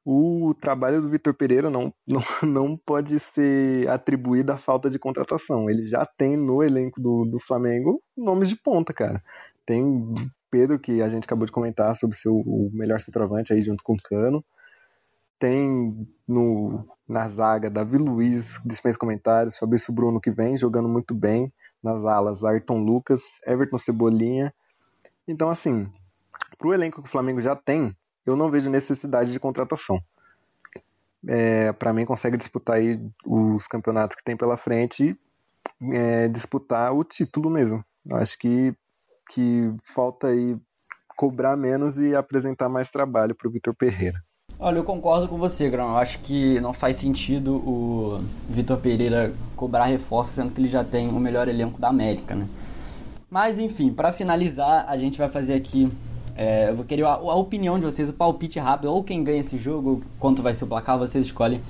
o 0.09 0.55
trabalho 0.55 1.03
do 1.03 1.09
Vitor 1.09 1.35
Pereira 1.35 1.69
não, 1.69 1.93
não, 2.07 2.23
não 2.45 2.77
pode 2.77 3.19
ser 3.19 3.89
atribuído 3.91 4.53
à 4.53 4.57
falta 4.57 4.89
de 4.89 5.01
contratação. 5.01 5.69
Ele 5.69 5.83
já 5.83 6.07
tem 6.07 6.37
no 6.37 6.63
elenco 6.63 7.01
do, 7.01 7.25
do 7.25 7.41
Flamengo 7.41 8.01
nomes 8.17 8.49
de 8.49 8.55
ponta, 8.55 8.95
cara. 8.95 9.21
Tem 9.67 10.15
Pedro, 10.49 10.79
que 10.79 11.03
a 11.03 11.09
gente 11.09 11.25
acabou 11.25 11.45
de 11.45 11.51
comentar 11.51 11.97
sobre 11.97 12.17
ser 12.17 12.29
o 12.29 12.71
melhor 12.73 13.01
centroavante 13.01 13.53
aí 13.53 13.63
junto 13.63 13.83
com 13.83 13.95
o 13.95 14.03
Cano. 14.03 14.45
Tem 15.41 16.09
no, 16.27 16.87
na 17.07 17.29
zaga 17.29 17.69
Davi 17.69 17.99
Luiz, 17.99 18.61
dispensa 18.65 18.97
comentários, 18.97 19.59
Fabrício 19.59 19.93
Bruno 19.93 20.21
que 20.21 20.31
vem 20.31 20.57
jogando 20.57 20.89
muito 20.89 21.15
bem. 21.15 21.53
Nas 21.83 22.05
alas, 22.05 22.45
Ayrton 22.45 22.79
Lucas, 22.79 23.41
Everton 23.47 23.77
Cebolinha. 23.77 24.55
Então, 25.29 25.51
assim, 25.51 25.89
pro 26.59 26.73
elenco 26.73 27.03
que 27.03 27.09
o 27.09 27.11
Flamengo 27.11 27.41
já 27.41 27.55
tem, 27.55 27.95
eu 28.27 28.37
não 28.37 28.51
vejo 28.51 28.69
necessidade 28.69 29.33
de 29.33 29.41
contratação. 29.41 30.01
É, 31.27 31.73
para 31.73 31.93
mim, 31.93 32.05
consegue 32.05 32.37
disputar 32.37 32.77
aí 32.77 33.01
os 33.25 33.67
campeonatos 33.67 34.17
que 34.17 34.25
tem 34.25 34.37
pela 34.37 34.57
frente 34.57 35.17
e 35.81 35.97
é, 35.97 36.29
disputar 36.29 36.93
o 36.93 37.03
título 37.05 37.51
mesmo. 37.51 37.85
Acho 38.13 38.39
que, 38.39 38.75
que 39.33 39.73
falta 39.83 40.29
aí 40.29 40.57
cobrar 41.17 41.57
menos 41.57 41.97
e 41.99 42.15
apresentar 42.15 42.69
mais 42.69 42.91
trabalho 42.91 43.35
para 43.35 43.49
o 43.49 43.51
Vitor 43.51 43.75
Pereira. 43.75 44.19
Olha, 44.59 44.79
eu 44.79 44.85
concordo 44.85 45.29
com 45.29 45.37
você, 45.37 45.69
Grão. 45.69 45.91
Eu 45.91 45.97
acho 45.97 46.21
que 46.21 46.61
não 46.61 46.73
faz 46.73 46.97
sentido 46.97 47.57
o 47.57 48.23
Vitor 48.49 48.79
Pereira 48.79 49.35
cobrar 49.57 49.87
reforço, 49.87 50.33
sendo 50.33 50.53
que 50.53 50.61
ele 50.61 50.69
já 50.69 50.85
tem 50.85 51.09
o 51.09 51.19
melhor 51.19 51.49
elenco 51.49 51.81
da 51.81 51.89
América, 51.89 52.35
né? 52.35 52.47
Mas, 53.29 53.59
enfim, 53.59 53.93
para 53.93 54.13
finalizar, 54.13 54.87
a 54.89 54.97
gente 54.97 55.19
vai 55.19 55.29
fazer 55.29 55.55
aqui. 55.55 55.91
É, 56.37 56.69
eu 56.69 56.77
vou 56.77 56.85
querer 56.85 57.05
a, 57.05 57.15
a, 57.15 57.35
opinião 57.35 57.79
de 57.79 57.87
vocês, 57.87 58.09
o 58.09 58.13
palpite 58.13 58.59
rápido, 58.59 58.93
ou 58.93 59.03
quem 59.03 59.25
ganha 59.25 59.41
esse 59.41 59.57
jogo, 59.57 60.03
quanto 60.19 60.43
vai 60.43 60.55
ser 60.55 60.65
o 60.65 60.67
placar, 60.69 60.99
vocês 60.99 61.27
escolhem. 61.27 61.63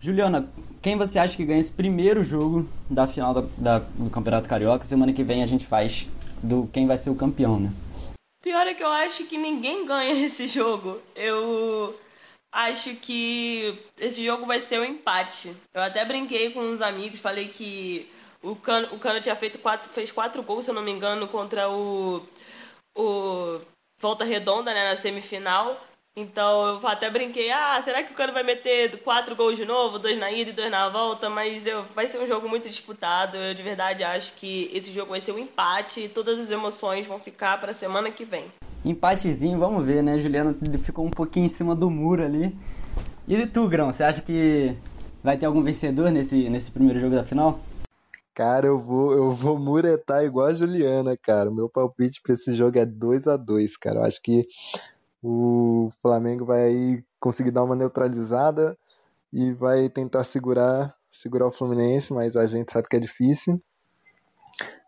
Juliana, 0.00 0.48
quem 0.80 0.96
você 0.96 1.18
acha 1.18 1.36
que 1.36 1.44
ganha 1.44 1.60
esse 1.60 1.70
primeiro 1.70 2.22
jogo 2.22 2.68
da 2.88 3.06
final 3.06 3.34
da, 3.34 3.44
da, 3.56 3.78
do 3.78 4.08
Campeonato 4.08 4.48
Carioca? 4.48 4.84
Semana 4.84 5.12
que 5.12 5.24
vem 5.24 5.42
a 5.42 5.46
gente 5.46 5.66
faz 5.66 6.06
do 6.42 6.68
quem 6.72 6.86
vai 6.86 6.96
ser 6.96 7.10
o 7.10 7.14
campeão, 7.14 7.58
né? 7.58 7.70
Pior 8.42 8.66
é 8.66 8.72
que 8.72 8.82
eu 8.82 8.88
acho 8.88 9.24
que 9.24 9.36
ninguém 9.36 9.84
ganha 9.84 10.12
esse 10.24 10.46
jogo. 10.46 10.98
Eu 11.14 11.94
acho 12.52 12.94
que 12.96 13.78
esse 13.98 14.24
jogo 14.24 14.46
vai 14.46 14.60
ser 14.60 14.80
um 14.80 14.84
empate. 14.84 15.54
Eu 15.74 15.82
até 15.82 16.04
brinquei 16.04 16.50
com 16.50 16.60
uns 16.60 16.80
amigos, 16.80 17.20
falei 17.20 17.48
que 17.48 18.08
o 18.42 18.56
Cano, 18.56 18.88
o 18.92 18.98
Cano 18.98 19.20
tinha 19.20 19.36
feito 19.36 19.58
quatro, 19.58 19.90
fez 19.90 20.10
quatro 20.10 20.42
gols, 20.42 20.64
se 20.64 20.70
eu 20.70 20.74
não 20.74 20.82
me 20.82 20.90
engano, 20.90 21.28
contra 21.28 21.68
o, 21.68 22.26
o 22.96 23.60
Volta 24.00 24.24
Redonda, 24.24 24.72
né, 24.72 24.88
na 24.88 24.96
semifinal. 24.96 25.76
Então 26.16 26.80
eu 26.80 26.88
até 26.88 27.08
brinquei, 27.08 27.50
ah, 27.52 27.80
será 27.84 28.02
que 28.02 28.12
o 28.12 28.14
Cano 28.14 28.32
vai 28.32 28.42
meter 28.42 28.98
quatro 29.02 29.36
gols 29.36 29.56
de 29.56 29.64
novo, 29.64 29.98
dois 29.98 30.18
na 30.18 30.30
ida 30.30 30.50
e 30.50 30.52
dois 30.52 30.70
na 30.70 30.88
volta? 30.88 31.30
Mas 31.30 31.66
eu, 31.66 31.84
vai 31.94 32.08
ser 32.08 32.18
um 32.18 32.26
jogo 32.26 32.48
muito 32.48 32.68
disputado. 32.68 33.36
Eu 33.36 33.54
de 33.54 33.62
verdade 33.62 34.02
acho 34.02 34.34
que 34.34 34.70
esse 34.74 34.92
jogo 34.92 35.10
vai 35.10 35.20
ser 35.20 35.32
um 35.32 35.38
empate 35.38 36.00
e 36.00 36.08
todas 36.08 36.38
as 36.40 36.50
emoções 36.50 37.06
vão 37.06 37.18
ficar 37.18 37.60
para 37.60 37.70
a 37.70 37.74
semana 37.74 38.10
que 38.10 38.24
vem. 38.24 38.44
Empatezinho, 38.84 39.58
vamos 39.58 39.86
ver, 39.86 40.02
né? 40.02 40.18
Juliana 40.18 40.56
ficou 40.82 41.06
um 41.06 41.10
pouquinho 41.10 41.46
em 41.46 41.50
cima 41.50 41.76
do 41.76 41.88
muro 41.88 42.24
ali. 42.24 42.56
E 43.28 43.46
tu, 43.46 43.68
Grão, 43.68 43.92
você 43.92 44.02
acha 44.02 44.20
que 44.20 44.74
vai 45.22 45.36
ter 45.36 45.46
algum 45.46 45.62
vencedor 45.62 46.10
nesse, 46.10 46.48
nesse 46.48 46.70
primeiro 46.70 46.98
jogo 46.98 47.14
da 47.14 47.22
final? 47.22 47.60
Cara, 48.34 48.66
eu 48.66 48.78
vou, 48.78 49.12
eu 49.12 49.32
vou 49.32 49.58
muretar 49.58 50.24
igual 50.24 50.46
a 50.46 50.54
Juliana, 50.54 51.16
cara. 51.16 51.50
Meu 51.50 51.68
palpite 51.68 52.20
para 52.22 52.34
esse 52.34 52.54
jogo 52.54 52.78
é 52.78 52.86
2 52.86 53.26
a 53.26 53.36
2 53.36 53.76
cara. 53.76 54.00
Eu 54.00 54.04
acho 54.04 54.22
que 54.22 54.46
o 55.22 55.90
Flamengo 56.00 56.44
vai 56.44 57.04
conseguir 57.18 57.50
dar 57.50 57.64
uma 57.64 57.76
neutralizada 57.76 58.76
e 59.32 59.52
vai 59.52 59.88
tentar 59.88 60.24
segurar, 60.24 60.94
segurar 61.08 61.46
o 61.46 61.52
Fluminense, 61.52 62.12
mas 62.12 62.36
a 62.36 62.46
gente 62.46 62.72
sabe 62.72 62.88
que 62.88 62.96
é 62.96 63.00
difícil. 63.00 63.60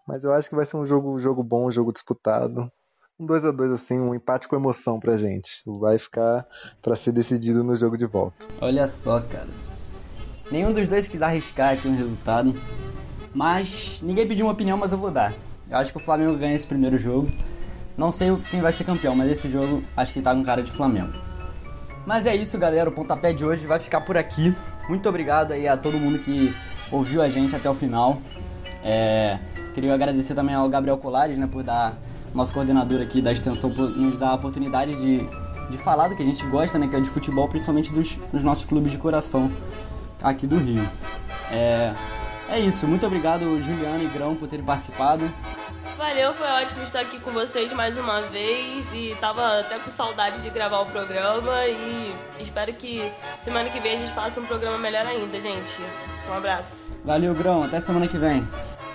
Mas 0.07 0.24
eu 0.24 0.32
acho 0.32 0.49
que 0.49 0.57
vai 0.57 0.64
ser 0.64 0.76
um 0.76 0.86
jogo, 0.86 1.18
jogo 1.18 1.43
bom, 1.43 1.66
um 1.66 1.70
jogo 1.70 1.93
disputado. 1.93 2.70
Um 3.18 3.26
2 3.26 3.45
a 3.45 3.53
2 3.53 3.72
assim, 3.72 4.01
um 4.01 4.14
empate 4.14 4.49
com 4.49 4.57
emoção 4.57 4.99
pra 4.99 5.16
gente. 5.16 5.62
Vai 5.66 5.99
ficar 5.99 6.47
para 6.80 6.97
ser 6.97 7.12
decidido 7.12 7.62
no 7.62 7.76
jogo 7.76 7.97
de 7.97 8.07
volta. 8.07 8.47
Olha 8.61 8.88
só, 8.88 9.20
cara. 9.20 9.49
Nenhum 10.51 10.72
dos 10.72 10.88
dois 10.88 11.07
quis 11.07 11.22
arriscar 11.22 11.74
aqui 11.74 11.88
um 11.88 11.97
resultado. 11.97 12.55
Mas 13.34 13.98
ninguém 14.02 14.26
pediu 14.26 14.46
uma 14.46 14.52
opinião, 14.52 14.76
mas 14.76 14.92
eu 14.92 14.98
vou 14.98 15.10
dar. 15.10 15.32
Eu 15.70 15.78
acho 15.78 15.90
que 15.90 15.96
o 15.96 16.00
Flamengo 16.00 16.36
ganha 16.36 16.54
esse 16.54 16.66
primeiro 16.66 16.98
jogo. 16.98 17.30
Não 17.96 18.12
sei 18.12 18.36
quem 18.50 18.60
vai 18.60 18.72
ser 18.72 18.84
campeão, 18.84 19.14
mas 19.14 19.30
esse 19.30 19.50
jogo 19.50 19.82
acho 19.96 20.12
que 20.12 20.20
tá 20.20 20.34
com 20.34 20.42
cara 20.42 20.62
de 20.62 20.70
Flamengo. 20.70 21.12
Mas 22.06 22.26
é 22.26 22.34
isso, 22.34 22.58
galera. 22.58 22.90
O 22.90 22.92
pontapé 22.92 23.32
de 23.32 23.44
hoje 23.44 23.66
vai 23.66 23.78
ficar 23.78 24.00
por 24.00 24.16
aqui. 24.16 24.54
Muito 24.88 25.08
obrigado 25.08 25.52
aí 25.52 25.68
a 25.68 25.76
todo 25.76 25.96
mundo 25.98 26.18
que 26.18 26.54
ouviu 26.90 27.22
a 27.22 27.28
gente 27.28 27.54
até 27.54 27.70
o 27.70 27.74
final. 27.74 28.20
É, 28.84 29.38
queria 29.74 29.94
agradecer 29.94 30.34
também 30.34 30.54
ao 30.54 30.68
Gabriel 30.68 30.98
Colares, 30.98 31.38
né, 31.38 31.48
por 31.50 31.62
dar 31.62 31.94
nosso 32.34 32.52
coordenador 32.52 33.00
aqui 33.00 33.22
da 33.22 33.32
extensão, 33.32 33.70
por 33.70 33.88
nos 33.90 34.18
dar 34.18 34.30
a 34.30 34.34
oportunidade 34.34 34.94
de, 34.96 35.28
de 35.70 35.76
falar 35.78 36.08
do 36.08 36.16
que 36.16 36.22
a 36.22 36.26
gente 36.26 36.44
gosta, 36.46 36.78
né, 36.78 36.88
que 36.88 36.96
é 36.96 37.00
de 37.00 37.08
futebol, 37.10 37.48
principalmente 37.48 37.92
dos, 37.92 38.16
dos 38.32 38.42
nossos 38.42 38.64
clubes 38.64 38.90
de 38.90 38.98
coração 38.98 39.50
aqui 40.22 40.46
do 40.46 40.56
Rio. 40.58 40.82
É, 41.50 41.94
é 42.53 42.61
isso. 42.61 42.86
Muito 42.86 43.07
obrigado, 43.07 43.61
Juliano 43.61 44.05
e 44.05 44.09
Grão, 44.09 44.34
por 44.34 44.48
terem 44.48 44.64
participado. 44.64 45.30
Valeu, 45.96 46.34
foi 46.34 46.48
ótimo 46.48 46.82
estar 46.82 47.00
aqui 47.00 47.18
com 47.20 47.30
vocês 47.30 47.72
mais 47.72 47.96
uma 47.96 48.22
vez 48.22 48.92
e 48.92 49.16
tava 49.20 49.61
até 49.61 49.78
com 49.78 49.90
saudade 49.90 50.42
de 50.42 50.50
gravar 50.50 50.80
o 50.80 50.86
programa 50.86 51.64
e 51.66 52.14
espero 52.40 52.72
que 52.72 53.11
semana 53.40 53.70
que 53.70 53.78
vem 53.78 53.94
a 53.94 53.98
gente 53.98 54.12
faça 54.12 54.40
um 54.40 54.44
programa 54.44 54.78
melhor 54.78 55.07
ainda, 55.07 55.40
gente. 55.40 55.80
Um 56.28 56.34
abraço. 56.34 56.92
Valeu, 57.05 57.34
Grão. 57.34 57.62
Até 57.62 57.80
semana 57.80 58.09
que 58.09 58.18
vem. 58.18 58.46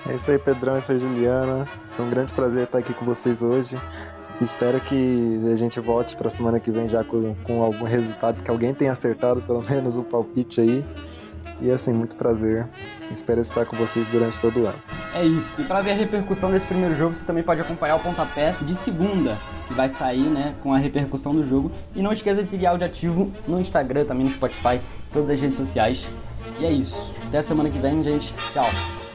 É 0.10 0.16
isso 0.16 0.30
aí, 0.30 0.38
Pedrão. 0.38 0.76
É 0.76 0.80
isso 0.80 0.92
aí, 0.92 1.00
Juliana. 1.00 1.68
Foi 1.96 2.06
um 2.06 2.10
grande 2.10 2.34
prazer 2.34 2.66
estar 2.66 2.80
aqui 2.80 2.94
com 2.94 3.06
vocês 3.06 3.42
hoje. 3.42 3.80
Espero 4.42 4.80
que 4.82 5.42
a 5.52 5.56
gente 5.56 5.80
volte 5.80 6.16
para 6.16 6.30
semana 6.30 6.60
que 6.60 6.72
vem 6.72 6.88
já 6.88 7.04
com, 7.04 7.36
com 7.44 7.64
algum 7.64 7.86
resultado, 7.86 8.44
que 8.44 8.52
alguém 8.52 8.74
tenha 8.74 8.92
acertado 8.92 9.42
pelo 9.42 9.64
menos 9.64 9.98
o 9.98 10.04
palpite 10.04 10.62
aí. 10.62 10.86
E 11.60 11.72
assim, 11.72 11.92
muito 11.92 12.16
prazer. 12.16 12.68
Espero 13.12 13.42
estar 13.42 13.66
com 13.66 13.76
vocês 13.76 14.08
durante 14.10 14.40
todo 14.40 14.60
o 14.62 14.68
ano. 14.68 14.78
É 15.14 15.24
isso. 15.24 15.60
E 15.62 15.64
para 15.64 15.82
ver 15.82 15.92
a 15.92 15.96
repercussão 15.96 16.52
desse 16.52 16.66
primeiro 16.68 16.96
jogo, 16.96 17.16
você 17.16 17.26
também 17.26 17.44
pode 17.44 17.62
acompanhar 17.62 17.96
o 17.96 18.00
pontapé 18.00 18.56
de 18.62 18.76
segunda, 18.76 19.38
que 19.68 19.74
vai 19.74 19.90
sair, 19.90 20.30
né, 20.30 20.54
com 20.62 20.72
a 20.72 20.78
repercussão 20.78 21.34
do 21.34 21.42
jogo. 21.42 21.72
E 21.96 22.02
não 22.02 22.12
esqueça 22.12 22.44
de 22.44 22.50
seguir 22.50 22.68
Áudio 22.68 22.86
Ativo 22.86 23.32
no 23.48 23.60
Instagram, 23.60 24.06
também 24.06 24.26
no 24.26 24.32
Spotify, 24.32 24.80
todas 25.12 25.30
as 25.30 25.42
redes 25.42 25.58
sociais. 25.58 26.08
E 26.60 26.66
é 26.66 26.72
isso. 26.72 27.16
Até 27.28 27.40
a 27.40 27.44
semana 27.44 27.70
que 27.70 27.80
vem, 27.80 28.04
gente. 28.04 28.34
Tchau. 28.54 29.07